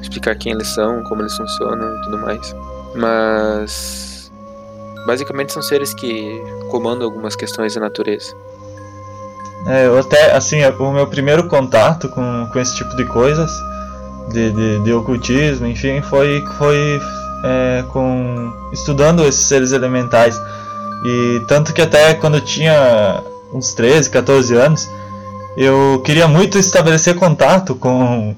explicar 0.00 0.36
quem 0.36 0.52
eles 0.52 0.68
são, 0.68 1.02
como 1.04 1.22
eles 1.22 1.36
funcionam 1.36 1.98
e 1.98 2.02
tudo 2.02 2.18
mais. 2.18 2.54
Mas 2.94 4.15
basicamente 5.06 5.52
são 5.52 5.62
seres 5.62 5.94
que 5.94 6.42
comandam 6.68 7.06
algumas 7.06 7.36
questões 7.36 7.74
da 7.74 7.80
natureza. 7.80 8.34
É, 9.66 9.86
eu 9.86 9.98
até, 9.98 10.32
assim, 10.32 10.64
o 10.64 10.92
meu 10.92 11.06
primeiro 11.06 11.48
contato 11.48 12.08
com, 12.08 12.48
com 12.52 12.58
esse 12.58 12.76
tipo 12.76 12.94
de 12.96 13.04
coisas, 13.04 13.50
de, 14.28 14.50
de, 14.50 14.80
de 14.80 14.92
ocultismo, 14.92 15.66
enfim, 15.66 16.02
foi, 16.02 16.44
foi 16.58 17.00
é, 17.44 17.84
com 17.92 18.52
estudando 18.72 19.24
esses 19.26 19.46
seres 19.46 19.72
elementais. 19.72 20.40
E 21.04 21.42
tanto 21.48 21.72
que 21.72 21.82
até 21.82 22.14
quando 22.14 22.36
eu 22.36 22.40
tinha 22.40 23.22
uns 23.52 23.72
13, 23.74 24.10
14 24.10 24.54
anos, 24.54 24.88
eu 25.56 26.02
queria 26.04 26.28
muito 26.28 26.58
estabelecer 26.58 27.14
contato 27.14 27.74
com, 27.74 28.34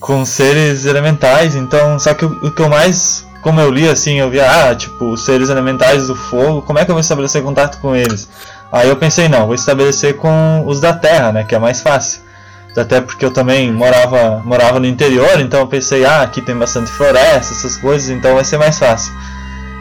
com 0.00 0.24
seres 0.24 0.84
elementais. 0.84 1.54
Então, 1.54 1.98
só 1.98 2.14
que 2.14 2.24
o, 2.24 2.46
o 2.46 2.50
que 2.50 2.62
eu 2.62 2.68
mais, 2.68 3.24
como 3.48 3.62
eu 3.62 3.70
li 3.70 3.88
assim, 3.88 4.20
eu 4.20 4.28
via, 4.28 4.44
ah, 4.46 4.74
tipo, 4.74 5.06
os 5.06 5.24
seres 5.24 5.48
elementais 5.48 6.08
do 6.08 6.14
fogo, 6.14 6.60
como 6.60 6.78
é 6.78 6.84
que 6.84 6.90
eu 6.90 6.94
vou 6.94 7.00
estabelecer 7.00 7.42
contato 7.42 7.80
com 7.80 7.96
eles? 7.96 8.28
Aí 8.70 8.90
eu 8.90 8.96
pensei, 8.96 9.26
não, 9.26 9.46
vou 9.46 9.54
estabelecer 9.54 10.16
com 10.16 10.64
os 10.66 10.82
da 10.82 10.92
terra, 10.92 11.32
né, 11.32 11.44
que 11.44 11.54
é 11.54 11.58
mais 11.58 11.80
fácil. 11.80 12.20
Até 12.76 13.00
porque 13.00 13.24
eu 13.24 13.30
também 13.30 13.72
morava, 13.72 14.42
morava 14.44 14.78
no 14.78 14.84
interior, 14.84 15.40
então 15.40 15.60
eu 15.60 15.66
pensei, 15.66 16.04
ah, 16.04 16.20
aqui 16.20 16.42
tem 16.42 16.54
bastante 16.54 16.90
floresta, 16.90 17.54
essas 17.54 17.78
coisas, 17.78 18.10
então 18.10 18.34
vai 18.34 18.44
ser 18.44 18.58
mais 18.58 18.78
fácil. 18.78 19.14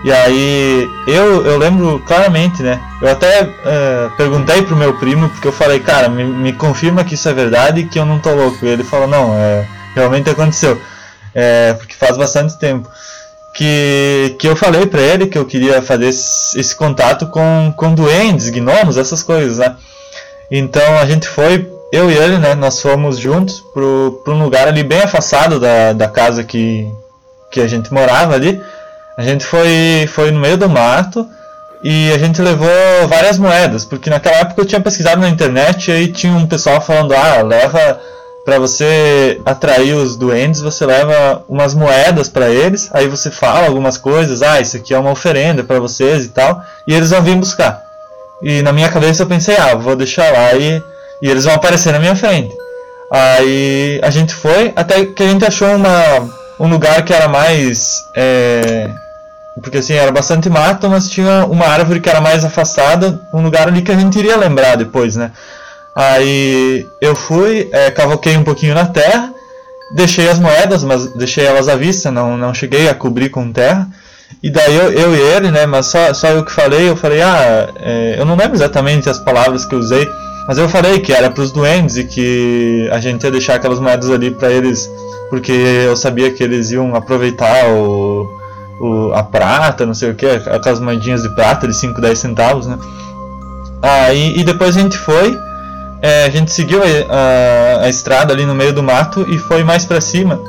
E 0.05 0.13
aí 0.13 0.89
eu, 1.05 1.45
eu 1.45 1.57
lembro 1.57 2.01
claramente, 2.07 2.63
né? 2.63 2.79
Eu 3.01 3.11
até 3.11 3.43
uh, 3.43 4.15
perguntei 4.15 4.61
pro 4.61 4.77
meu 4.77 4.93
primo, 4.93 5.27
porque 5.27 5.49
eu 5.49 5.51
falei, 5.51 5.81
cara, 5.81 6.07
me, 6.07 6.23
me 6.23 6.53
confirma 6.53 7.03
que 7.03 7.15
isso 7.15 7.27
é 7.27 7.33
verdade 7.33 7.81
e 7.81 7.85
que 7.85 7.99
eu 7.99 8.05
não 8.05 8.17
tô 8.17 8.33
louco. 8.33 8.65
E 8.65 8.69
ele 8.69 8.85
falou, 8.85 9.09
não, 9.09 9.35
é, 9.35 9.67
realmente 9.93 10.29
aconteceu. 10.29 10.81
É, 11.35 11.73
porque 11.73 11.93
faz 11.93 12.15
bastante 12.15 12.57
tempo. 12.57 12.89
Que, 13.57 14.35
que 14.37 14.47
eu 14.47 14.55
falei 14.55 14.85
pra 14.85 15.01
ele 15.01 15.25
que 15.25 15.37
eu 15.37 15.43
queria 15.43 15.81
fazer 15.81 16.09
esse, 16.09 16.59
esse 16.59 16.75
contato 16.75 17.25
com, 17.25 17.73
com 17.75 17.95
duendes, 17.95 18.49
gnomos, 18.49 18.97
essas 18.97 19.23
coisas, 19.23 19.57
né? 19.57 19.75
Então 20.51 20.97
a 20.99 21.05
gente 21.07 21.27
foi, 21.27 21.67
eu 21.91 22.11
e 22.11 22.15
ele, 22.15 22.37
né? 22.37 22.53
Nós 22.53 22.79
fomos 22.79 23.17
juntos 23.17 23.59
pro, 23.73 24.21
pro 24.23 24.37
lugar 24.37 24.67
ali 24.67 24.83
bem 24.83 25.01
afastado 25.01 25.59
da, 25.59 25.91
da 25.91 26.07
casa 26.07 26.43
que, 26.43 26.87
que 27.51 27.59
a 27.59 27.67
gente 27.67 27.91
morava 27.91 28.35
ali. 28.35 28.61
A 29.17 29.23
gente 29.23 29.43
foi, 29.43 30.07
foi 30.07 30.29
no 30.29 30.39
meio 30.39 30.57
do 30.57 30.69
mato 30.69 31.27
e 31.83 32.11
a 32.11 32.17
gente 32.19 32.39
levou 32.41 32.69
várias 33.07 33.39
moedas, 33.39 33.83
porque 33.83 34.09
naquela 34.09 34.37
época 34.37 34.61
eu 34.61 34.65
tinha 34.65 34.81
pesquisado 34.81 35.19
na 35.19 35.29
internet 35.29 35.89
e 35.89 35.93
aí 35.93 36.07
tinha 36.11 36.33
um 36.33 36.45
pessoal 36.45 36.79
falando: 36.79 37.13
ah, 37.15 37.41
leva 37.41 37.99
para 38.47 38.59
você 38.59 39.41
atrair 39.45 39.93
os 39.93 40.15
duendes, 40.15 40.61
você 40.61 40.85
leva 40.85 41.43
umas 41.49 41.75
moedas 41.75 42.29
para 42.29 42.49
eles, 42.49 42.89
aí 42.93 43.05
você 43.05 43.29
fala 43.29 43.67
algumas 43.67 43.97
coisas, 43.97 44.41
ah, 44.41 44.61
isso 44.61 44.77
aqui 44.77 44.93
é 44.93 44.97
uma 44.97 45.11
oferenda 45.11 45.65
para 45.65 45.81
vocês 45.81 46.23
e 46.23 46.29
tal, 46.29 46.63
e 46.87 46.93
eles 46.93 47.09
vão 47.09 47.21
vir 47.21 47.35
buscar. 47.35 47.83
E 48.41 48.61
na 48.61 48.71
minha 48.71 48.87
cabeça 48.87 49.23
eu 49.23 49.27
pensei, 49.27 49.57
ah, 49.57 49.75
vou 49.75 49.97
deixar 49.97 50.31
lá 50.31 50.53
e, 50.53 50.81
e 51.21 51.29
eles 51.29 51.43
vão 51.43 51.55
aparecer 51.55 51.91
na 51.91 51.99
minha 51.99 52.15
frente. 52.15 52.55
Aí 53.11 53.99
a 54.01 54.09
gente 54.09 54.33
foi, 54.33 54.71
até 54.77 55.05
que 55.05 55.23
a 55.23 55.27
gente 55.27 55.43
achou 55.43 55.75
uma, 55.75 56.29
um 56.57 56.69
lugar 56.69 57.03
que 57.03 57.13
era 57.13 57.27
mais. 57.27 58.01
É, 58.15 58.89
porque 59.61 59.79
assim, 59.79 59.95
era 59.95 60.13
bastante 60.13 60.49
mato, 60.49 60.89
mas 60.89 61.09
tinha 61.09 61.45
uma 61.47 61.65
árvore 61.65 61.99
que 61.99 62.09
era 62.09 62.21
mais 62.21 62.45
afastada, 62.45 63.19
um 63.33 63.43
lugar 63.43 63.67
ali 63.67 63.81
que 63.81 63.91
a 63.91 63.99
gente 63.99 64.17
iria 64.17 64.37
lembrar 64.37 64.77
depois, 64.77 65.17
né? 65.17 65.33
Aí 65.97 66.85
eu 67.01 67.15
fui, 67.15 67.67
é, 67.71 67.89
cavoquei 67.89 68.37
um 68.37 68.43
pouquinho 68.43 68.75
na 68.75 68.85
terra, 68.85 69.33
deixei 69.95 70.29
as 70.29 70.37
moedas, 70.37 70.83
mas 70.83 71.07
deixei 71.13 71.43
elas 71.43 71.67
à 71.67 71.75
vista, 71.75 72.11
não, 72.11 72.37
não 72.37 72.53
cheguei 72.53 72.87
a 72.87 72.93
cobrir 72.93 73.29
com 73.29 73.51
terra. 73.51 73.87
E 74.43 74.51
daí 74.51 74.75
eu, 74.75 74.91
eu 74.91 75.15
e 75.15 75.19
ele, 75.19 75.49
né, 75.49 75.65
mas 75.65 75.87
só, 75.87 76.13
só 76.13 76.27
eu 76.27 76.45
que 76.45 76.51
falei, 76.51 76.87
eu 76.87 76.95
falei, 76.95 77.23
ah, 77.23 77.67
é, 77.79 78.15
eu 78.19 78.25
não 78.25 78.35
lembro 78.35 78.55
exatamente 78.55 79.09
as 79.09 79.17
palavras 79.17 79.65
que 79.65 79.73
eu 79.73 79.79
usei, 79.79 80.07
mas 80.47 80.59
eu 80.59 80.69
falei 80.69 80.99
que 80.99 81.11
era 81.11 81.31
para 81.31 81.41
os 81.41 81.51
doentes 81.51 81.97
e 81.97 82.03
que 82.03 82.87
a 82.91 82.99
gente 82.99 83.23
ia 83.23 83.31
deixar 83.31 83.55
aquelas 83.55 83.79
moedas 83.79 84.11
ali 84.11 84.29
para 84.29 84.51
eles, 84.51 84.87
porque 85.31 85.51
eu 85.51 85.97
sabia 85.97 86.29
que 86.29 86.43
eles 86.43 86.69
iam 86.69 86.93
aproveitar 86.93 87.69
o, 87.69 88.29
o, 88.79 89.13
a 89.15 89.23
prata, 89.23 89.83
não 89.83 89.95
sei 89.95 90.11
o 90.11 90.15
que, 90.15 90.27
aquelas 90.27 90.79
moedinhas 90.79 91.23
de 91.23 91.29
prata 91.33 91.67
de 91.67 91.73
5, 91.75 91.99
10 91.99 92.19
centavos, 92.19 92.67
né? 92.67 92.77
Aí, 93.81 94.37
e 94.37 94.43
depois 94.43 94.77
a 94.77 94.79
gente 94.79 94.97
foi, 94.97 95.35
é, 96.01 96.25
a 96.25 96.29
gente 96.29 96.51
seguiu 96.51 96.81
a, 96.81 96.85
a, 96.85 97.85
a, 97.85 97.89
estrada 97.89 98.33
ali 98.33 98.45
no 98.45 98.53
meio 98.53 98.73
do 98.73 98.83
mato 98.83 99.25
e 99.29 99.37
foi 99.37 99.63
mais 99.63 99.85
para 99.85 99.99
cima, 99.99 100.39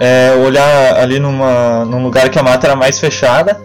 é, 0.00 0.32
olhar 0.44 0.96
ali 0.96 1.18
numa, 1.18 1.84
num 1.84 2.02
lugar 2.02 2.28
que 2.28 2.38
a 2.38 2.42
mata 2.42 2.66
era 2.66 2.76
mais 2.76 2.98
fechada, 2.98 3.60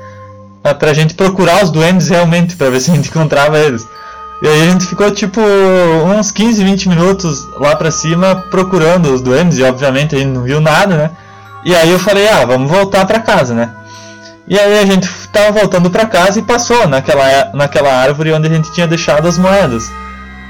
é, 0.63 0.73
pra 0.73 0.93
gente 0.93 1.13
procurar 1.13 1.63
os 1.63 1.69
duendes 1.69 2.09
realmente, 2.09 2.55
para 2.55 2.69
ver 2.69 2.81
se 2.81 2.91
a 2.91 2.95
gente 2.95 3.09
encontrava 3.09 3.57
eles. 3.59 3.87
E 4.41 4.47
aí 4.47 4.61
a 4.63 4.71
gente 4.71 4.85
ficou 4.85 5.09
tipo 5.09 5.39
uns 5.39 6.31
15, 6.31 6.63
20 6.63 6.89
minutos 6.89 7.47
lá 7.57 7.75
pra 7.77 7.89
cima 7.89 8.43
procurando 8.51 9.13
os 9.13 9.21
duendes 9.21 9.57
e 9.57 9.63
obviamente 9.63 10.15
a 10.15 10.19
gente 10.19 10.31
não 10.31 10.43
viu 10.43 10.59
nada, 10.59 10.97
né? 10.97 11.11
E 11.63 11.73
aí 11.73 11.89
eu 11.89 11.99
falei, 11.99 12.27
ah, 12.27 12.45
vamos 12.45 12.69
voltar 12.69 13.05
pra 13.05 13.19
casa, 13.19 13.53
né? 13.53 13.69
E 14.45 14.59
aí 14.59 14.79
a 14.79 14.85
gente 14.85 15.09
tava 15.31 15.59
voltando 15.59 15.89
para 15.89 16.05
casa 16.05 16.39
e 16.39 16.41
passou 16.41 16.85
naquela, 16.89 17.51
naquela 17.53 17.93
árvore 17.93 18.33
onde 18.33 18.47
a 18.47 18.49
gente 18.49 18.69
tinha 18.73 18.85
deixado 18.85 19.27
as 19.29 19.37
moedas. 19.37 19.89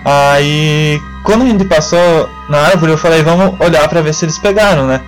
Aí 0.06 1.02
quando 1.24 1.44
a 1.44 1.46
gente 1.46 1.66
passou 1.66 2.30
na 2.50 2.60
árvore 2.60 2.92
eu 2.92 2.98
falei, 2.98 3.24
vamos 3.24 3.60
olhar 3.60 3.88
para 3.88 4.02
ver 4.02 4.14
se 4.14 4.26
eles 4.26 4.38
pegaram, 4.38 4.86
né? 4.86 5.02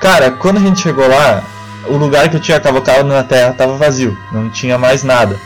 Cara, 0.00 0.30
quando 0.30 0.58
a 0.58 0.60
gente 0.60 0.80
chegou 0.80 1.08
lá, 1.08 1.42
o 1.88 1.96
lugar 1.96 2.28
que 2.28 2.36
eu 2.36 2.40
tinha 2.40 2.60
cavocado 2.60 3.04
na 3.04 3.22
terra 3.22 3.52
tava 3.52 3.76
vazio, 3.76 4.16
não 4.30 4.50
tinha 4.50 4.78
mais 4.78 5.02
nada. 5.02 5.36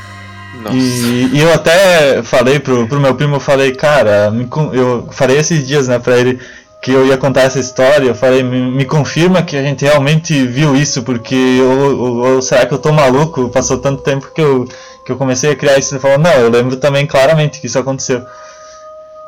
E, 0.70 1.30
e, 1.32 1.40
eu 1.40 1.52
até 1.52 2.22
falei 2.22 2.60
pro, 2.60 2.86
pro 2.86 3.00
meu 3.00 3.14
primo, 3.14 3.36
eu 3.36 3.40
falei, 3.40 3.72
cara, 3.72 4.30
me, 4.30 4.48
eu 4.72 5.08
falei 5.10 5.38
esses 5.38 5.66
dias, 5.66 5.88
né, 5.88 5.98
pra 5.98 6.16
ele, 6.16 6.38
que 6.80 6.92
eu 6.92 7.06
ia 7.06 7.16
contar 7.16 7.42
essa 7.42 7.58
história, 7.58 8.08
eu 8.08 8.14
falei, 8.14 8.42
me, 8.42 8.70
me 8.70 8.84
confirma 8.84 9.42
que 9.42 9.56
a 9.56 9.62
gente 9.62 9.84
realmente 9.84 10.46
viu 10.46 10.76
isso, 10.76 11.02
porque 11.02 11.60
ou, 11.62 12.42
será 12.42 12.66
que 12.66 12.74
eu 12.74 12.78
tô 12.78 12.92
maluco? 12.92 13.48
Passou 13.48 13.78
tanto 13.78 14.02
tempo 14.02 14.30
que 14.32 14.40
eu, 14.40 14.68
que 15.04 15.10
eu 15.10 15.16
comecei 15.16 15.50
a 15.50 15.56
criar 15.56 15.78
isso. 15.78 15.94
Ele 15.94 16.00
falou, 16.00 16.18
não, 16.18 16.32
eu 16.32 16.50
lembro 16.50 16.76
também 16.76 17.06
claramente 17.06 17.60
que 17.60 17.66
isso 17.66 17.78
aconteceu. 17.78 18.22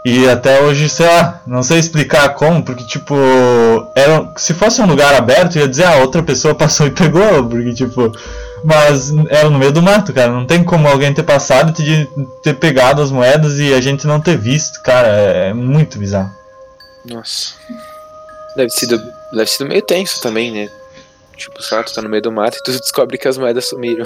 E 0.05 0.29
até 0.29 0.61
hoje, 0.61 0.87
sei 0.87 1.07
lá, 1.07 1.41
não 1.47 1.63
sei 1.63 1.79
explicar 1.79 2.35
como, 2.35 2.63
porque 2.63 2.85
tipo, 2.85 3.15
era, 3.97 4.31
se 4.37 4.53
fosse 4.53 4.83
um 4.83 4.87
lugar 4.87 5.15
aberto, 5.15 5.57
ia 5.57 5.67
dizer, 5.67 5.85
ah, 5.85 5.97
outra 5.97 6.23
pessoa 6.23 6.53
passou 6.57 6.87
e 6.87 6.91
pegou, 6.91 7.49
porque 7.49 7.73
tipo, 7.73 8.13
mas 8.63 9.11
era 9.31 9.49
no 9.49 9.59
meio 9.59 9.73
do 9.73 9.81
mato, 9.81 10.13
cara, 10.13 10.31
não 10.31 10.47
tem 10.47 10.63
como 10.63 10.87
alguém 10.87 11.15
ter 11.15 11.23
passado 11.23 11.73
e 11.83 12.07
ter, 12.43 12.53
pegado 12.55 13.01
as 13.01 13.11
moedas 13.11 13.59
e 13.59 13.73
a 13.73 13.81
gente 13.81 14.07
não 14.07 14.21
ter 14.21 14.37
visto, 14.37 14.83
cara, 14.83 15.09
é, 15.09 15.49
é 15.49 15.55
muito 15.55 15.99
bizarro. 15.99 16.31
Nossa. 17.07 17.55
Deve 18.55 18.71
sido, 18.71 19.03
deve 19.33 19.51
sido 19.51 19.69
meio 19.69 19.83
tenso 19.83 20.21
também, 20.21 20.53
né? 20.53 20.69
Tipo, 21.37 21.63
sei 21.63 21.77
lá, 21.77 21.83
tu 21.83 21.93
tá 21.93 22.03
no 22.03 22.09
meio 22.09 22.23
do 22.23 22.33
mato 22.33 22.57
e 22.57 22.63
tu 22.63 22.71
descobre 22.79 23.19
que 23.19 23.29
as 23.29 23.39
moedas 23.39 23.67
sumiram. 23.67 24.05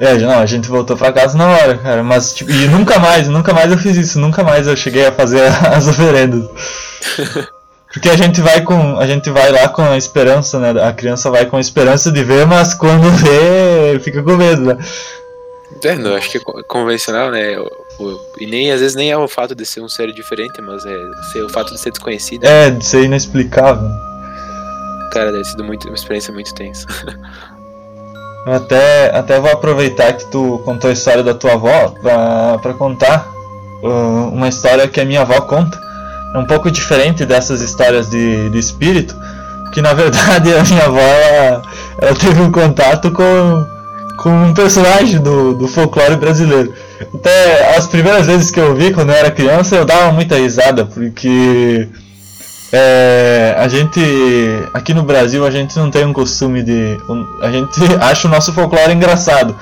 é, 0.00 0.14
não, 0.18 0.38
a 0.38 0.46
gente 0.46 0.68
voltou 0.68 0.96
pra 0.96 1.12
casa 1.12 1.36
na 1.36 1.48
hora, 1.48 1.76
cara. 1.78 2.02
Mas, 2.02 2.32
tipo, 2.34 2.50
e 2.50 2.68
nunca 2.68 2.98
mais, 2.98 3.28
nunca 3.28 3.52
mais 3.52 3.70
eu 3.70 3.78
fiz 3.78 3.96
isso. 3.96 4.18
Nunca 4.18 4.42
mais 4.42 4.66
eu 4.66 4.76
cheguei 4.76 5.06
a 5.06 5.12
fazer 5.12 5.42
as 5.72 5.86
oferendas. 5.86 6.48
Porque 7.92 8.08
a 8.08 8.16
gente 8.16 8.40
vai 8.40 8.60
com. 8.62 8.98
A 8.98 9.06
gente 9.06 9.30
vai 9.30 9.52
lá 9.52 9.68
com 9.68 9.82
a 9.82 9.96
esperança, 9.96 10.58
né? 10.58 10.82
A 10.82 10.92
criança 10.92 11.30
vai 11.30 11.46
com 11.46 11.56
a 11.56 11.60
esperança 11.60 12.10
de 12.10 12.24
ver, 12.24 12.44
mas 12.44 12.74
quando 12.74 13.08
vê, 13.08 14.00
fica 14.00 14.20
com 14.20 14.36
medo, 14.36 14.62
né? 14.62 14.78
É, 15.84 15.94
não, 15.94 16.14
acho 16.14 16.30
que 16.30 16.38
é 16.38 16.40
convencional, 16.66 17.30
né? 17.30 17.56
E 18.40 18.46
nem 18.46 18.72
às 18.72 18.80
vezes 18.80 18.96
nem 18.96 19.12
é 19.12 19.16
o 19.16 19.28
fato 19.28 19.54
de 19.54 19.64
ser 19.64 19.80
um 19.80 19.88
ser 19.88 20.12
diferente, 20.12 20.60
mas 20.60 20.84
é 20.84 20.96
ser 21.32 21.44
o 21.44 21.48
fato 21.48 21.72
de 21.72 21.78
ser 21.78 21.90
desconhecido. 21.90 22.44
É, 22.44 22.70
de 22.70 22.84
ser 22.84 23.04
inexplicável. 23.04 23.88
Cara, 25.14 25.30
deve 25.30 25.44
ter 25.44 25.50
sido 25.50 25.62
muito, 25.62 25.86
uma 25.86 25.94
experiência 25.94 26.34
muito 26.34 26.52
tensa. 26.52 26.86
até, 28.44 29.16
até 29.16 29.38
vou 29.38 29.50
aproveitar 29.50 30.12
que 30.14 30.26
tu 30.26 30.60
contou 30.64 30.90
a 30.90 30.92
história 30.92 31.22
da 31.22 31.32
tua 31.32 31.52
avó 31.52 31.94
pra 32.60 32.74
contar 32.74 33.32
uh, 33.80 34.28
uma 34.32 34.48
história 34.48 34.88
que 34.88 35.00
a 35.00 35.04
minha 35.04 35.20
avó 35.20 35.40
conta. 35.42 35.80
É 36.34 36.38
um 36.38 36.44
pouco 36.44 36.68
diferente 36.68 37.24
dessas 37.24 37.60
histórias 37.60 38.10
de, 38.10 38.50
de 38.50 38.58
espírito, 38.58 39.14
que 39.72 39.80
na 39.80 39.94
verdade 39.94 40.52
a 40.52 40.64
minha 40.64 40.84
avó 40.84 40.98
ela, 40.98 41.62
ela 41.98 42.14
teve 42.16 42.40
um 42.42 42.50
contato 42.50 43.12
com 43.12 43.72
com 44.16 44.30
um 44.30 44.54
personagem 44.54 45.20
do, 45.20 45.54
do 45.54 45.68
folclore 45.68 46.16
brasileiro. 46.16 46.72
Até 47.14 47.76
as 47.76 47.86
primeiras 47.86 48.26
vezes 48.26 48.50
que 48.50 48.60
eu 48.60 48.74
vi 48.74 48.92
quando 48.92 49.10
eu 49.10 49.16
era 49.16 49.30
criança 49.30 49.76
eu 49.76 49.84
dava 49.84 50.12
muita 50.12 50.36
risada, 50.36 50.84
porque 50.84 51.88
é, 52.76 53.54
a 53.56 53.68
gente 53.68 54.00
aqui 54.74 54.92
no 54.92 55.04
Brasil 55.04 55.46
a 55.46 55.50
gente 55.50 55.78
não 55.78 55.92
tem 55.92 56.04
um 56.04 56.12
costume 56.12 56.60
de. 56.60 56.98
A 57.40 57.48
gente 57.48 57.78
acha 58.02 58.26
o 58.26 58.30
nosso 58.30 58.52
folclore 58.52 58.92
engraçado. 58.92 59.54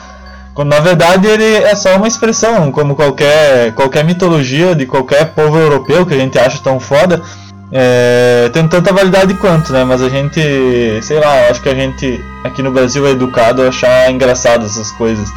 Quando 0.54 0.70
na 0.70 0.80
verdade 0.80 1.26
ele 1.26 1.44
é 1.44 1.74
só 1.74 1.94
uma 1.96 2.08
expressão, 2.08 2.72
como 2.72 2.94
qualquer, 2.94 3.74
qualquer 3.74 4.02
mitologia 4.02 4.74
de 4.74 4.86
qualquer 4.86 5.26
povo 5.34 5.58
europeu 5.58 6.06
que 6.06 6.14
a 6.14 6.18
gente 6.18 6.38
acha 6.38 6.58
tão 6.62 6.80
foda, 6.80 7.22
é, 7.70 8.50
tem 8.50 8.66
tanta 8.66 8.92
validade 8.94 9.34
quanto, 9.34 9.74
né? 9.74 9.84
Mas 9.84 10.00
a 10.00 10.08
gente, 10.08 10.40
sei 11.02 11.20
lá, 11.20 11.48
acho 11.50 11.60
que 11.60 11.68
a 11.68 11.74
gente 11.74 12.18
aqui 12.44 12.62
no 12.62 12.70
Brasil 12.70 13.06
é 13.06 13.10
educado 13.10 13.62
a 13.62 13.68
achar 13.68 14.10
engraçado 14.10 14.64
essas 14.64 14.90
coisas, 14.90 15.28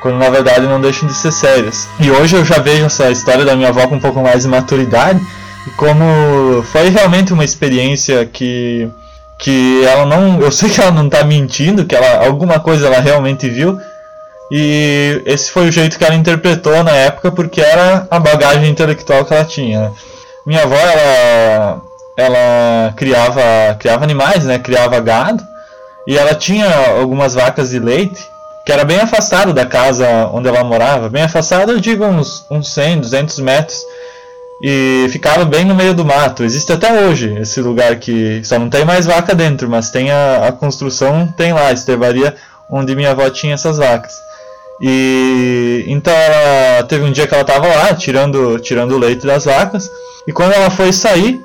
quando 0.00 0.18
na 0.18 0.30
verdade 0.30 0.66
não 0.66 0.80
deixam 0.80 1.08
de 1.08 1.14
ser 1.14 1.32
sérias. 1.32 1.86
E 2.00 2.10
hoje 2.10 2.34
eu 2.34 2.44
já 2.44 2.58
vejo 2.58 2.86
essa 2.86 3.08
história 3.10 3.44
da 3.44 3.54
minha 3.54 3.68
avó 3.68 3.86
com 3.86 3.94
um 3.96 4.00
pouco 4.00 4.20
mais 4.20 4.42
de 4.42 4.48
maturidade, 4.48 5.20
como 5.76 6.62
foi 6.64 6.88
realmente 6.88 7.32
uma 7.32 7.44
experiência 7.44 8.24
que 8.26 8.88
que 9.36 9.84
ela 9.84 10.06
não, 10.06 10.40
eu 10.40 10.50
sei 10.50 10.70
que 10.70 10.80
ela 10.80 10.92
não 10.92 11.08
tá 11.08 11.24
mentindo, 11.24 11.84
que 11.84 11.94
ela 11.94 12.24
alguma 12.24 12.60
coisa 12.60 12.86
ela 12.86 13.00
realmente 13.00 13.48
viu, 13.48 13.78
e 14.50 15.22
esse 15.26 15.50
foi 15.50 15.68
o 15.68 15.72
jeito 15.72 15.98
que 15.98 16.04
ela 16.04 16.14
interpretou 16.14 16.82
na 16.84 16.92
época, 16.92 17.32
porque 17.32 17.60
era 17.60 18.06
a 18.10 18.18
bagagem 18.18 18.70
intelectual 18.70 19.24
que 19.24 19.34
ela 19.34 19.44
tinha. 19.44 19.80
Né? 19.80 19.92
Minha 20.46 20.62
avó, 20.62 20.76
ela, 20.76 21.82
ela 22.16 22.92
criava, 22.94 23.42
criava 23.78 24.04
animais, 24.04 24.44
né? 24.44 24.58
Criava 24.58 25.00
gado. 25.00 25.42
E 26.06 26.18
ela 26.18 26.34
tinha 26.34 26.68
algumas 27.00 27.34
vacas 27.34 27.70
de 27.70 27.78
leite, 27.78 28.22
que 28.66 28.72
era 28.72 28.84
bem 28.84 29.00
afastado 29.00 29.54
da 29.54 29.64
casa 29.64 30.28
onde 30.32 30.46
ela 30.48 30.62
morava. 30.62 31.08
Bem 31.08 31.22
afastado, 31.22 31.72
eu 31.72 31.80
digo 31.80 32.04
uns, 32.04 32.44
uns 32.50 32.72
100, 32.74 33.00
200 33.00 33.38
metros. 33.38 33.80
E 34.66 35.06
ficava 35.10 35.44
bem 35.44 35.62
no 35.62 35.74
meio 35.74 35.92
do 35.92 36.06
mato. 36.06 36.42
Existe 36.42 36.72
até 36.72 37.04
hoje 37.04 37.36
esse 37.38 37.60
lugar 37.60 37.96
que 37.96 38.40
só 38.44 38.58
não 38.58 38.70
tem 38.70 38.82
mais 38.82 39.04
vaca 39.04 39.34
dentro, 39.34 39.68
mas 39.68 39.90
tem 39.90 40.10
a, 40.10 40.48
a 40.48 40.52
construção, 40.52 41.26
tem 41.36 41.52
lá, 41.52 41.66
a 41.66 41.72
estevaria 41.72 42.34
onde 42.70 42.96
minha 42.96 43.10
avó 43.10 43.28
tinha 43.28 43.52
essas 43.52 43.76
vacas. 43.76 44.14
E 44.80 45.84
então 45.86 46.14
ela 46.14 46.82
teve 46.84 47.04
um 47.04 47.12
dia 47.12 47.26
que 47.26 47.34
ela 47.34 47.42
estava 47.42 47.66
lá 47.66 47.92
tirando, 47.92 48.58
tirando 48.58 48.92
o 48.92 48.98
leite 48.98 49.26
das 49.26 49.44
vacas. 49.44 49.90
E 50.26 50.32
quando 50.32 50.52
ela 50.52 50.70
foi 50.70 50.94
sair, 50.94 51.38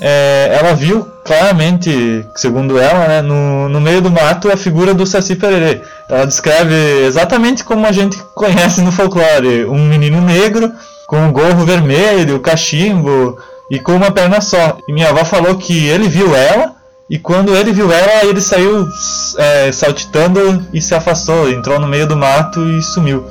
é, 0.00 0.58
ela 0.60 0.74
viu 0.74 1.06
claramente, 1.24 2.26
segundo 2.34 2.80
ela, 2.80 3.06
né, 3.06 3.22
no, 3.22 3.68
no 3.68 3.80
meio 3.80 4.02
do 4.02 4.10
mato 4.10 4.50
a 4.50 4.56
figura 4.56 4.92
do 4.92 5.06
Saci 5.06 5.36
Pererê. 5.36 5.82
Ela 6.10 6.26
descreve 6.26 6.74
exatamente 7.06 7.62
como 7.62 7.86
a 7.86 7.92
gente 7.92 8.18
conhece 8.34 8.80
no 8.80 8.90
folclore: 8.90 9.66
um 9.66 9.86
menino 9.86 10.20
negro 10.20 10.72
com 11.06 11.18
um 11.18 11.32
gorro 11.32 11.64
vermelho, 11.64 12.40
cachimbo 12.40 13.38
e 13.70 13.78
com 13.78 13.92
uma 13.92 14.10
perna 14.10 14.40
só. 14.40 14.78
E 14.88 14.92
minha 14.92 15.10
avó 15.10 15.24
falou 15.24 15.56
que 15.56 15.86
ele 15.86 16.08
viu 16.08 16.34
ela 16.34 16.74
e 17.08 17.18
quando 17.18 17.54
ele 17.54 17.72
viu 17.72 17.92
ela, 17.92 18.24
ele 18.24 18.40
saiu 18.40 18.88
é, 19.36 19.70
saltitando 19.72 20.66
e 20.72 20.80
se 20.80 20.94
afastou, 20.94 21.50
entrou 21.50 21.78
no 21.78 21.86
meio 21.86 22.06
do 22.06 22.16
mato 22.16 22.66
e 22.66 22.82
sumiu. 22.82 23.24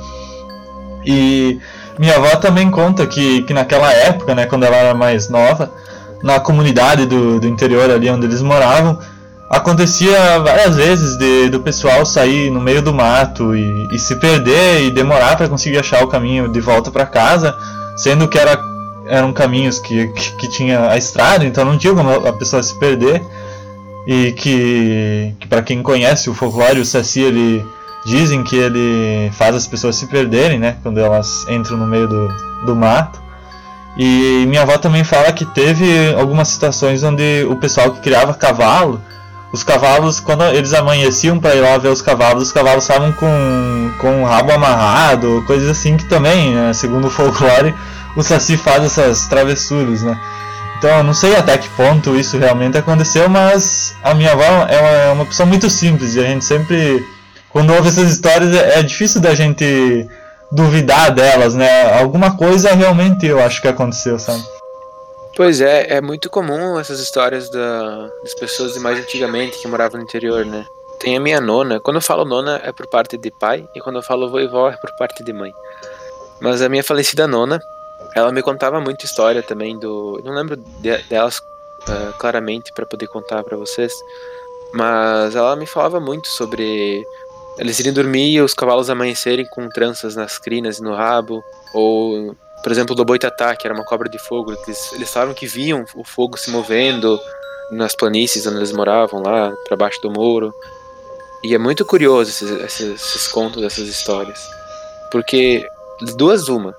E 1.04 1.58
minha 1.98 2.16
avó 2.16 2.36
também 2.36 2.70
conta 2.70 3.06
que, 3.06 3.42
que 3.42 3.52
naquela 3.52 3.92
época, 3.92 4.34
né, 4.34 4.46
quando 4.46 4.64
ela 4.64 4.76
era 4.76 4.94
mais 4.94 5.28
nova, 5.28 5.70
na 6.22 6.40
comunidade 6.40 7.04
do, 7.04 7.40
do 7.40 7.48
interior 7.48 7.90
ali 7.90 8.08
onde 8.08 8.26
eles 8.26 8.40
moravam, 8.40 8.98
acontecia 9.56 10.38
várias 10.40 10.76
vezes 10.76 11.16
de, 11.16 11.48
do 11.48 11.60
pessoal 11.60 12.04
sair 12.04 12.50
no 12.50 12.60
meio 12.60 12.82
do 12.82 12.92
mato 12.92 13.54
e, 13.54 13.88
e 13.92 13.98
se 13.98 14.16
perder 14.16 14.82
e 14.82 14.90
demorar 14.90 15.36
para 15.36 15.48
conseguir 15.48 15.78
achar 15.78 16.02
o 16.02 16.08
caminho 16.08 16.48
de 16.48 16.60
volta 16.60 16.90
para 16.90 17.06
casa, 17.06 17.56
sendo 17.96 18.28
que 18.28 18.38
era, 18.38 18.58
eram 19.06 19.32
caminhos 19.32 19.78
que, 19.78 20.08
que, 20.08 20.36
que 20.36 20.48
tinha 20.48 20.90
a 20.90 20.96
estrada, 20.96 21.44
então 21.44 21.64
não 21.64 21.78
tinha 21.78 21.94
como 21.94 22.10
a 22.10 22.32
pessoa 22.32 22.62
se 22.62 22.78
perder 22.78 23.22
e 24.06 24.32
que, 24.32 25.34
que 25.40 25.46
para 25.46 25.62
quem 25.62 25.82
conhece 25.82 26.28
o 26.28 26.34
folclore, 26.34 26.80
o 26.80 26.84
Saci, 26.84 27.20
ele 27.20 27.64
dizem 28.04 28.42
que 28.42 28.56
ele 28.56 29.30
faz 29.32 29.54
as 29.54 29.66
pessoas 29.66 29.96
se 29.96 30.06
perderem, 30.06 30.58
né, 30.58 30.76
quando 30.82 30.98
elas 30.98 31.46
entram 31.48 31.76
no 31.76 31.86
meio 31.86 32.06
do, 32.06 32.28
do 32.66 32.76
mato. 32.76 33.22
E 33.96 34.44
minha 34.48 34.62
avó 34.62 34.76
também 34.76 35.04
fala 35.04 35.32
que 35.32 35.46
teve 35.46 36.12
algumas 36.14 36.48
situações 36.48 37.02
onde 37.02 37.46
o 37.48 37.56
pessoal 37.56 37.92
que 37.92 38.00
criava 38.00 38.34
cavalo, 38.34 39.00
os 39.54 39.62
cavalos, 39.62 40.18
quando 40.18 40.42
eles 40.46 40.74
amanheciam 40.74 41.38
para 41.38 41.54
ir 41.54 41.60
lá 41.60 41.78
ver 41.78 41.88
os 41.88 42.02
cavalos, 42.02 42.42
os 42.42 42.52
cavalos 42.52 42.82
estavam 42.82 43.12
com, 43.12 43.92
com 44.00 44.22
o 44.24 44.26
rabo 44.26 44.50
amarrado, 44.50 45.44
coisas 45.46 45.68
assim 45.68 45.96
que 45.96 46.06
também, 46.06 46.52
né, 46.52 46.72
segundo 46.72 47.06
o 47.06 47.10
folclore, 47.10 47.72
o 48.16 48.22
Saci 48.22 48.56
faz 48.56 48.82
essas 48.82 49.28
travessuras, 49.28 50.02
né. 50.02 50.20
Então 50.76 50.90
eu 50.90 51.04
não 51.04 51.14
sei 51.14 51.36
até 51.36 51.56
que 51.56 51.68
ponto 51.70 52.16
isso 52.16 52.36
realmente 52.36 52.76
aconteceu, 52.76 53.28
mas 53.28 53.94
a 54.02 54.12
minha 54.12 54.32
avó 54.32 54.42
é 54.42 54.80
uma, 54.80 54.88
é 54.90 55.12
uma 55.12 55.24
pessoa 55.24 55.46
muito 55.46 55.70
simples 55.70 56.16
e 56.16 56.20
a 56.20 56.24
gente 56.24 56.44
sempre, 56.44 57.06
quando 57.48 57.72
ouve 57.72 57.88
essas 57.88 58.10
histórias, 58.10 58.52
é, 58.56 58.80
é 58.80 58.82
difícil 58.82 59.20
da 59.20 59.36
gente 59.36 60.08
duvidar 60.50 61.12
delas, 61.12 61.54
né? 61.54 61.96
Alguma 62.00 62.36
coisa 62.36 62.74
realmente 62.74 63.24
eu 63.24 63.40
acho 63.40 63.62
que 63.62 63.68
aconteceu, 63.68 64.18
sabe? 64.18 64.42
Pois 65.36 65.60
é, 65.60 65.94
é 65.94 66.00
muito 66.00 66.30
comum 66.30 66.78
essas 66.78 67.00
histórias 67.00 67.50
da, 67.50 68.08
das 68.22 68.34
pessoas 68.34 68.74
de 68.74 68.80
mais 68.80 68.98
antigamente 68.98 69.58
que 69.58 69.66
moravam 69.66 69.98
no 69.98 70.04
interior, 70.04 70.44
né? 70.46 70.64
Tem 71.00 71.16
a 71.16 71.20
minha 71.20 71.40
nona. 71.40 71.80
Quando 71.80 71.96
eu 71.96 72.02
falo 72.02 72.24
nona 72.24 72.60
é 72.62 72.70
por 72.70 72.86
parte 72.86 73.18
de 73.18 73.30
pai 73.32 73.68
e 73.74 73.80
quando 73.80 73.96
eu 73.96 74.02
falo 74.02 74.30
vovó 74.30 74.70
é 74.70 74.76
por 74.76 74.94
parte 74.96 75.24
de 75.24 75.32
mãe. 75.32 75.52
Mas 76.40 76.62
a 76.62 76.68
minha 76.68 76.84
falecida 76.84 77.26
nona, 77.26 77.60
ela 78.14 78.30
me 78.30 78.42
contava 78.42 78.80
muita 78.80 79.04
história 79.04 79.42
também 79.42 79.78
do. 79.78 80.20
Não 80.24 80.32
lembro 80.32 80.56
de, 80.56 80.98
delas 81.08 81.38
uh, 81.38 82.12
claramente 82.18 82.72
para 82.72 82.86
poder 82.86 83.08
contar 83.08 83.42
para 83.42 83.56
vocês, 83.56 83.92
mas 84.72 85.34
ela 85.34 85.56
me 85.56 85.66
falava 85.66 85.98
muito 85.98 86.28
sobre 86.28 87.04
eles 87.58 87.78
irem 87.80 87.92
dormir 87.92 88.32
e 88.32 88.40
os 88.40 88.54
cavalos 88.54 88.90
amanhecerem 88.90 89.46
com 89.46 89.68
tranças 89.68 90.14
nas 90.14 90.38
crinas 90.38 90.78
e 90.78 90.82
no 90.82 90.94
rabo, 90.94 91.42
ou, 91.72 92.36
por 92.64 92.72
exemplo, 92.72 92.94
do 92.94 93.04
boitatá, 93.04 93.54
que 93.54 93.66
era 93.66 93.74
uma 93.74 93.84
cobra 93.84 94.08
de 94.08 94.18
fogo, 94.18 94.50
eles, 94.50 94.90
eles 94.94 95.10
falavam 95.10 95.34
que 95.34 95.46
viam 95.46 95.84
o 95.94 96.02
fogo 96.02 96.38
se 96.38 96.50
movendo 96.50 97.20
nas 97.70 97.94
planícies 97.94 98.46
onde 98.46 98.56
eles 98.56 98.72
moravam, 98.72 99.22
lá 99.22 99.52
para 99.68 99.76
baixo 99.76 100.00
do 100.00 100.10
muro. 100.10 100.50
E 101.44 101.54
é 101.54 101.58
muito 101.58 101.84
curioso 101.84 102.30
esses, 102.30 102.50
esses, 102.50 103.02
esses 103.02 103.28
contos, 103.28 103.62
essas 103.62 103.86
histórias, 103.86 104.40
porque 105.12 105.68
duas 106.16 106.48
uma, 106.48 106.74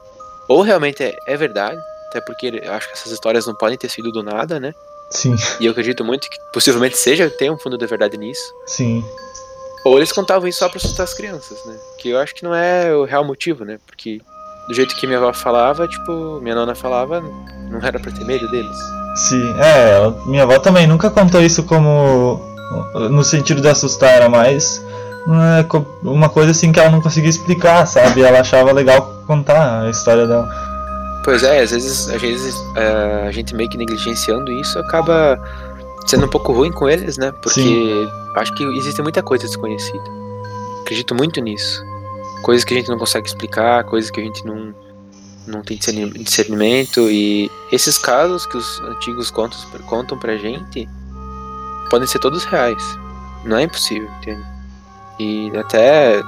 ou 0.48 0.64
realmente 0.64 1.04
é, 1.04 1.16
é 1.28 1.38
verdade, 1.38 1.80
até 2.08 2.20
porque 2.20 2.48
eu 2.64 2.74
acho 2.74 2.88
que 2.88 2.94
essas 2.94 3.12
histórias 3.12 3.46
não 3.46 3.54
podem 3.54 3.78
ter 3.78 3.90
sido 3.90 4.12
do 4.12 4.24
nada, 4.24 4.60
né? 4.60 4.74
Sim. 5.12 5.36
E 5.60 5.68
eu 5.68 5.72
acredito 5.72 6.04
muito 6.04 6.28
que 6.28 6.38
possivelmente 6.52 6.98
seja, 6.98 7.30
tem 7.30 7.52
um 7.52 7.60
fundo 7.60 7.78
de 7.78 7.86
verdade 7.86 8.18
nisso. 8.18 8.52
Sim. 8.66 9.06
Ou 9.86 9.98
eles 9.98 10.12
contavam 10.12 10.48
isso 10.48 10.58
só 10.58 10.68
pra 10.68 10.80
assustar 10.80 11.04
as 11.04 11.14
crianças, 11.14 11.64
né? 11.64 11.78
Que 12.00 12.10
eu 12.10 12.18
acho 12.18 12.34
que 12.34 12.44
não 12.44 12.56
é 12.56 12.92
o 12.92 13.06
real 13.06 13.24
motivo, 13.24 13.64
né? 13.64 13.78
Porque 13.86 14.20
do 14.68 14.74
jeito 14.74 14.95
que 14.95 15.05
minha 15.05 15.20
avó 15.20 15.32
falava, 15.34 15.88
tipo, 15.88 16.39
minha 16.41 16.55
nona 16.55 16.76
falava, 16.76 17.22
não 17.70 17.80
era 17.80 17.99
pra 17.99 18.11
ter 18.11 18.26
medo 18.26 18.49
deles. 18.49 18.78
Sim, 19.16 19.53
é, 19.59 20.28
minha 20.28 20.43
avó 20.43 20.59
também 20.59 20.88
nunca 20.88 21.09
contou 21.09 21.41
isso 21.41 21.63
como 21.63 22.41
no 23.09 23.24
sentido 23.24 23.61
de 23.61 23.68
assustar, 23.68 24.11
era 24.11 24.30
mais 24.30 24.84
uma 26.03 26.30
coisa 26.30 26.51
assim 26.51 26.72
que 26.72 26.80
ela 26.80 26.89
não 26.89 27.01
conseguia 27.01 27.30
explicar, 27.30 27.86
sabe? 27.88 28.22
Ela 28.22 28.41
achava 28.41 28.72
legal 28.72 29.24
contar 29.26 29.84
a 29.84 29.89
história 29.89 30.28
dela. 30.28 30.47
Pois 31.24 31.41
é, 31.41 31.61
às 31.61 31.72
vezes, 31.72 32.09
às 32.09 32.22
vezes 32.22 32.55
a 33.28 33.32
gente 33.32 33.55
meio 33.55 33.70
que 33.70 33.78
negligenciando 33.78 34.51
isso 34.51 34.78
acaba 34.78 35.39
sendo 36.05 36.26
um 36.28 36.30
pouco 36.30 36.53
ruim 36.53 36.72
com 36.72 36.88
eles, 36.88 37.18
né? 37.18 37.32
Porque 37.41 37.61
Sim. 37.61 38.09
acho 38.36 38.53
que 38.53 38.63
existe 38.78 39.01
muita 39.01 39.24
coisa 39.24 39.45
desconhecida. 39.45 40.03
Acredito 40.82 41.16
muito 41.16 41.41
nisso. 41.41 41.84
Coisas 42.46 42.64
que 42.64 42.76
a 42.76 42.78
gente 42.78 42.89
não 42.89 43.00
consegue 43.00 43.28
explicar, 43.28 43.84
coisas 43.86 44.12
que 44.12 44.22
a 44.22 44.24
gente 44.24 44.46
não, 44.46 44.72
não 45.48 45.64
tem 45.64 45.80
discernimento. 45.80 47.10
E 47.10 47.50
esses 47.72 47.98
casos 47.98 48.46
que 48.46 48.56
os 48.56 48.80
antigos 48.82 49.32
contos 49.32 49.66
contam 49.88 50.16
pra 50.16 50.38
gente 50.38 50.88
podem 51.89 52.08
ser 52.08 52.20
todos 52.20 52.43
reais. 52.43 52.84
Não 53.43 53.58
é 53.58 53.64
impossível, 53.64 54.08
entende? 54.20 54.46
E 55.18 55.52
até. 55.58 56.20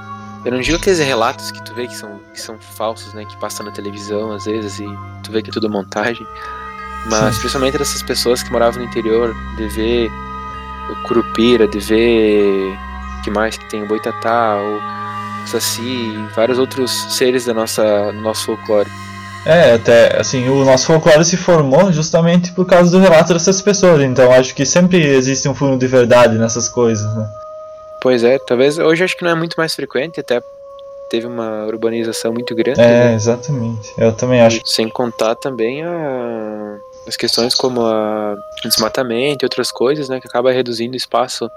Eu 0.44 0.52
não 0.52 0.60
digo 0.60 0.78
aqueles 0.78 0.98
relatos 0.98 1.52
que 1.52 1.64
tu 1.64 1.76
vê 1.76 1.86
que 1.86 1.96
são, 1.96 2.20
que 2.34 2.42
são 2.42 2.58
falsos, 2.60 3.14
né? 3.14 3.24
Que 3.24 3.38
passam 3.38 3.64
na 3.64 3.72
televisão 3.72 4.32
às 4.32 4.46
vezes 4.46 4.80
e 4.80 4.88
tu 5.22 5.32
vê 5.32 5.44
que 5.44 5.52
é 5.52 5.54
tudo 5.54 5.70
montagem. 5.70 6.26
Mas 7.12 7.36
Sim. 7.36 7.42
principalmente 7.42 7.78
dessas 7.78 8.02
pessoas 8.02 8.42
que 8.42 8.52
moravam 8.52 8.82
no 8.82 8.90
interior, 8.90 9.36
de 9.56 9.68
ver 9.68 10.12
o 10.90 11.08
Curupira, 11.08 11.68
de 11.68 11.78
ver. 11.78 12.76
que 13.24 13.30
mais? 13.30 13.56
Que 13.56 13.70
tem 13.70 13.84
o 13.84 13.88
Boitatá, 13.88 14.58
o 14.58 14.98
Saci, 15.48 16.14
vários 16.36 16.60
outros 16.60 16.92
seres 17.16 17.46
da 17.46 17.54
nossa, 17.54 18.12
do 18.12 18.22
nosso 18.22 18.46
folclore. 18.46 18.90
É, 19.46 19.74
até 19.76 20.20
assim, 20.20 20.50
o 20.50 20.66
nosso 20.66 20.88
folclore 20.88 21.24
se 21.24 21.38
formou 21.38 21.92
justamente 21.92 22.52
por 22.52 22.66
causa 22.66 22.92
do 22.92 23.00
relato 23.00 23.34
dessas 23.34 23.62
pessoas, 23.62 24.02
então 24.02 24.32
acho 24.32 24.54
que 24.54 24.66
sempre 24.66 25.02
existe 25.02 25.48
um 25.48 25.56
fundo 25.56 25.78
de 25.78 25.88
verdade 25.88 26.38
nessas 26.38 26.68
coisas, 26.68 27.14
né? 27.16 27.30
Pois 28.02 28.24
é, 28.24 28.38
talvez 28.40 28.78
hoje 28.78 29.04
acho 29.04 29.16
que 29.16 29.24
não 29.24 29.32
é 29.32 29.36
muito 29.36 29.56
mais 29.58 29.74
frequente, 29.74 30.20
até 30.20 30.42
teve 31.10 31.26
uma 31.26 31.66
urbanização 31.66 32.34
muito 32.34 32.54
grande. 32.54 32.82
É, 32.82 33.06
né? 33.06 33.16
exatamente. 33.16 33.94
Eu 33.98 34.12
também 34.12 34.42
acho. 34.42 34.62
Sem 34.66 34.90
contar 34.90 35.36
também 35.36 35.84
a, 35.84 36.78
as 37.08 37.16
questões 37.16 37.56
como 37.56 37.82
a 37.86 38.36
desmatamento 38.64 39.44
e 39.44 39.46
outras 39.46 39.72
coisas, 39.72 40.10
né, 40.10 40.20
que 40.20 40.28
acaba 40.28 40.52
reduzindo 40.52 40.96
espaço 40.96 41.50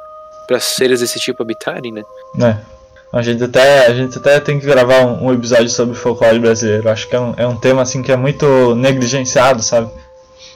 para 0.46 0.60
seres 0.60 1.00
desse 1.00 1.18
tipo 1.18 1.42
habitarem, 1.42 1.92
né? 1.92 2.02
É. 2.40 2.79
A 3.12 3.22
gente 3.22 3.42
até, 3.42 3.86
a 3.86 3.94
gente 3.94 4.16
até 4.18 4.38
tem 4.38 4.60
que 4.60 4.66
gravar 4.66 5.04
um, 5.04 5.26
um 5.26 5.34
episódio 5.34 5.68
sobre 5.68 5.96
folclore 5.96 6.38
brasileiro. 6.38 6.88
Acho 6.88 7.08
que 7.08 7.16
é 7.16 7.20
um, 7.20 7.34
é 7.36 7.46
um 7.46 7.56
tema 7.56 7.82
assim 7.82 8.02
que 8.02 8.12
é 8.12 8.16
muito 8.16 8.74
negligenciado, 8.76 9.62
sabe? 9.62 9.90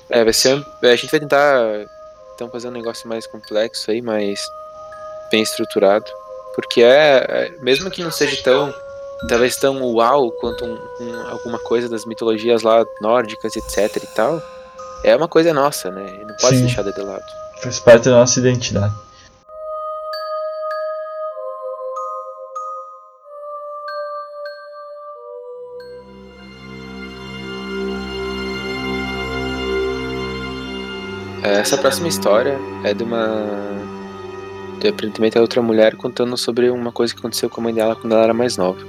É, 0.09 0.23
vai 0.23 0.33
ser. 0.33 0.65
A 0.83 0.97
gente 0.97 1.11
vai 1.11 1.21
tentar 1.21 1.87
então 2.35 2.49
fazer 2.51 2.69
um 2.69 2.73
negócio 2.73 3.09
mais 3.09 3.27
complexo 3.27 3.91
aí, 3.91 4.01
mais 4.01 4.41
bem 5.31 5.43
estruturado. 5.43 6.07
Porque 6.55 6.83
é, 6.83 7.25
é 7.29 7.53
mesmo 7.61 7.91
que 7.91 8.05
não 8.05 8.13
seja 8.13 8.41
tão 8.43 8.73
talvez 9.29 9.57
tão 9.57 9.83
uau 9.83 10.31
quanto 10.33 10.65
um, 10.65 10.79
um, 11.01 11.29
alguma 11.31 11.59
coisa 11.59 11.89
das 11.89 12.05
mitologias 12.05 12.63
lá 12.63 12.85
nórdicas, 13.01 13.57
etc 13.57 13.97
e 13.97 14.15
tal, 14.15 14.43
é 15.03 15.17
uma 15.17 15.29
coisa 15.29 15.53
nossa, 15.53 15.91
né? 15.91 16.05
Não 16.27 16.37
pode 16.37 16.57
Sim. 16.57 16.67
deixar 16.67 16.83
de 16.83 17.01
lado. 17.01 17.25
Faz 17.63 17.81
parte 17.81 18.05
da 18.05 18.13
nossa 18.13 18.39
identidade. 18.39 18.95
Essa 31.65 31.79
próxima 31.79 32.09
história 32.09 32.59
é 32.85 32.93
de 32.93 33.03
uma. 33.03 33.43
De, 34.79 34.89
aparentemente 34.89 35.39
é 35.39 35.41
outra 35.41 35.63
mulher 35.63 35.97
contando 35.97 36.37
sobre 36.37 36.69
uma 36.69 36.93
coisa 36.93 37.15
que 37.15 37.21
aconteceu 37.21 37.49
com 37.49 37.63
a 37.63 37.65
mãe 37.65 37.73
dela 37.73 37.97
quando 37.97 38.13
ela 38.13 38.25
era 38.25 38.35
mais 38.35 38.59
nova. 38.59 38.87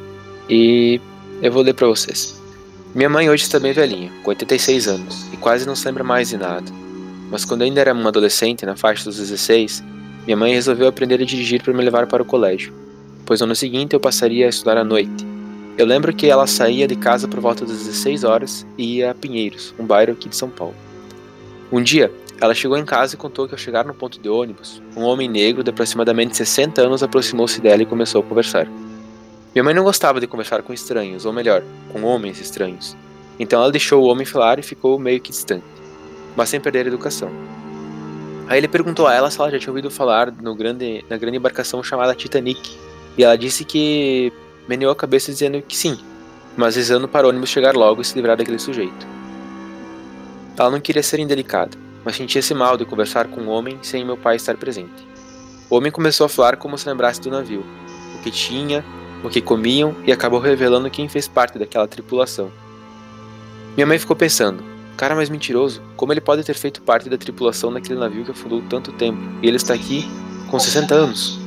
E 0.50 1.00
eu 1.42 1.54
vou 1.54 1.64
ler 1.64 1.74
pra 1.74 1.88
vocês. 1.88 2.38
Minha 2.94 3.10
mãe 3.10 3.30
hoje 3.30 3.44
está 3.44 3.62
bem 3.62 3.72
velhinha, 3.72 4.12
com 4.22 4.30
86 4.30 4.90
anos, 4.90 5.26
e 5.32 5.38
quase 5.38 5.66
não 5.66 5.74
se 5.74 5.88
lembra 5.88 6.04
mais 6.04 6.28
de 6.28 6.36
nada. 6.36 6.70
Mas 7.32 7.46
quando 7.46 7.62
ainda 7.62 7.80
era 7.80 7.94
uma 7.94 8.10
adolescente, 8.10 8.66
na 8.66 8.76
faixa 8.76 9.06
dos 9.06 9.20
16, 9.20 9.82
minha 10.26 10.36
mãe 10.36 10.54
resolveu 10.54 10.90
aprender 10.90 11.22
a 11.22 11.26
dirigir 11.26 11.64
para 11.64 11.72
me 11.72 11.82
levar 11.82 12.08
para 12.08 12.24
o 12.24 12.26
colégio, 12.26 12.74
pois 13.26 13.40
no 13.40 13.46
ano 13.46 13.56
seguinte 13.56 13.94
eu 13.94 14.02
passaria 14.02 14.48
a 14.48 14.50
estudar 14.50 14.78
à 14.78 14.84
noite. 14.84 15.26
Eu 15.78 15.86
lembro 15.86 16.14
que 16.14 16.28
ela 16.28 16.46
saía 16.46 16.90
de 16.90 16.98
casa 16.98 17.26
por 17.26 17.40
volta 17.40 17.66
das 17.66 17.78
16 17.86 18.26
horas 18.26 18.68
e 18.78 18.98
ia 18.98 19.12
a 19.12 19.16
Pinheiros, 19.16 19.74
um 19.80 19.86
bairro 19.86 20.12
aqui 20.12 20.28
de 20.28 20.36
São 20.36 20.50
Paulo. 20.50 20.76
Um 21.72 21.82
dia, 21.82 22.12
ela 22.40 22.54
chegou 22.54 22.78
em 22.78 22.86
casa 22.86 23.16
e 23.16 23.18
contou 23.18 23.48
que 23.48 23.54
ao 23.54 23.58
chegar 23.58 23.86
no 23.86 23.94
ponto 23.94 24.20
de 24.20 24.28
ônibus, 24.28 24.82
um 24.96 25.04
homem 25.04 25.30
negro 25.30 25.64
de 25.64 25.70
aproximadamente 25.70 26.36
60 26.36 26.82
anos 26.82 27.02
aproximou-se 27.02 27.62
dela 27.62 27.82
e 27.82 27.86
começou 27.86 28.22
a 28.22 28.24
conversar. 28.24 28.68
Minha 29.54 29.64
mãe 29.64 29.74
não 29.74 29.84
gostava 29.84 30.20
de 30.20 30.28
conversar 30.28 30.62
com 30.62 30.74
estranhos, 30.74 31.26
ou 31.26 31.32
melhor, 31.32 31.64
com 31.94 32.04
homens 32.04 32.42
estranhos. 32.42 32.96
Então 33.40 33.62
ela 33.62 33.72
deixou 33.72 34.04
o 34.04 34.08
homem 34.08 34.26
falar 34.26 34.60
e 34.60 34.64
ficou 34.64 35.00
meio 35.00 35.22
que 35.22 35.32
distante, 35.32 35.64
mas 36.36 36.50
sem 36.50 36.60
perder 36.60 36.86
a 36.86 36.90
educação. 36.90 37.32
Aí 38.48 38.58
ele 38.58 38.68
perguntou 38.68 39.08
a 39.08 39.14
ela 39.14 39.32
se 39.32 39.40
ela 39.40 39.50
já 39.50 39.58
tinha 39.58 39.72
ouvido 39.72 39.90
falar 39.90 40.30
grande, 40.30 41.06
na 41.10 41.18
grande 41.18 41.38
embarcação 41.38 41.82
chamada 41.82 42.14
Titanic, 42.14 42.78
e 43.18 43.24
ela 43.24 43.38
disse 43.38 43.64
que 43.64 44.32
meneou 44.68 44.92
a 44.92 44.96
cabeça 44.96 45.32
dizendo 45.32 45.62
que 45.62 45.76
sim, 45.76 45.98
mas 46.58 46.76
rezando 46.76 47.08
para 47.08 47.26
o 47.26 47.30
ônibus 47.30 47.50
chegar 47.50 47.76
logo 47.76 48.02
e 48.02 48.06
se 48.06 48.14
livrar 48.14 48.36
daquele 48.36 48.60
sujeito. 48.60 49.08
Ela 50.58 50.72
não 50.72 50.82
queria 50.82 51.02
ser 51.02 51.20
indelicada, 51.20 51.85
mas 52.06 52.16
sentia-se 52.16 52.54
mal 52.54 52.78
de 52.78 52.86
conversar 52.86 53.28
com 53.28 53.42
um 53.42 53.50
homem 53.50 53.80
sem 53.82 54.06
meu 54.06 54.16
pai 54.16 54.36
estar 54.36 54.56
presente. 54.56 55.06
O 55.70 55.76
homem 55.76 55.92
começou 55.92 56.26
a 56.26 56.30
falar 56.30 56.56
como 56.58 56.78
se 56.78 56.88
lembrasse 56.88 57.20
do 57.20 57.32
navio, 57.32 57.66
o 58.16 58.22
que 58.22 58.30
tinha, 58.30 58.86
o 59.24 59.30
que 59.30 59.42
comiam 59.42 59.96
e 60.06 60.12
acabou 60.12 60.40
revelando 60.40 60.90
quem 60.92 61.10
fez 61.10 61.28
parte 61.28 61.58
daquela 61.58 61.88
tripulação. 61.88 62.52
Minha 63.76 63.88
mãe 63.88 63.98
ficou 63.98 64.16
pensando: 64.16 64.64
cara 64.96 65.16
mais 65.16 65.30
mentiroso, 65.30 65.82
como 65.98 66.14
ele 66.14 66.22
pode 66.22 66.44
ter 66.44 66.54
feito 66.54 66.82
parte 66.82 67.10
da 67.10 67.18
tripulação 67.18 67.74
daquele 67.74 68.00
navio 68.00 68.24
que 68.24 68.32
afundou 68.32 68.62
tanto 68.70 68.92
tempo 68.92 69.20
e 69.42 69.48
ele 69.48 69.58
está 69.58 69.74
aqui 69.74 70.08
com 70.50 70.60
60 70.60 70.94
anos? 70.94 71.40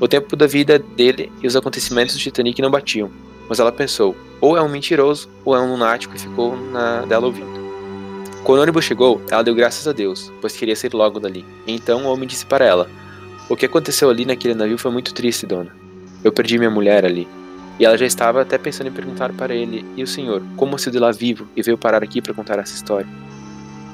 O 0.00 0.06
tempo 0.06 0.36
da 0.36 0.46
vida 0.46 0.78
dele 0.78 1.32
e 1.42 1.46
os 1.46 1.56
acontecimentos 1.56 2.14
do 2.14 2.20
Titanic 2.20 2.60
não 2.60 2.70
batiam, 2.70 3.10
mas 3.48 3.60
ela 3.60 3.70
pensou: 3.70 4.16
ou 4.40 4.56
é 4.56 4.62
um 4.62 4.68
mentiroso 4.68 5.28
ou 5.44 5.56
é 5.56 5.60
um 5.60 5.70
lunático 5.72 6.16
e 6.16 6.18
ficou 6.18 6.56
na 6.56 7.02
dela 7.02 7.26
ouvindo. 7.26 7.57
Quando 8.44 8.60
o 8.60 8.62
ônibus 8.62 8.84
chegou, 8.84 9.20
ela 9.30 9.42
deu 9.42 9.54
graças 9.54 9.86
a 9.86 9.92
Deus, 9.92 10.32
pois 10.40 10.56
queria 10.56 10.76
sair 10.76 10.94
logo 10.94 11.20
dali. 11.20 11.44
Então 11.66 12.04
o 12.04 12.12
homem 12.12 12.26
disse 12.26 12.46
para 12.46 12.64
ela: 12.64 12.88
O 13.48 13.56
que 13.56 13.66
aconteceu 13.66 14.08
ali 14.08 14.24
naquele 14.24 14.54
navio 14.54 14.78
foi 14.78 14.90
muito 14.90 15.12
triste, 15.12 15.46
dona. 15.46 15.74
Eu 16.24 16.32
perdi 16.32 16.58
minha 16.58 16.70
mulher 16.70 17.04
ali. 17.04 17.28
E 17.78 17.84
ela 17.84 17.96
já 17.96 18.06
estava 18.06 18.42
até 18.42 18.58
pensando 18.58 18.88
em 18.88 18.92
perguntar 18.92 19.32
para 19.32 19.54
ele: 19.54 19.84
E 19.96 20.02
o 20.02 20.06
senhor, 20.06 20.42
como 20.56 20.78
saiu 20.78 20.92
de 20.92 20.98
lá 20.98 21.12
vivo 21.12 21.46
e 21.56 21.62
veio 21.62 21.78
parar 21.78 22.02
aqui 22.02 22.20
para 22.20 22.34
contar 22.34 22.58
essa 22.58 22.74
história? 22.74 23.08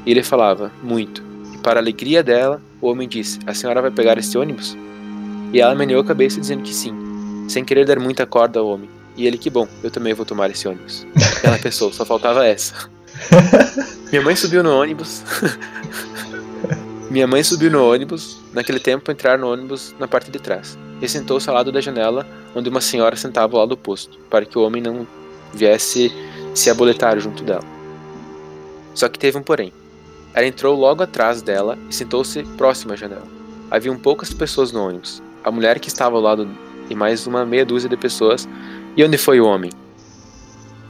E 0.07 0.11
ele 0.11 0.23
falava: 0.23 0.71
Muito. 0.83 1.23
E 1.53 1.59
para 1.59 1.81
a 1.81 1.83
alegria 1.83 2.23
dela, 2.23 2.61
o 2.81 2.89
homem 2.89 3.09
disse: 3.09 3.39
A 3.47 3.55
senhora 3.55 3.83
vai 3.83 3.91
pegar 3.91 4.19
esse 4.19 4.37
ônibus? 4.39 4.77
E 5.53 5.61
ela 5.61 5.75
meneou 5.75 6.01
a 6.01 6.05
cabeça 6.05 6.41
dizendo 6.41 6.63
que 6.63 6.75
sim, 6.75 6.95
sem 7.49 7.65
querer 7.65 7.85
dar 7.87 8.01
muita 8.01 8.27
corda 8.27 8.61
ao 8.61 8.69
homem. 8.69 8.89
E 9.17 9.27
ele: 9.27 9.37
Que 9.37 9.51
bom, 9.51 9.69
eu 9.83 9.91
também 9.91 10.15
vou 10.15 10.25
tomar 10.25 10.51
esse 10.51 10.67
ônibus. 10.67 11.07
Ela 11.45 11.59
pensou: 11.59 11.93
Só 11.93 12.05
faltava 12.05 12.45
essa. 12.47 12.94
Minha 14.11 14.23
mãe 14.23 14.37
subiu 14.37 14.63
no 14.63 14.73
ônibus. 14.81 15.23
Minha 17.11 17.27
mãe 17.27 17.43
subiu 17.43 17.71
no 17.71 17.93
ônibus. 17.93 18.41
Naquele 18.53 18.79
tempo, 18.79 19.11
entrar 19.11 19.39
no 19.39 19.53
ônibus 19.53 19.95
na 19.99 20.07
parte 20.07 20.31
de 20.31 20.39
trás. 20.39 20.79
E 21.01 21.09
sentou-se 21.09 21.49
ao 21.49 21.55
lado 21.55 21.73
da 21.73 21.81
janela, 21.81 22.27
onde 22.55 22.69
uma 22.69 22.81
senhora 22.81 23.17
sentava 23.17 23.55
ao 23.55 23.61
lado 23.61 23.73
oposto, 23.73 24.19
para 24.31 24.45
que 24.45 24.59
o 24.59 24.63
homem 24.63 24.83
não 24.83 25.07
viesse 25.53 26.13
se 26.55 26.71
aboletar 26.71 27.19
junto 27.19 27.43
dela. 27.43 27.65
Só 28.95 29.09
que 29.09 29.19
teve 29.19 29.37
um 29.37 29.43
porém. 29.43 29.73
Ela 30.33 30.47
entrou 30.47 30.77
logo 30.79 31.03
atrás 31.03 31.43
dela 31.43 31.79
e 31.91 31.95
sentou-se 31.95 32.43
próxima 32.57 32.95
à 32.95 32.97
janela. 32.97 33.27
Haviam 33.71 33.97
poucas 33.97 34.33
pessoas 34.33 34.73
no 34.73 34.87
ônibus. 34.87 35.23
A 35.43 35.51
mulher 35.51 35.79
que 35.79 35.89
estava 35.89 36.17
ao 36.17 36.23
lado 36.23 36.49
e 36.89 36.95
mais 36.95 37.27
uma 37.27 37.45
meia 37.45 37.65
dúzia 37.65 37.89
de 37.89 37.97
pessoas. 37.97 38.49
E 38.97 39.05
onde 39.05 39.19
foi 39.19 39.41
o 39.41 39.47
homem? 39.47 39.71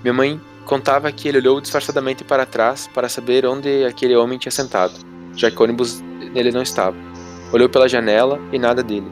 Minha 0.03 0.15
mãe 0.15 0.41
contava 0.65 1.11
que 1.13 1.29
ele 1.29 1.39
olhou 1.39 1.61
disfarçadamente 1.61 2.25
para 2.25 2.47
trás 2.47 2.89
para 2.93 3.09
saber 3.09 3.47
onde 3.47 3.85
aquele 3.85 4.17
homem 4.17 4.39
tinha 4.39 4.53
sentado, 4.53 4.95
já 5.35 5.51
que 5.51 5.59
o 5.59 5.63
ônibus 5.63 6.01
nele 6.33 6.51
não 6.51 6.63
estava. 6.63 6.97
Olhou 7.53 7.69
pela 7.69 7.89
janela 7.89 8.41
e 8.53 8.59
nada 8.59 8.83
dele. 8.83 9.11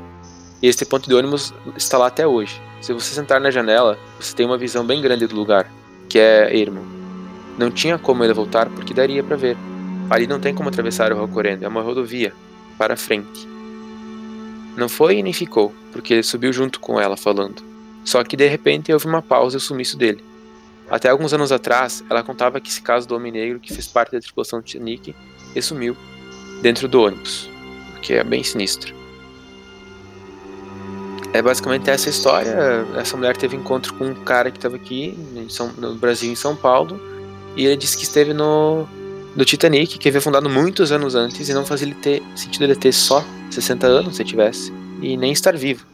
E 0.62 0.68
este 0.68 0.84
ponto 0.84 1.08
de 1.08 1.14
ônibus 1.14 1.52
está 1.76 1.98
lá 1.98 2.06
até 2.06 2.26
hoje. 2.26 2.60
Se 2.80 2.92
você 2.92 3.14
sentar 3.14 3.40
na 3.40 3.50
janela, 3.50 3.98
você 4.18 4.34
tem 4.34 4.46
uma 4.46 4.58
visão 4.58 4.84
bem 4.84 5.00
grande 5.00 5.26
do 5.26 5.36
lugar, 5.36 5.70
que 6.08 6.18
é 6.18 6.56
ermo. 6.56 6.80
Não 7.58 7.70
tinha 7.70 7.98
como 7.98 8.24
ele 8.24 8.32
voltar 8.32 8.68
porque 8.70 8.94
daria 8.94 9.22
para 9.22 9.36
ver. 9.36 9.56
Ali 10.10 10.26
não 10.26 10.40
tem 10.40 10.54
como 10.54 10.68
atravessar 10.68 11.12
o 11.12 11.16
rio 11.16 11.28
correndo, 11.28 11.62
é 11.62 11.68
uma 11.68 11.82
rodovia 11.82 12.32
para 12.78 12.96
frente. 12.96 13.48
Não 14.76 14.88
foi 14.88 15.18
e 15.18 15.22
nem 15.22 15.32
ficou, 15.32 15.72
porque 15.92 16.14
ele 16.14 16.22
subiu 16.22 16.52
junto 16.52 16.80
com 16.80 17.00
ela 17.00 17.16
falando. 17.16 17.62
Só 18.04 18.24
que 18.24 18.36
de 18.36 18.48
repente 18.48 18.92
houve 18.92 19.06
uma 19.06 19.22
pausa 19.22 19.56
e 19.56 19.58
o 19.58 19.60
sumiço 19.60 19.96
dele. 19.96 20.24
Até 20.92 21.08
alguns 21.08 21.32
anos 21.32 21.50
atrás, 21.50 22.04
ela 22.10 22.22
contava 22.22 22.60
que 22.60 22.68
esse 22.68 22.82
caso 22.82 23.08
do 23.08 23.16
homem 23.16 23.32
negro 23.32 23.58
que 23.58 23.72
fez 23.72 23.86
parte 23.86 24.12
da 24.12 24.20
tripulação 24.20 24.60
do 24.60 24.62
Titanic 24.62 25.16
e 25.56 25.62
sumiu 25.62 25.96
dentro 26.60 26.86
do 26.86 27.00
ônibus, 27.00 27.48
o 27.96 28.00
que 28.00 28.12
é 28.12 28.22
bem 28.22 28.44
sinistro. 28.44 28.94
É 31.32 31.40
basicamente 31.40 31.88
essa 31.88 32.10
história. 32.10 32.54
Essa 32.94 33.16
mulher 33.16 33.34
teve 33.38 33.56
encontro 33.56 33.94
com 33.94 34.04
um 34.04 34.14
cara 34.14 34.50
que 34.50 34.58
estava 34.58 34.76
aqui 34.76 35.16
São, 35.48 35.72
no 35.78 35.94
Brasil, 35.94 36.30
em 36.30 36.36
São 36.36 36.54
Paulo, 36.54 37.00
e 37.56 37.64
ele 37.64 37.76
disse 37.78 37.96
que 37.96 38.02
esteve 38.02 38.34
no, 38.34 38.86
no 39.34 39.46
Titanic, 39.46 39.98
que 39.98 40.08
havia 40.10 40.20
fundado 40.20 40.50
muitos 40.50 40.92
anos 40.92 41.14
antes, 41.14 41.48
e 41.48 41.54
não 41.54 41.64
fazia 41.64 41.86
ele 41.86 41.94
ter 41.94 42.22
sentido 42.36 42.64
ele 42.64 42.76
ter 42.76 42.92
só 42.92 43.24
60 43.50 43.86
anos, 43.86 44.16
se 44.16 44.24
tivesse, 44.24 44.70
e 45.00 45.16
nem 45.16 45.32
estar 45.32 45.56
vivo. 45.56 45.86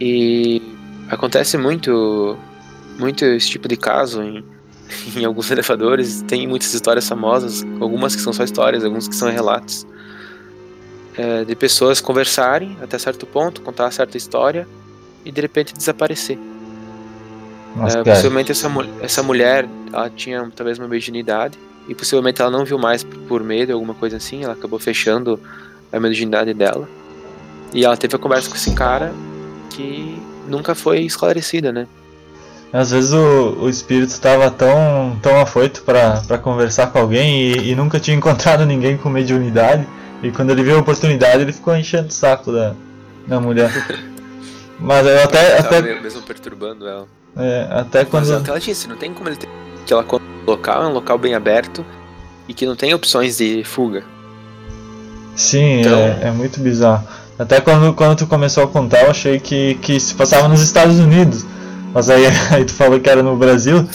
E 0.00 0.62
acontece 1.08 1.58
muito 1.58 2.38
muito 3.00 3.24
esse 3.24 3.48
tipo 3.48 3.66
de 3.66 3.76
caso 3.76 4.22
em, 4.22 4.44
em 5.16 5.24
alguns 5.24 5.50
elevadores. 5.50 6.22
Tem 6.22 6.46
muitas 6.46 6.72
histórias 6.74 7.08
famosas, 7.08 7.64
algumas 7.80 8.14
que 8.14 8.22
são 8.22 8.32
só 8.32 8.44
histórias, 8.44 8.84
alguns 8.84 9.08
que 9.08 9.16
são 9.16 9.30
relatos. 9.30 9.86
É, 11.16 11.44
de 11.44 11.56
pessoas 11.56 12.00
conversarem 12.00 12.76
até 12.80 12.96
certo 12.98 13.26
ponto, 13.26 13.60
contar 13.62 13.90
certa 13.90 14.16
história 14.16 14.66
e 15.24 15.32
de 15.32 15.40
repente 15.40 15.74
desaparecer. 15.74 16.38
Nossa, 17.76 17.98
É, 17.98 18.04
possivelmente 18.04 18.52
essa, 18.52 18.70
essa 19.00 19.22
mulher 19.22 19.68
ela 19.92 20.08
tinha 20.08 20.50
talvez 20.54 20.78
uma 20.78 20.86
virginidade 20.88 21.58
e 21.88 21.94
possivelmente 21.94 22.40
ela 22.40 22.50
não 22.50 22.64
viu 22.64 22.78
mais 22.78 23.02
por- 23.02 23.18
por 23.22 23.42
medo, 23.44 23.72
alguma 23.72 23.94
coisa 23.94 24.16
assim. 24.16 24.44
Ela 24.44 24.52
acabou 24.54 24.78
fechando 24.78 25.38
a 25.92 25.98
virginidade 25.98 26.54
dela 26.54 26.88
e 27.74 27.84
ela 27.84 27.96
teve 27.96 28.14
a 28.14 28.18
conversa 28.18 28.48
com 28.48 28.56
esse 28.56 28.72
cara 28.74 29.12
que 29.70 30.16
nunca 30.48 30.74
foi 30.74 31.00
esclarecida, 31.00 31.72
né? 31.72 31.86
Às 32.72 32.90
vezes 32.92 33.12
o, 33.12 33.56
o 33.62 33.68
espírito 33.68 34.10
estava 34.10 34.48
tão, 34.50 35.18
tão 35.20 35.40
afoito 35.40 35.82
para 35.82 36.38
conversar 36.38 36.86
com 36.88 36.98
alguém 37.00 37.40
e, 37.52 37.70
e 37.70 37.74
nunca 37.74 37.98
tinha 37.98 38.16
encontrado 38.16 38.64
ninguém 38.64 38.96
com 38.96 39.08
mediunidade. 39.10 39.86
E 40.22 40.30
quando 40.30 40.50
ele 40.50 40.62
viu 40.62 40.76
a 40.76 40.80
oportunidade, 40.80 41.42
ele 41.42 41.52
ficou 41.52 41.74
enchendo 41.76 42.08
o 42.08 42.12
saco 42.12 42.52
da, 42.52 42.74
da 43.26 43.40
mulher. 43.40 43.70
Mas 44.78 45.06
eu 45.06 45.22
até, 45.24 45.56
Tava 45.56 45.78
até, 45.78 45.82
me- 45.82 46.00
mesmo 46.00 46.22
perturbando 46.22 46.86
ela. 46.86 47.06
é, 47.36 47.66
até 47.70 48.00
Mas 48.00 48.08
quando. 48.08 48.32
é 48.32 48.36
o 48.36 48.42
que 48.42 48.50
ela 48.50 48.60
disse, 48.60 48.88
não 48.88 48.96
tem 48.96 49.12
como 49.12 49.28
ele 49.28 49.36
ter 49.36 49.48
que 49.84 49.92
ela 49.92 50.04
conta 50.04 50.24
o 50.46 50.50
local, 50.50 50.82
é 50.84 50.86
um 50.86 50.92
local 50.92 51.18
bem 51.18 51.34
aberto 51.34 51.84
e 52.46 52.54
que 52.54 52.64
não 52.66 52.76
tem 52.76 52.94
opções 52.94 53.38
de 53.38 53.64
fuga. 53.64 54.04
Sim, 55.34 55.80
Então- 55.80 55.98
é, 55.98 56.28
é 56.28 56.30
muito 56.30 56.60
bizarro. 56.60 57.06
Até 57.38 57.60
quando, 57.60 57.94
quando 57.94 58.18
tu 58.18 58.26
começou 58.26 58.64
a 58.64 58.68
contar, 58.68 59.04
eu 59.04 59.10
achei 59.10 59.38
que, 59.40 59.74
que 59.76 59.98
se 59.98 60.14
passava 60.14 60.46
nos 60.48 60.60
Estados 60.60 60.98
Unidos. 60.98 61.46
Mas 61.92 62.08
aí, 62.10 62.24
aí 62.50 62.64
tu 62.64 62.72
falou 62.72 62.98
que 63.00 63.08
era 63.10 63.22
no 63.22 63.36
Brasil. 63.36 63.86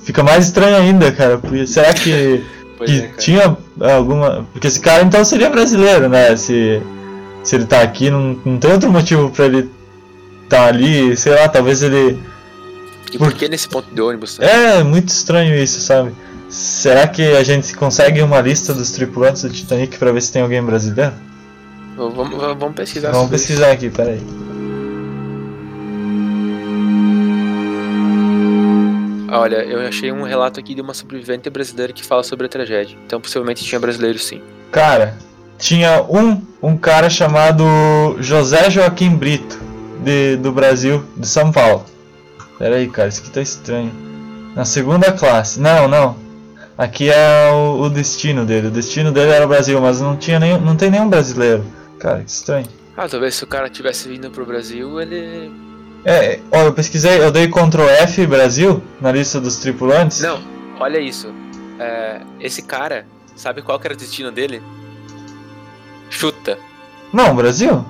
Fica 0.00 0.22
mais 0.22 0.46
estranho 0.46 0.76
ainda, 0.76 1.12
cara. 1.12 1.38
Porque 1.38 1.66
será 1.66 1.92
que, 1.92 2.44
que 2.84 3.00
é, 3.00 3.08
tinha 3.18 3.56
alguma. 3.80 4.46
Porque 4.52 4.66
esse 4.66 4.80
cara 4.80 5.02
então 5.02 5.24
seria 5.24 5.48
brasileiro, 5.50 6.08
né? 6.08 6.36
Se, 6.36 6.80
se 7.44 7.54
ele 7.56 7.66
tá 7.66 7.82
aqui, 7.82 8.10
não, 8.10 8.38
não 8.44 8.58
tem 8.58 8.72
outro 8.72 8.90
motivo 8.90 9.30
pra 9.30 9.46
ele 9.46 9.70
tá 10.48 10.66
ali. 10.66 11.16
Sei 11.16 11.32
lá, 11.32 11.48
talvez 11.48 11.82
ele. 11.82 12.18
E 13.12 13.18
por 13.18 13.32
que 13.32 13.48
nesse 13.48 13.68
ponto 13.68 13.94
de 13.94 14.00
ônibus? 14.00 14.36
tá? 14.36 14.44
É 14.44 14.82
muito 14.82 15.08
estranho 15.10 15.54
isso, 15.56 15.80
sabe? 15.80 16.12
Será 16.48 17.06
que 17.06 17.22
a 17.34 17.42
gente 17.42 17.74
consegue 17.74 18.20
uma 18.22 18.40
lista 18.40 18.74
dos 18.74 18.90
tripulantes 18.90 19.42
do 19.42 19.50
Titanic 19.50 19.98
pra 19.98 20.12
ver 20.12 20.20
se 20.20 20.32
tem 20.32 20.42
alguém 20.42 20.62
brasileiro? 20.62 21.12
Vamos, 21.96 22.30
vamos- 22.38 22.74
pesquisar 22.74 23.10
Vamos 23.10 23.22
sobre 23.24 23.36
isso. 23.36 23.46
pesquisar 23.46 23.70
aqui, 23.72 23.90
peraí. 23.90 24.20
Olha, 29.34 29.64
eu 29.64 29.80
achei 29.80 30.12
um 30.12 30.24
relato 30.24 30.60
aqui 30.60 30.74
de 30.74 30.82
uma 30.82 30.92
sobrevivente 30.92 31.48
brasileira 31.48 31.90
que 31.90 32.04
fala 32.04 32.22
sobre 32.22 32.44
a 32.44 32.48
tragédia. 32.50 32.98
Então 33.06 33.18
possivelmente 33.18 33.64
tinha 33.64 33.80
brasileiro 33.80 34.18
sim. 34.18 34.42
Cara, 34.70 35.16
tinha 35.58 36.02
um, 36.02 36.42
um 36.62 36.76
cara 36.76 37.08
chamado 37.08 37.64
José 38.18 38.68
Joaquim 38.68 39.16
Brito, 39.16 39.58
de, 40.04 40.36
do 40.36 40.52
Brasil, 40.52 41.02
de 41.16 41.26
São 41.26 41.50
Paulo. 41.50 41.86
Pera 42.58 42.76
aí, 42.76 42.86
cara, 42.88 43.08
isso 43.08 43.22
aqui 43.22 43.30
tá 43.30 43.40
estranho. 43.40 43.90
Na 44.54 44.66
segunda 44.66 45.10
classe. 45.12 45.58
Não, 45.58 45.88
não. 45.88 46.14
Aqui 46.76 47.10
é 47.10 47.50
o, 47.52 47.80
o 47.84 47.88
destino 47.88 48.44
dele. 48.44 48.66
O 48.66 48.70
destino 48.70 49.10
dele 49.10 49.32
era 49.32 49.46
o 49.46 49.48
Brasil, 49.48 49.80
mas 49.80 49.98
não, 49.98 50.14
tinha 50.14 50.38
nenhum, 50.38 50.60
não 50.60 50.76
tem 50.76 50.90
nenhum 50.90 51.08
brasileiro. 51.08 51.64
Cara, 51.98 52.20
que 52.20 52.30
estranho. 52.30 52.66
Ah, 52.94 53.08
talvez 53.08 53.34
se 53.34 53.44
o 53.44 53.46
cara 53.46 53.70
tivesse 53.70 54.08
vindo 54.08 54.30
pro 54.30 54.44
Brasil, 54.44 55.00
ele. 55.00 55.50
É, 56.04 56.40
ó, 56.50 56.62
eu 56.62 56.72
pesquisei, 56.72 57.20
eu 57.20 57.30
dei 57.30 57.48
Ctrl 57.48 57.88
F 57.88 58.26
Brasil 58.26 58.82
na 59.00 59.12
lista 59.12 59.40
dos 59.40 59.56
tripulantes. 59.56 60.20
Não, 60.20 60.42
olha 60.80 60.98
isso. 60.98 61.32
É, 61.78 62.20
esse 62.40 62.62
cara, 62.62 63.06
sabe 63.36 63.62
qual 63.62 63.78
que 63.78 63.86
era 63.86 63.94
o 63.94 63.96
destino 63.96 64.32
dele? 64.32 64.62
Chuta. 66.10 66.58
Não, 67.12 67.34
Brasil? 67.34 67.84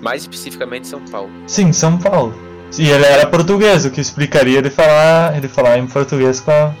Mais 0.00 0.22
especificamente 0.22 0.86
São 0.86 1.00
Paulo. 1.06 1.30
Sim, 1.46 1.72
São 1.72 1.96
Paulo. 1.96 2.34
E 2.78 2.90
ele 2.90 3.04
era 3.04 3.26
português, 3.26 3.84
o 3.84 3.90
que 3.90 4.00
explicaria 4.00 4.58
ele 4.58 4.70
falar, 4.70 5.36
ele 5.36 5.48
falar 5.48 5.78
em 5.78 5.86
português 5.86 6.40
com 6.40 6.50
a... 6.50 6.74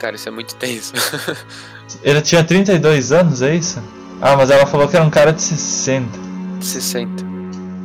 Cara, 0.00 0.16
isso 0.16 0.28
é 0.28 0.32
muito 0.32 0.54
tenso. 0.56 0.94
Ele 2.02 2.22
tinha 2.22 2.42
32 2.42 3.12
anos, 3.12 3.42
é 3.42 3.54
isso? 3.54 3.82
Ah, 4.20 4.36
mas 4.36 4.50
ela 4.50 4.64
falou 4.64 4.88
que 4.88 4.96
era 4.96 5.04
um 5.04 5.10
cara 5.10 5.32
de 5.32 5.42
60. 5.42 6.18
60. 6.60 7.29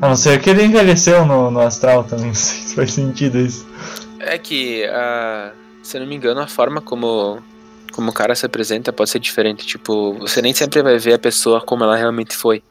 A 0.02 0.10
não 0.10 0.16
ser 0.16 0.40
que 0.42 0.50
ele 0.50 0.64
envelheceu 0.64 1.26
no, 1.26 1.50
no 1.50 1.60
astral 1.60 2.04
também, 2.04 2.28
não 2.28 2.36
sei 2.36 2.68
se 2.68 2.76
faz 2.76 2.94
sentido 2.94 3.40
isso. 3.40 3.66
É 4.20 4.38
que, 4.38 4.86
ah, 4.86 5.52
se 5.84 5.98
eu 5.98 6.02
não 6.02 6.08
me 6.08 6.16
engano, 6.16 6.42
a 6.42 6.48
forma 6.48 6.82
como, 6.82 7.40
como 7.94 8.10
o 8.10 8.14
cara 8.14 8.36
se 8.36 8.46
apresenta 8.46 8.92
pode 8.92 9.10
ser 9.10 9.20
diferente. 9.20 9.66
Tipo, 9.66 10.14
você 10.20 10.42
nem 10.42 10.54
sempre 10.54 10.82
vai 10.82 10.98
ver 10.98 11.14
a 11.14 11.20
pessoa 11.20 11.62
como 11.62 11.84
ela 11.84 11.96
realmente 11.96 12.36
foi. 12.36 12.64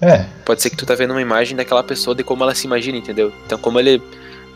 É, 0.00 0.26
Pode 0.44 0.62
ser 0.62 0.70
que 0.70 0.76
tu 0.76 0.86
tá 0.86 0.94
vendo 0.94 1.10
uma 1.10 1.20
imagem 1.20 1.56
daquela 1.56 1.82
pessoa 1.82 2.14
de 2.14 2.22
como 2.22 2.44
ela 2.44 2.54
se 2.54 2.66
imagina, 2.66 2.96
entendeu? 2.96 3.32
Então, 3.44 3.58
como 3.58 3.80
ele 3.80 4.00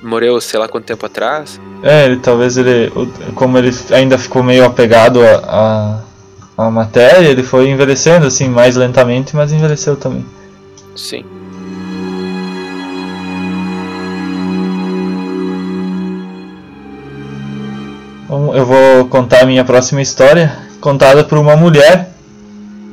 morreu, 0.00 0.40
sei 0.40 0.58
lá 0.60 0.68
quanto 0.68 0.84
tempo 0.84 1.04
atrás, 1.04 1.60
é, 1.82 2.06
ele 2.06 2.18
talvez 2.18 2.56
ele, 2.56 2.92
como 3.34 3.58
ele 3.58 3.70
ainda 3.90 4.16
ficou 4.16 4.42
meio 4.42 4.64
apegado 4.64 5.20
à 5.20 6.00
a, 6.56 6.66
a, 6.66 6.70
matéria, 6.70 7.26
ele 7.26 7.42
foi 7.42 7.68
envelhecendo 7.68 8.26
assim, 8.26 8.48
mais 8.48 8.76
lentamente, 8.76 9.34
mas 9.34 9.52
envelheceu 9.52 9.96
também. 9.96 10.24
sim. 10.94 11.41
Eu 18.54 18.64
vou 18.64 19.04
contar 19.08 19.42
a 19.42 19.46
minha 19.46 19.62
próxima 19.62 20.00
história, 20.00 20.56
contada 20.80 21.22
por 21.22 21.36
uma 21.36 21.54
mulher. 21.54 22.10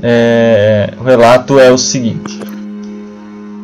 É, 0.04 0.94
o 1.00 1.04
relato 1.04 1.58
é 1.58 1.72
o 1.72 1.78
seguinte: 1.78 2.38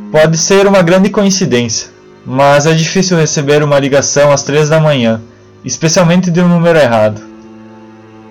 Pode 0.10 0.38
ser 0.38 0.68
uma 0.68 0.82
grande 0.82 1.10
coincidência, 1.10 1.90
mas 2.26 2.66
é 2.66 2.74
difícil 2.74 3.18
receber 3.18 3.62
uma 3.62 3.78
ligação 3.78 4.32
às 4.32 4.44
três 4.44 4.70
da 4.70 4.80
manhã, 4.80 5.22
especialmente 5.66 6.32
de 6.32 6.40
um 6.40 6.48
número 6.48 6.80
errado. 6.80 7.22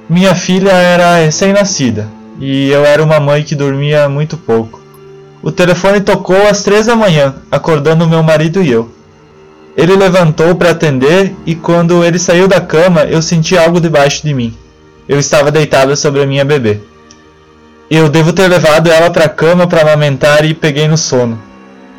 Minha 0.09 0.35
filha 0.35 0.73
era 0.73 1.19
recém-nascida 1.19 2.09
e 2.41 2.71
eu 2.71 2.83
era 2.85 3.03
uma 3.03 3.21
mãe 3.21 3.43
que 3.43 3.55
dormia 3.55 4.09
muito 4.09 4.39
pouco. 4.39 4.81
O 5.43 5.53
telefone 5.53 6.01
tocou 6.01 6.49
às 6.49 6.63
três 6.63 6.87
da 6.87 6.97
manhã, 6.97 7.35
acordando 7.51 8.09
meu 8.09 8.23
marido 8.23 8.63
e 8.63 8.71
eu. 8.71 8.91
Ele 9.77 9.97
levantou 9.97 10.55
para 10.55 10.71
atender 10.71 11.35
e 11.45 11.55
quando 11.55 12.05
ele 12.05 12.19
saiu 12.19 12.47
da 12.47 12.61
cama, 12.61 13.03
eu 13.05 13.21
senti 13.21 13.57
algo 13.59 13.81
debaixo 13.81 14.23
de 14.25 14.33
mim. 14.33 14.57
Eu 15.09 15.19
estava 15.19 15.51
deitada 15.51 15.97
sobre 15.97 16.23
a 16.23 16.27
minha 16.27 16.45
bebê. 16.45 16.81
Eu 17.91 18.09
devo 18.09 18.33
ter 18.33 18.49
levado 18.49 18.91
ela 18.91 19.11
para 19.11 19.25
a 19.25 19.29
cama 19.29 19.67
para 19.67 19.83
amamentar 19.83 20.45
e 20.45 20.55
peguei 20.55 20.87
no 20.89 20.97
sono. 20.97 21.39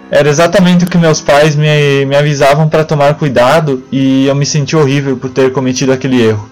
Era 0.10 0.30
exatamente 0.30 0.86
o 0.86 0.88
que 0.88 0.98
meus 0.98 1.20
pais 1.20 1.56
me, 1.56 2.06
me 2.06 2.16
avisavam 2.16 2.70
para 2.70 2.84
tomar 2.86 3.16
cuidado 3.16 3.84
e 3.92 4.26
eu 4.26 4.36
me 4.36 4.46
senti 4.46 4.76
horrível 4.76 5.18
por 5.18 5.30
ter 5.30 5.52
cometido 5.52 5.92
aquele 5.92 6.22
erro. 6.22 6.50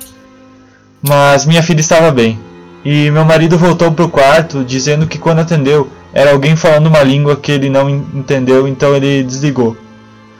Mas 1.01 1.45
minha 1.45 1.63
filha 1.63 1.79
estava 1.79 2.11
bem. 2.11 2.39
E 2.83 3.09
meu 3.11 3.23
marido 3.23 3.57
voltou 3.57 3.91
para 3.91 4.05
o 4.05 4.09
quarto 4.09 4.63
dizendo 4.63 5.07
que 5.07 5.17
quando 5.17 5.39
atendeu 5.39 5.89
era 6.13 6.31
alguém 6.31 6.55
falando 6.55 6.87
uma 6.87 7.01
língua 7.01 7.35
que 7.35 7.51
ele 7.51 7.69
não 7.69 7.89
en- 7.89 8.05
entendeu, 8.13 8.67
então 8.67 8.95
ele 8.95 9.23
desligou. 9.23 9.75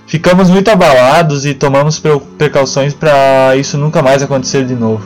Ficamos 0.05 0.49
muito 0.49 0.69
abalados 0.69 1.45
e 1.45 1.53
tomamos 1.53 1.97
pre- 1.99 2.19
precauções 2.37 2.93
para 2.93 3.55
isso 3.55 3.77
nunca 3.77 4.01
mais 4.01 4.21
acontecer 4.21 4.65
de 4.65 4.75
novo. 4.75 5.03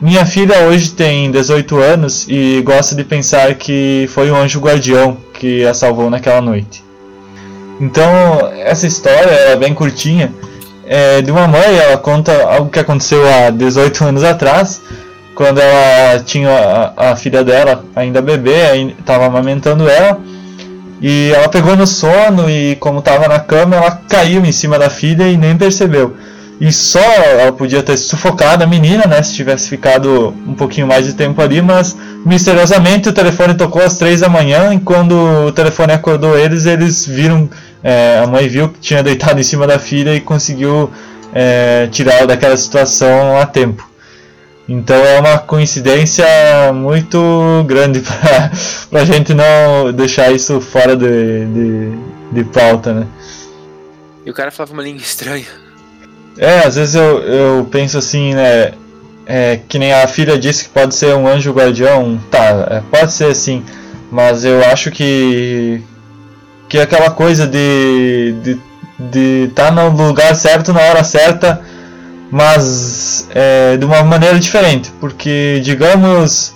Minha 0.00 0.24
filha 0.24 0.60
hoje 0.60 0.90
tem 0.90 1.30
18 1.30 1.76
anos 1.78 2.26
e 2.28 2.62
gosta 2.62 2.94
de 2.94 3.02
pensar 3.02 3.54
que 3.54 4.08
foi 4.10 4.30
o 4.30 4.36
anjo 4.36 4.60
guardião 4.60 5.16
que 5.34 5.64
a 5.64 5.74
salvou 5.74 6.08
naquela 6.08 6.40
noite. 6.40 6.84
Então, 7.80 8.12
essa 8.64 8.86
história 8.86 9.30
é 9.30 9.56
bem 9.56 9.74
curtinha. 9.74 10.32
É 10.86 11.20
de 11.20 11.30
uma 11.30 11.46
mãe, 11.48 11.76
ela 11.76 11.96
conta 11.96 12.32
algo 12.44 12.70
que 12.70 12.78
aconteceu 12.78 13.22
há 13.26 13.50
18 13.50 14.04
anos 14.04 14.24
atrás, 14.24 14.80
quando 15.34 15.58
ela 15.58 16.20
tinha 16.20 16.50
a, 16.96 17.10
a 17.10 17.16
filha 17.16 17.44
dela 17.44 17.84
ainda 17.94 18.22
bebê, 18.22 18.94
estava 18.98 19.26
amamentando 19.26 19.88
ela. 19.88 20.18
E 21.00 21.30
ela 21.34 21.48
pegou 21.48 21.76
no 21.76 21.86
sono 21.86 22.50
e 22.50 22.76
como 22.76 22.98
estava 22.98 23.28
na 23.28 23.38
cama, 23.38 23.76
ela 23.76 23.90
caiu 24.08 24.44
em 24.44 24.52
cima 24.52 24.78
da 24.78 24.90
filha 24.90 25.28
e 25.28 25.36
nem 25.36 25.56
percebeu. 25.56 26.16
E 26.60 26.72
só 26.72 26.98
ela 26.98 27.52
podia 27.52 27.84
ter 27.84 27.96
sufocado 27.96 28.64
a 28.64 28.66
menina, 28.66 29.06
né, 29.06 29.22
se 29.22 29.32
tivesse 29.34 29.68
ficado 29.68 30.34
um 30.44 30.54
pouquinho 30.54 30.88
mais 30.88 31.06
de 31.06 31.12
tempo 31.12 31.40
ali, 31.40 31.62
mas 31.62 31.96
misteriosamente 32.26 33.08
o 33.08 33.12
telefone 33.12 33.54
tocou 33.54 33.80
às 33.80 33.96
três 33.96 34.20
da 34.20 34.28
manhã 34.28 34.74
e 34.74 34.80
quando 34.80 35.12
o 35.46 35.52
telefone 35.52 35.92
acordou 35.92 36.36
eles, 36.36 36.66
eles 36.66 37.06
viram, 37.06 37.48
é, 37.82 38.20
a 38.24 38.26
mãe 38.26 38.48
viu 38.48 38.70
que 38.70 38.80
tinha 38.80 39.04
deitado 39.04 39.38
em 39.38 39.44
cima 39.44 39.68
da 39.68 39.78
filha 39.78 40.16
e 40.16 40.20
conseguiu 40.20 40.90
é, 41.32 41.86
tirá-la 41.92 42.26
daquela 42.26 42.56
situação 42.56 43.38
a 43.38 43.46
tempo. 43.46 43.87
Então 44.68 44.96
é 44.96 45.18
uma 45.18 45.38
coincidência 45.38 46.26
muito 46.74 47.64
grande 47.66 48.00
para 48.90 49.00
a 49.00 49.04
gente 49.04 49.32
não 49.32 49.92
deixar 49.94 50.30
isso 50.30 50.60
fora 50.60 50.94
de, 50.94 51.46
de, 51.46 51.98
de 52.32 52.44
pauta, 52.44 52.92
né? 52.92 53.06
E 54.26 54.30
o 54.30 54.34
cara 54.34 54.50
falava 54.50 54.74
uma 54.74 54.82
língua 54.82 55.00
estranha. 55.00 55.46
É, 56.36 56.58
às 56.60 56.76
vezes 56.76 56.94
eu, 56.94 57.22
eu 57.22 57.68
penso 57.70 57.96
assim, 57.96 58.34
né? 58.34 58.72
É, 59.26 59.60
que 59.68 59.78
nem 59.78 59.92
a 59.92 60.06
filha 60.06 60.38
disse 60.38 60.64
que 60.64 60.70
pode 60.70 60.94
ser 60.94 61.14
um 61.14 61.26
anjo 61.26 61.52
guardião, 61.52 62.18
tá, 62.30 62.66
é, 62.70 62.82
pode 62.90 63.12
ser 63.12 63.34
sim, 63.34 63.62
mas 64.10 64.42
eu 64.42 64.64
acho 64.64 64.90
que 64.90 65.82
que 66.66 66.78
aquela 66.78 67.10
coisa 67.10 67.46
de 67.46 68.34
de 68.42 68.58
de 68.98 69.44
estar 69.48 69.70
no 69.70 69.90
lugar 69.90 70.34
certo 70.34 70.72
na 70.72 70.80
hora 70.80 71.04
certa, 71.04 71.62
mas 72.30 73.26
é, 73.34 73.76
de 73.76 73.84
uma 73.84 74.02
maneira 74.02 74.38
diferente, 74.38 74.92
porque 75.00 75.60
digamos 75.62 76.54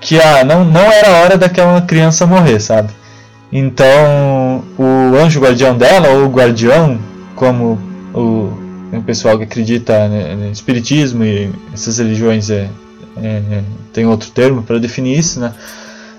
que 0.00 0.20
ah, 0.20 0.44
não, 0.44 0.64
não 0.64 0.80
era 0.92 1.22
hora 1.22 1.38
daquela 1.38 1.80
criança 1.82 2.26
morrer, 2.26 2.60
sabe? 2.60 2.90
Então 3.52 4.64
o 4.78 5.16
anjo 5.16 5.40
guardião 5.40 5.76
dela, 5.76 6.08
ou 6.08 6.28
guardião, 6.28 6.98
como 7.34 7.78
o, 8.14 8.52
o 8.92 9.02
pessoal 9.04 9.38
que 9.38 9.44
acredita 9.44 10.08
no 10.08 10.50
espiritismo 10.50 11.24
e 11.24 11.50
essas 11.72 11.98
religiões 11.98 12.50
é, 12.50 12.68
é, 13.22 13.62
tem 13.92 14.06
outro 14.06 14.30
termo 14.30 14.62
para 14.62 14.78
definir 14.78 15.18
isso, 15.18 15.40
né? 15.40 15.52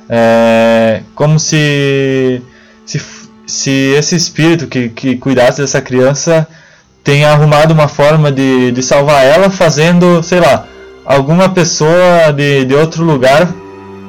É, 0.09 1.01
como 1.13 1.37
se, 1.37 2.41
se 2.85 2.97
se 3.47 3.71
esse 3.97 4.15
espírito 4.15 4.67
que, 4.67 4.89
que 4.89 5.15
cuidasse 5.15 5.61
dessa 5.61 5.81
criança 5.81 6.45
tenha 7.07 7.31
arrumado 7.31 7.73
uma 7.73 7.87
forma 7.87 8.29
de, 8.29 8.69
de 8.73 8.83
salvar 8.83 9.25
ela 9.25 9.49
fazendo, 9.49 10.21
sei 10.21 10.41
lá, 10.41 10.65
alguma 11.05 11.47
pessoa 11.47 12.33
de, 12.35 12.65
de 12.65 12.75
outro 12.75 13.01
lugar 13.01 13.47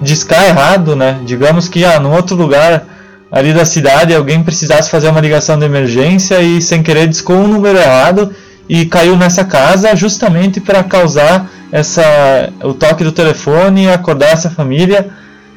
discar 0.03 0.45
errado, 0.49 0.97
né? 0.97 1.21
Digamos 1.25 1.69
que 1.69 1.85
ah, 1.85 2.01
num 2.01 2.13
outro 2.13 2.35
lugar 2.35 2.85
ali 3.31 3.55
da 3.55 3.65
cidade 3.65 4.13
alguém 4.13 4.43
precisasse 4.43 4.91
fazer 4.91 5.09
uma 5.09 5.21
ligação 5.21 5.57
de 5.57 5.65
emergência 5.65 6.41
e 6.41 6.61
sem 6.61 6.83
querer 6.83 7.07
discou 7.07 7.37
um 7.37 7.47
número 7.47 7.79
errado 7.79 8.35
e 8.69 8.85
caiu 8.85 9.17
nessa 9.17 9.45
casa 9.45 9.95
justamente 9.95 10.61
para 10.61 10.83
causar 10.83 11.49
essa 11.71 12.51
o 12.65 12.75
toque 12.75 13.05
do 13.05 13.13
telefone 13.13 13.85
e 13.85 13.89
acordar 13.89 14.33
essa 14.33 14.51
família 14.51 15.09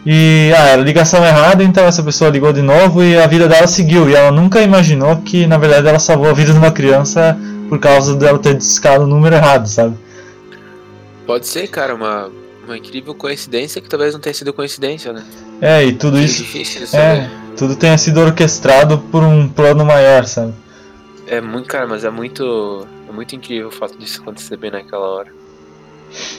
e 0.06 0.52
ah, 0.58 0.70
era 0.70 0.82
ligação 0.82 1.24
errada, 1.24 1.64
então 1.64 1.86
essa 1.86 2.02
pessoa 2.02 2.30
ligou 2.30 2.52
de 2.52 2.62
novo 2.62 3.04
e 3.04 3.18
a 3.18 3.28
vida 3.28 3.48
dela 3.48 3.68
seguiu 3.68 4.10
e 4.10 4.16
ela 4.16 4.32
nunca 4.32 4.62
imaginou 4.62 5.18
que 5.18 5.46
na 5.46 5.58
verdade 5.58 5.88
ela 5.88 6.00
salvou 6.00 6.30
a 6.30 6.34
vida 6.34 6.52
de 6.52 6.58
uma 6.58 6.72
criança 6.72 7.38
por 7.70 7.80
causa 7.80 8.16
dela 8.16 8.40
ter 8.40 8.56
discado 8.56 9.04
o 9.04 9.08
número 9.08 9.36
errado, 9.36 9.68
sabe? 9.68 9.96
Pode 11.26 11.48
ser, 11.48 11.68
cara, 11.68 11.94
uma, 11.94 12.30
uma 12.66 12.78
incrível 12.78 13.14
coincidência 13.14 13.82
que 13.82 13.88
talvez 13.88 14.14
não 14.14 14.20
tenha 14.20 14.34
sido 14.34 14.52
coincidência, 14.52 15.14
né? 15.14 15.24
É, 15.62 15.86
e 15.86 15.94
tudo 15.94 16.18
É 16.18 16.22
isso 16.22 16.44
difícil 16.44 16.86
de 16.86 16.98
é, 16.98 17.30
tudo 17.56 17.76
tenha 17.76 17.98
sido 17.98 18.20
orquestrado 18.20 18.98
por 18.98 19.24
um 19.24 19.48
plano 19.48 19.86
maior, 19.86 20.26
sabe? 20.26 20.54
É 21.28 21.40
muito, 21.40 21.68
cara, 21.68 21.88
mas 21.88 22.04
é 22.04 22.10
muito. 22.10 22.88
É 23.08 23.12
muito 23.12 23.36
incrível 23.36 23.68
o 23.68 23.72
fato 23.72 23.98
disso 23.98 24.22
acontecer 24.22 24.58
bem 24.58 24.72
naquela 24.72 25.08
hora. 25.08 25.32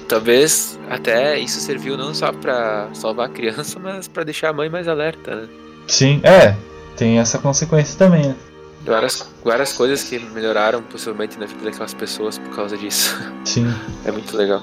Talvez 0.08 0.78
até 0.90 1.38
isso 1.38 1.60
serviu 1.60 1.96
não 1.96 2.14
só 2.14 2.32
pra 2.32 2.88
salvar 2.92 3.26
a 3.26 3.32
criança, 3.32 3.78
mas 3.82 4.08
pra 4.08 4.24
deixar 4.24 4.50
a 4.50 4.52
mãe 4.52 4.68
mais 4.68 4.88
alerta, 4.88 5.34
né? 5.34 5.48
Sim, 5.86 6.20
é, 6.22 6.56
tem 6.96 7.18
essa 7.18 7.38
consequência 7.38 7.98
também, 7.98 8.28
né? 8.28 8.36
Várias, 8.84 9.28
várias 9.44 9.72
coisas 9.72 10.02
que 10.02 10.18
melhoraram 10.18 10.82
possivelmente 10.82 11.38
na 11.38 11.46
vida 11.46 11.64
daquelas 11.64 11.94
pessoas 11.94 12.38
por 12.38 12.54
causa 12.54 12.76
disso. 12.76 13.16
Sim. 13.44 13.72
É 14.04 14.10
muito 14.10 14.36
legal. 14.36 14.62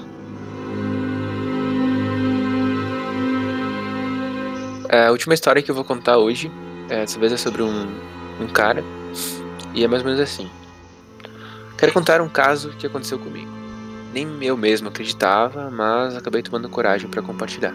É, 4.88 5.06
a 5.06 5.10
última 5.10 5.34
história 5.34 5.62
que 5.62 5.70
eu 5.70 5.74
vou 5.74 5.84
contar 5.84 6.18
hoje, 6.18 6.50
é, 6.88 7.00
dessa 7.00 7.18
vez 7.18 7.32
é 7.32 7.36
sobre 7.36 7.62
um, 7.62 7.88
um 8.40 8.46
cara, 8.48 8.84
e 9.72 9.84
é 9.84 9.88
mais 9.88 10.02
ou 10.02 10.08
menos 10.08 10.20
assim. 10.20 10.50
Quero 11.78 11.92
contar 11.92 12.20
um 12.20 12.28
caso 12.28 12.70
que 12.70 12.86
aconteceu 12.86 13.18
comigo. 13.18 13.59
Nem 14.12 14.28
eu 14.42 14.56
mesmo 14.56 14.88
acreditava, 14.88 15.70
mas 15.70 16.16
acabei 16.16 16.42
tomando 16.42 16.68
coragem 16.68 17.08
para 17.08 17.22
compartilhar. 17.22 17.74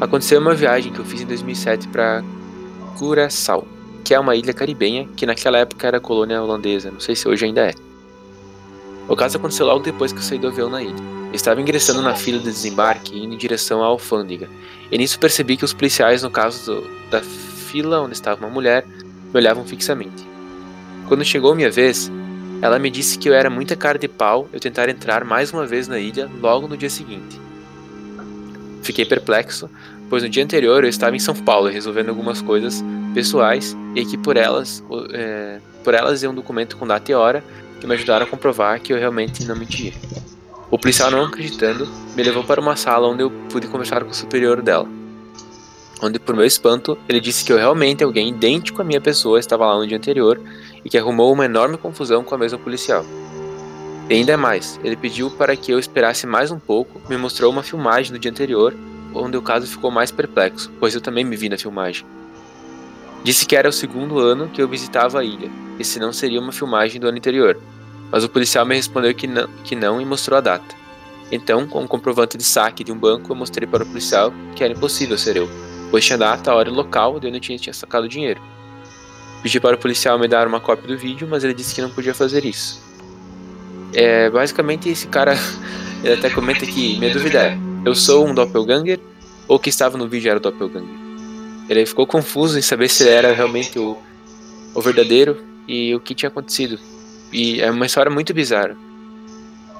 Aconteceu 0.00 0.40
uma 0.40 0.54
viagem 0.54 0.92
que 0.92 0.98
eu 0.98 1.04
fiz 1.04 1.20
em 1.20 1.26
2007 1.26 1.88
para 1.88 2.22
Curaçao, 2.96 3.66
que 4.04 4.14
é 4.14 4.20
uma 4.20 4.36
ilha 4.36 4.54
caribenha 4.54 5.08
que 5.16 5.26
naquela 5.26 5.58
época 5.58 5.86
era 5.86 5.98
colônia 6.00 6.40
holandesa, 6.40 6.90
não 6.90 7.00
sei 7.00 7.16
se 7.16 7.28
hoje 7.28 7.44
ainda 7.44 7.62
é. 7.62 7.74
O 9.08 9.16
caso 9.16 9.38
aconteceu 9.38 9.66
logo 9.66 9.80
depois 9.80 10.12
que 10.12 10.18
eu 10.18 10.22
saí 10.22 10.38
do 10.38 10.48
avião 10.48 10.68
na 10.70 10.82
ilha. 10.82 10.94
Eu 11.28 11.34
estava 11.34 11.60
ingressando 11.60 12.00
na 12.02 12.14
fila 12.14 12.38
de 12.38 12.44
desembarque 12.44 13.18
indo 13.18 13.34
em 13.34 13.38
direção 13.38 13.82
à 13.82 13.86
alfândega, 13.86 14.48
e 14.90 14.96
nisso 14.98 15.18
percebi 15.18 15.56
que 15.56 15.64
os 15.64 15.72
policiais, 15.72 16.22
no 16.22 16.30
caso 16.30 16.72
do- 16.80 17.10
da 17.10 17.20
fila 17.20 18.00
onde 18.00 18.12
estava 18.14 18.40
uma 18.44 18.50
mulher, 18.52 18.86
me 18.86 19.34
olhavam 19.34 19.64
fixamente. 19.64 20.26
Quando 21.06 21.24
chegou 21.24 21.54
minha 21.54 21.70
vez, 21.70 22.10
ela 22.60 22.78
me 22.78 22.90
disse 22.90 23.18
que 23.18 23.28
eu 23.28 23.34
era 23.34 23.48
muita 23.48 23.76
cara 23.76 23.98
de 23.98 24.08
pau 24.08 24.48
eu 24.52 24.58
tentar 24.58 24.88
entrar 24.88 25.24
mais 25.24 25.52
uma 25.52 25.66
vez 25.66 25.86
na 25.86 25.98
ilha 25.98 26.28
logo 26.40 26.66
no 26.66 26.76
dia 26.76 26.90
seguinte. 26.90 27.40
Fiquei 28.82 29.04
perplexo, 29.04 29.70
pois 30.08 30.22
no 30.22 30.28
dia 30.28 30.42
anterior 30.42 30.82
eu 30.82 30.90
estava 30.90 31.14
em 31.14 31.20
São 31.20 31.34
Paulo 31.34 31.68
resolvendo 31.68 32.08
algumas 32.08 32.40
coisas 32.42 32.82
pessoais 33.14 33.76
e 33.94 34.04
que 34.04 34.16
por 34.16 34.36
elas, 34.36 34.82
é, 35.12 35.60
por 35.84 35.94
elas 35.94 36.22
é 36.24 36.28
um 36.28 36.34
documento 36.34 36.76
com 36.76 36.86
data 36.86 37.10
e 37.10 37.14
hora 37.14 37.44
que 37.80 37.86
me 37.86 37.94
ajudaram 37.94 38.26
a 38.26 38.28
comprovar 38.28 38.80
que 38.80 38.92
eu 38.92 38.98
realmente 38.98 39.44
não 39.44 39.56
mentia. 39.56 39.92
O 40.70 40.78
policial, 40.78 41.10
não 41.10 41.24
acreditando, 41.24 41.88
me 42.14 42.22
levou 42.22 42.44
para 42.44 42.60
uma 42.60 42.76
sala 42.76 43.08
onde 43.08 43.22
eu 43.22 43.30
pude 43.50 43.66
conversar 43.68 44.04
com 44.04 44.10
o 44.10 44.14
superior 44.14 44.60
dela. 44.60 44.86
Onde, 46.02 46.18
por 46.18 46.36
meu 46.36 46.44
espanto, 46.44 46.96
ele 47.08 47.20
disse 47.20 47.44
que 47.44 47.52
eu 47.52 47.56
realmente 47.56 48.04
alguém 48.04 48.28
idêntico 48.28 48.82
à 48.82 48.84
minha 48.84 49.00
pessoa 49.00 49.40
estava 49.40 49.66
lá 49.66 49.78
no 49.78 49.86
dia 49.86 49.96
anterior 49.96 50.40
e 50.84 50.88
que 50.88 50.98
arrumou 50.98 51.32
uma 51.32 51.44
enorme 51.44 51.76
confusão 51.76 52.22
com 52.22 52.34
a 52.34 52.38
mesma 52.38 52.58
policial. 52.58 53.04
E 54.08 54.14
ainda 54.14 54.36
mais, 54.36 54.80
ele 54.82 54.96
pediu 54.96 55.30
para 55.30 55.54
que 55.54 55.70
eu 55.70 55.78
esperasse 55.78 56.26
mais 56.26 56.50
um 56.50 56.58
pouco, 56.58 57.00
me 57.08 57.16
mostrou 57.16 57.52
uma 57.52 57.62
filmagem 57.62 58.12
do 58.12 58.18
dia 58.18 58.30
anterior, 58.30 58.74
onde 59.14 59.36
o 59.36 59.42
caso 59.42 59.66
ficou 59.66 59.90
mais 59.90 60.10
perplexo, 60.10 60.70
pois 60.80 60.94
eu 60.94 61.00
também 61.00 61.24
me 61.24 61.36
vi 61.36 61.48
na 61.48 61.58
filmagem. 61.58 62.06
Disse 63.22 63.44
que 63.44 63.56
era 63.56 63.68
o 63.68 63.72
segundo 63.72 64.18
ano 64.18 64.48
que 64.48 64.62
eu 64.62 64.68
visitava 64.68 65.20
a 65.20 65.24
ilha, 65.24 65.50
e 65.78 65.84
se 65.84 65.98
não 65.98 66.12
seria 66.12 66.40
uma 66.40 66.52
filmagem 66.52 67.00
do 67.00 67.06
ano 67.06 67.18
anterior, 67.18 67.58
mas 68.10 68.24
o 68.24 68.28
policial 68.28 68.64
me 68.64 68.74
respondeu 68.74 69.14
que 69.14 69.26
não, 69.26 69.46
que 69.64 69.76
não 69.76 70.00
e 70.00 70.04
mostrou 70.04 70.38
a 70.38 70.40
data. 70.40 70.74
Então, 71.30 71.66
com 71.66 71.82
um 71.82 71.86
comprovante 71.86 72.38
de 72.38 72.44
saque 72.44 72.82
de 72.82 72.90
um 72.90 72.98
banco, 72.98 73.30
eu 73.30 73.36
mostrei 73.36 73.66
para 73.66 73.82
o 73.82 73.86
policial 73.86 74.32
que 74.56 74.64
era 74.64 74.72
impossível 74.72 75.18
ser 75.18 75.36
eu, 75.36 75.48
pois 75.90 76.04
tinha 76.04 76.16
data, 76.16 76.54
hora 76.54 76.70
e 76.70 76.72
local 76.72 77.20
de 77.20 77.26
onde 77.26 77.36
eu 77.36 77.40
tinha, 77.40 77.58
tinha 77.58 77.74
sacado 77.74 78.04
o 78.04 78.08
dinheiro. 78.08 78.40
Pedi 79.42 79.60
para 79.60 79.76
o 79.76 79.78
policial 79.78 80.18
me 80.18 80.26
dar 80.26 80.46
uma 80.46 80.60
cópia 80.60 80.88
do 80.88 80.98
vídeo, 80.98 81.26
mas 81.28 81.44
ele 81.44 81.54
disse 81.54 81.74
que 81.74 81.80
não 81.80 81.90
podia 81.90 82.14
fazer 82.14 82.44
isso. 82.44 82.82
É, 83.92 84.28
basicamente, 84.30 84.88
esse 84.88 85.06
cara 85.06 85.34
ele 86.02 86.14
até 86.14 86.30
comenta 86.30 86.66
que 86.66 86.98
minha 86.98 87.12
dúvida 87.12 87.38
é: 87.38 87.58
eu 87.84 87.94
sou 87.94 88.26
um 88.26 88.34
doppelganger 88.34 89.00
ou 89.46 89.58
que 89.58 89.70
estava 89.70 89.96
no 89.96 90.08
vídeo 90.08 90.30
era 90.30 90.40
doppelganger? 90.40 91.08
Ele 91.68 91.84
ficou 91.84 92.06
confuso 92.06 92.58
em 92.58 92.62
saber 92.62 92.88
se 92.88 93.04
ele 93.04 93.10
era 93.10 93.32
realmente 93.32 93.78
o, 93.78 93.96
o 94.74 94.80
verdadeiro 94.80 95.44
e 95.66 95.94
o 95.94 96.00
que 96.00 96.14
tinha 96.14 96.28
acontecido. 96.28 96.78
E 97.32 97.60
é 97.60 97.70
uma 97.70 97.86
história 97.86 98.10
muito 98.10 98.32
bizarra. 98.32 98.76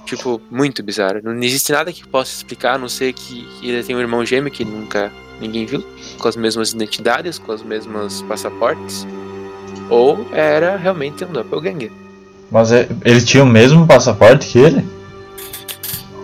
Tipo, 0.05 0.41
muito 0.51 0.83
bizarra. 0.83 1.21
Não 1.23 1.35
existe 1.43 1.73
nada 1.73 1.93
que 1.93 2.07
possa 2.07 2.35
explicar, 2.35 2.75
a 2.75 2.79
não 2.79 2.89
ser 2.89 3.13
que 3.13 3.47
ele 3.63 3.83
tem 3.83 3.97
um 3.97 4.01
irmão 4.01 4.25
gêmeo 4.25 4.51
que 4.51 4.65
nunca 4.65 5.13
ninguém 5.41 5.65
viu, 5.67 5.85
com 6.19 6.29
as 6.29 6.37
mesmas 6.37 6.73
identidades, 6.73 7.39
com 7.39 7.53
os 7.53 7.63
mesmos 7.63 8.23
passaportes. 8.23 9.07
Ou 9.91 10.27
era 10.33 10.77
realmente 10.77 11.25
um 11.25 11.33
doppelganger. 11.33 11.91
Mas 12.51 12.73
é- 12.73 12.89
ele 13.05 13.21
tinha 13.23 13.43
o 13.43 13.47
mesmo 13.47 13.87
passaporte 13.87 14.49
que 14.49 14.59
ele? 14.59 14.85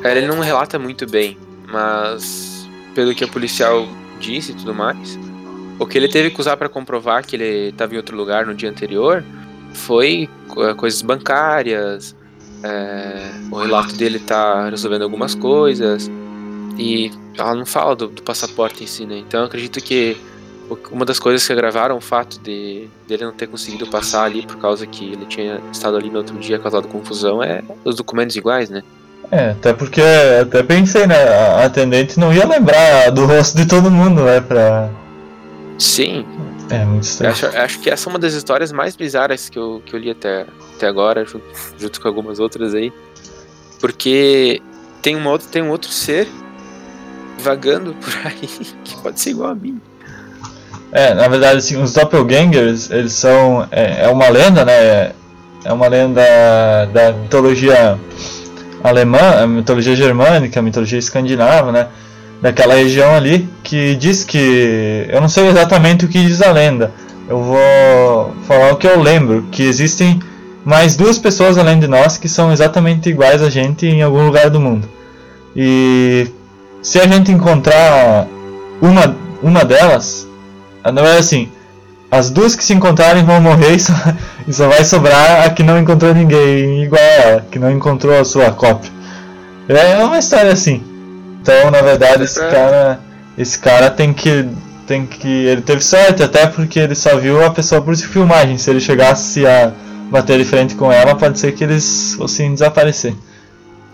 Cara, 0.03 0.19
ele 0.19 0.27
não 0.27 0.41
relata 0.41 0.79
muito 0.79 1.07
bem, 1.07 1.37
mas 1.71 2.69
pelo 2.95 3.15
que 3.15 3.25
o 3.25 3.29
policial 3.29 3.87
disse 4.21 4.53
e 4.53 4.55
tudo 4.55 4.75
mais, 4.75 5.19
o 5.79 5.87
que 5.87 5.97
ele 5.99 6.09
teve 6.09 6.31
que 6.31 6.41
usar 6.41 6.57
para 6.57 6.69
comprovar 6.69 7.25
que 7.27 7.37
ele 7.37 7.69
estava 7.71 7.95
em 7.95 7.97
outro 7.97 8.17
lugar 8.17 8.47
no 8.47 8.55
dia 8.55 8.71
anterior 8.71 9.25
foi 9.73 10.29
co- 10.49 10.75
coisas 10.75 11.03
bancárias, 11.03 12.15
é, 12.63 13.31
o 13.51 13.57
relato 13.59 13.95
dele 13.97 14.19
tá 14.19 14.69
resolvendo 14.71 15.03
algumas 15.03 15.35
coisas 15.35 16.11
e 16.79 17.11
ela 17.37 17.55
não 17.55 17.67
fala 17.67 17.97
do, 17.97 18.07
do 18.09 18.23
passaporte 18.23 18.85
em 18.85 18.87
si, 18.87 19.05
né? 19.05 19.19
Então 19.19 19.41
eu 19.41 19.47
acredito 19.47 19.81
que 19.83 20.17
uma 20.91 21.05
das 21.05 21.19
coisas 21.19 21.47
que 21.47 21.55
gravaram 21.55 21.97
o 21.97 22.01
fato 22.01 22.39
de 22.41 22.89
dele 23.07 23.25
não 23.25 23.33
ter 23.33 23.47
conseguido 23.47 23.87
passar 23.87 24.25
ali 24.25 24.47
por 24.47 24.57
causa 24.57 24.87
que 24.87 25.13
ele 25.13 25.27
tinha 25.27 25.61
estado 25.73 25.97
ali 25.97 26.11
no 26.11 26.19
outro 26.19 26.37
dia 26.39 26.59
causado 26.59 26.89
confusão 26.89 27.43
é 27.43 27.63
os 27.85 27.97
documentos 27.97 28.35
iguais, 28.37 28.71
né? 28.71 28.83
É, 29.31 29.51
até 29.51 29.73
porque 29.73 30.01
até 30.41 30.63
pensei, 30.63 31.07
né? 31.07 31.17
A 31.17 31.65
atendente 31.65 32.19
não 32.19 32.33
ia 32.33 32.47
lembrar 32.47 33.11
do 33.11 33.25
rosto 33.27 33.57
de 33.57 33.67
todo 33.67 33.91
mundo, 33.91 34.23
né? 34.23 34.41
Pra. 34.41 34.91
Sim, 35.79 36.25
É 36.71 36.85
muito 36.85 37.05
estranho. 37.05 37.33
acho, 37.33 37.47
acho 37.47 37.81
que 37.81 37.91
essa 37.91 38.09
é 38.09 38.11
uma 38.11 38.19
das 38.19 38.35
histórias 38.35 38.71
mais 38.71 38.95
bizarras 38.95 39.49
que 39.49 39.59
eu, 39.59 39.83
que 39.85 39.95
eu 39.95 39.99
li 39.99 40.11
até, 40.11 40.47
até 40.77 40.87
agora, 40.87 41.25
junto, 41.25 41.45
junto 41.79 42.01
com 42.01 42.09
algumas 42.09 42.39
outras 42.39 42.75
aí. 42.75 42.93
Porque 43.81 44.63
tem, 45.03 45.17
uma 45.17 45.31
outra, 45.31 45.49
tem 45.49 45.63
um 45.63 45.71
outro 45.71 45.91
ser 45.91 46.29
vagando 47.39 47.95
por 48.01 48.13
aí 48.25 48.49
que 48.85 48.97
pode 49.03 49.21
ser 49.21 49.31
igual 49.31 49.51
a 49.51 49.55
mim. 49.55 49.81
É, 50.95 51.13
na 51.13 51.27
verdade, 51.27 51.59
assim, 51.59 51.83
os 51.83 51.93
doppelgangers, 51.93 52.89
eles 52.89 53.15
são. 53.15 53.67
É, 53.73 54.05
é 54.05 54.09
uma 54.09 54.29
lenda, 54.29 54.65
né? 54.65 55.11
É 55.65 55.73
uma 55.73 55.89
lenda 55.89 56.23
da 56.93 57.13
mitologia 57.13 57.99
alemã, 58.83 59.45
mitologia 59.49 59.97
germânica, 59.97 60.63
mitologia 60.63 60.99
escandinava, 60.99 61.73
né? 61.73 61.89
Daquela 62.41 62.75
região 62.75 63.13
ali, 63.13 63.49
que 63.65 63.97
diz 63.97 64.23
que. 64.23 65.07
Eu 65.09 65.21
não 65.21 65.29
sei 65.29 65.49
exatamente 65.49 66.05
o 66.05 66.09
que 66.09 66.25
diz 66.25 66.41
a 66.41 66.53
lenda. 66.53 66.93
Eu 67.29 67.43
vou 67.43 68.33
falar 68.47 68.73
o 68.73 68.77
que 68.77 68.87
eu 68.87 69.01
lembro: 69.01 69.49
que 69.51 69.65
existem 69.65 70.21
mais 70.65 70.95
duas 70.95 71.19
pessoas 71.19 71.59
além 71.59 71.81
de 71.81 71.89
nós 71.89 72.17
que 72.17 72.29
são 72.29 72.53
exatamente 72.53 73.11
iguais 73.11 73.43
a 73.43 73.51
gente 73.51 73.85
em 73.85 74.01
algum 74.01 74.25
lugar 74.25 74.49
do 74.49 74.61
mundo. 74.61 74.89
E 75.57 76.29
se 76.81 77.01
a 77.01 77.07
gente 77.09 77.33
encontrar 77.33 78.29
uma, 78.81 79.17
uma 79.43 79.65
delas, 79.65 80.29
não 80.93 81.07
é 81.07 81.19
assim, 81.19 81.51
as 82.11 82.31
duas 82.31 82.55
que 82.55 82.65
se 82.65 82.73
encontrarem 82.73 83.25
vão 83.25 83.41
morrer 83.41 83.75
e 83.77 83.81
só, 83.81 83.93
e 84.47 84.53
só 84.53 84.69
vai 84.69 84.85
sobrar 84.85 85.47
a 85.47 85.51
que 85.51 85.63
não 85.63 85.79
encontrou 85.79 86.15
ninguém 86.15 86.85
igual 86.85 87.03
a 87.03 87.05
ela, 87.05 87.47
que 87.51 87.59
não 87.59 87.71
encontrou 87.71 88.19
a 88.19 88.25
sua 88.25 88.53
cópia. 88.53 88.91
É 89.69 89.97
uma 90.05 90.19
história 90.19 90.53
assim. 90.53 90.83
Então, 91.41 91.71
na 91.71 91.83
verdade, 91.83 92.25
esse 92.25 92.39
cara, 92.39 93.01
esse 93.37 93.59
cara 93.59 93.91
tem 93.91 94.13
que 94.13 94.49
tem 94.87 95.07
que 95.07 95.47
ele 95.47 95.63
teve 95.63 95.83
sorte 95.83 96.23
até 96.23 96.47
porque 96.47 96.79
ele 96.79 96.95
só 96.95 97.17
viu 97.17 97.45
a 97.45 97.51
pessoa 97.51 97.81
por 97.81 97.97
filmagem. 97.97 98.59
Se 98.59 98.71
ele 98.71 98.81
chegasse 98.81 99.47
a 99.47 99.73
bater 100.11 100.39
de 100.39 100.45
frente 100.45 100.75
com 100.75 100.93
ela, 100.93 101.15
pode 101.15 101.39
ser 101.39 101.53
que 101.53 101.65
eles 101.65 102.15
fossem 102.15 102.53
desaparecer. 102.53 103.15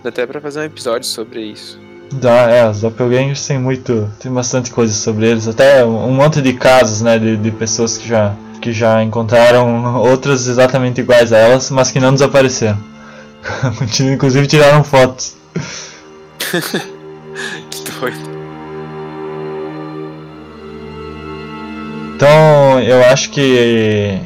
Dá 0.03 0.09
até 0.09 0.27
pra 0.27 0.41
fazer 0.41 0.61
um 0.61 0.65
episódio 0.65 1.09
sobre 1.09 1.41
isso. 1.43 1.79
Dá, 2.13 2.51
é, 2.51 2.69
os 2.69 2.81
doppelgangers 2.81 3.47
tem 3.47 3.59
muito. 3.59 4.11
Tem 4.19 4.33
bastante 4.33 4.71
coisa 4.71 4.93
sobre 4.93 5.27
eles. 5.27 5.47
Até 5.47 5.85
um 5.85 6.13
monte 6.13 6.43
de 6.43 6.53
casos, 6.55 7.03
né? 7.03 7.19
De, 7.19 7.37
de 7.37 7.51
pessoas 7.53 7.97
que 7.97 8.09
já, 8.09 8.35
que 8.61 8.73
já 8.73 9.03
encontraram 9.03 9.95
outras 10.03 10.47
exatamente 10.49 11.01
iguais 11.01 11.33
a 11.33 11.39
elas, 11.39 11.71
mas 11.71 11.91
que 11.91 12.01
não 12.01 12.13
desapareceram. 12.13 12.79
Inclusive 14.13 14.47
tiraram 14.47 14.83
fotos. 14.83 15.37
que 17.71 17.91
doido. 17.93 18.31
Então 22.17 22.81
eu 22.81 23.05
acho 23.05 23.31
que 23.31 24.21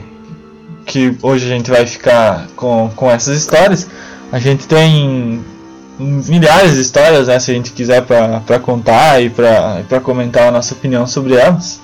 que 0.87 1.17
hoje 1.23 1.47
a 1.47 1.49
gente 1.49 1.71
vai 1.71 1.87
ficar 1.87 2.47
com, 2.57 2.91
com 2.97 3.11
essas 3.11 3.39
histórias. 3.39 3.89
A 4.33 4.39
gente 4.39 4.67
tem 4.67 5.45
milhares 5.99 6.75
de 6.75 6.81
histórias, 6.81 7.29
né, 7.29 7.39
se 7.39 7.51
a 7.51 7.55
gente 7.55 7.73
quiser 7.73 8.03
para 8.03 8.59
contar 8.59 9.23
e 9.23 9.31
para 9.31 10.01
comentar 10.03 10.49
a 10.49 10.51
nossa 10.51 10.75
opinião 10.75 11.07
sobre 11.07 11.35
elas. 11.35 11.81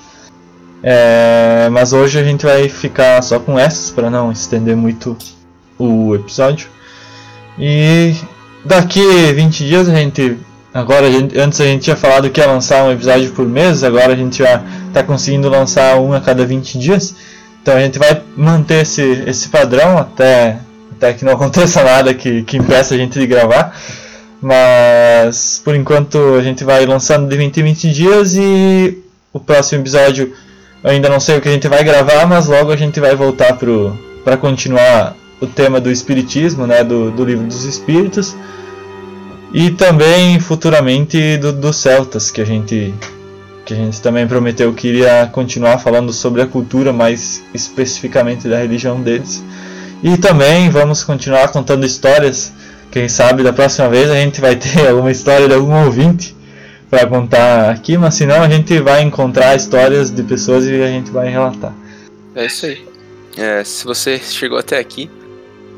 É, 0.83 1.69
mas 1.71 1.93
hoje 1.93 2.19
a 2.19 2.23
gente 2.23 2.45
vai 2.45 2.67
ficar 2.67 3.21
só 3.21 3.39
com 3.39 3.57
essas 3.57 3.91
para 3.91 4.09
não 4.09 4.31
estender 4.31 4.75
muito 4.75 5.15
o 5.77 6.15
episódio. 6.15 6.67
E 7.57 8.15
daqui 8.65 9.01
20 9.33 9.65
dias 9.65 9.89
a 9.89 9.95
gente. 9.95 10.37
Agora, 10.73 11.07
a 11.07 11.11
gente, 11.11 11.37
antes 11.37 11.59
a 11.59 11.65
gente 11.65 11.83
tinha 11.83 11.97
falado 11.97 12.29
que 12.29 12.39
ia 12.39 12.47
lançar 12.47 12.85
um 12.85 12.91
episódio 12.91 13.29
por 13.31 13.45
mês, 13.45 13.83
agora 13.83 14.13
a 14.13 14.15
gente 14.15 14.37
já 14.37 14.63
está 14.87 15.03
conseguindo 15.03 15.49
lançar 15.49 15.99
um 15.99 16.13
a 16.13 16.21
cada 16.21 16.45
20 16.45 16.79
dias. 16.79 17.13
Então 17.61 17.75
a 17.75 17.81
gente 17.81 17.99
vai 17.99 18.21
manter 18.35 18.81
esse, 18.81 19.01
esse 19.27 19.49
padrão 19.49 19.97
até, 19.97 20.59
até 20.93 21.13
que 21.13 21.25
não 21.25 21.33
aconteça 21.35 21.83
nada 21.83 22.13
que, 22.13 22.43
que 22.43 22.57
impeça 22.57 22.95
a 22.95 22.97
gente 22.97 23.19
de 23.19 23.27
gravar. 23.27 23.75
Mas 24.41 25.61
por 25.63 25.75
enquanto 25.75 26.17
a 26.35 26.41
gente 26.41 26.63
vai 26.63 26.85
lançando 26.85 27.29
de 27.29 27.37
20 27.37 27.57
em 27.57 27.63
20 27.63 27.91
dias 27.91 28.35
e 28.35 28.97
o 29.31 29.39
próximo 29.39 29.81
episódio 29.81 30.33
eu 30.83 30.89
ainda 30.89 31.09
não 31.09 31.19
sei 31.19 31.37
o 31.37 31.41
que 31.41 31.47
a 31.47 31.51
gente 31.51 31.67
vai 31.67 31.83
gravar, 31.83 32.25
mas 32.25 32.47
logo 32.47 32.71
a 32.71 32.75
gente 32.75 32.99
vai 32.99 33.15
voltar 33.15 33.55
para 34.23 34.35
continuar 34.35 35.15
o 35.39 35.45
tema 35.45 35.79
do 35.79 35.91
Espiritismo, 35.91 36.65
né, 36.65 36.83
do, 36.83 37.11
do 37.11 37.23
livro 37.23 37.45
dos 37.45 37.65
Espíritos. 37.65 38.35
E 39.53 39.69
também 39.69 40.39
futuramente 40.39 41.37
do, 41.37 41.51
dos 41.51 41.75
Celtas, 41.75 42.31
que 42.31 42.41
a 42.41 42.45
gente 42.45 42.93
que 43.63 43.75
a 43.75 43.77
gente 43.77 44.01
também 44.01 44.27
prometeu 44.27 44.73
que 44.73 44.87
iria 44.87 45.29
continuar 45.31 45.77
falando 45.77 46.11
sobre 46.11 46.41
a 46.41 46.47
cultura, 46.47 46.91
mais 46.91 47.43
especificamente 47.53 48.47
da 48.47 48.57
religião 48.57 48.99
deles. 48.99 49.43
E 50.01 50.17
também 50.17 50.67
vamos 50.69 51.03
continuar 51.03 51.49
contando 51.49 51.85
histórias 51.85 52.51
quem 52.91 53.07
sabe 53.07 53.41
da 53.41 53.53
próxima 53.53 53.87
vez 53.89 54.09
a 54.09 54.15
gente 54.15 54.41
vai 54.41 54.55
ter 54.55 54.87
alguma 54.89 55.09
história 55.09 55.47
de 55.47 55.53
algum 55.53 55.85
ouvinte 55.85 56.35
para 56.89 57.07
contar 57.07 57.69
aqui, 57.69 57.97
mas 57.97 58.15
se 58.15 58.25
não 58.25 58.43
a 58.43 58.49
gente 58.49 58.77
vai 58.81 59.01
encontrar 59.01 59.55
histórias 59.55 60.11
de 60.11 60.21
pessoas 60.21 60.65
e 60.65 60.83
a 60.83 60.87
gente 60.87 61.09
vai 61.09 61.29
relatar. 61.29 61.73
É 62.35 62.45
isso 62.45 62.65
aí. 62.65 62.85
É, 63.37 63.63
se 63.63 63.85
você 63.85 64.19
chegou 64.19 64.57
até 64.57 64.77
aqui, 64.77 65.09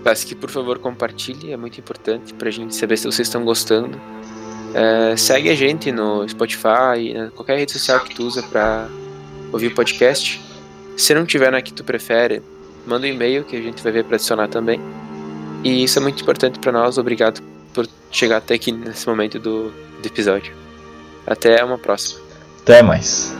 peço 0.03 0.25
que 0.25 0.33
por 0.33 0.49
favor 0.49 0.79
compartilhe, 0.79 1.53
é 1.53 1.57
muito 1.57 1.79
importante 1.79 2.33
para 2.33 2.49
a 2.49 2.51
gente 2.51 2.75
saber 2.75 2.97
se 2.97 3.05
vocês 3.05 3.27
estão 3.27 3.45
gostando. 3.45 4.01
É, 4.73 5.15
segue 5.15 5.51
a 5.51 5.55
gente 5.55 5.91
no 5.91 6.27
Spotify, 6.27 7.13
né, 7.13 7.31
qualquer 7.35 7.59
rede 7.59 7.71
social 7.71 7.99
que 7.99 8.15
tu 8.15 8.23
usa 8.23 8.41
para 8.41 8.89
ouvir 9.51 9.67
o 9.67 9.75
podcast. 9.75 10.41
Se 10.97 11.13
não 11.13 11.27
tiver 11.27 11.51
na 11.51 11.61
que 11.61 11.71
tu 11.71 11.83
prefere, 11.83 12.41
manda 12.87 13.05
um 13.05 13.09
e-mail 13.09 13.43
que 13.43 13.55
a 13.55 13.61
gente 13.61 13.83
vai 13.83 13.91
ver 13.91 14.03
para 14.03 14.15
adicionar 14.15 14.47
também. 14.47 14.79
E 15.63 15.83
isso 15.83 15.99
é 15.99 16.01
muito 16.01 16.21
importante 16.21 16.59
para 16.59 16.71
nós. 16.71 16.97
Obrigado 16.97 17.41
por 17.73 17.87
chegar 18.11 18.37
até 18.37 18.55
aqui 18.55 18.71
nesse 18.71 19.07
momento 19.07 19.39
do, 19.39 19.69
do 19.69 20.05
episódio. 20.05 20.53
Até 21.25 21.63
uma 21.63 21.77
próxima. 21.77 22.21
Até 22.61 22.83
mais. 22.83 23.33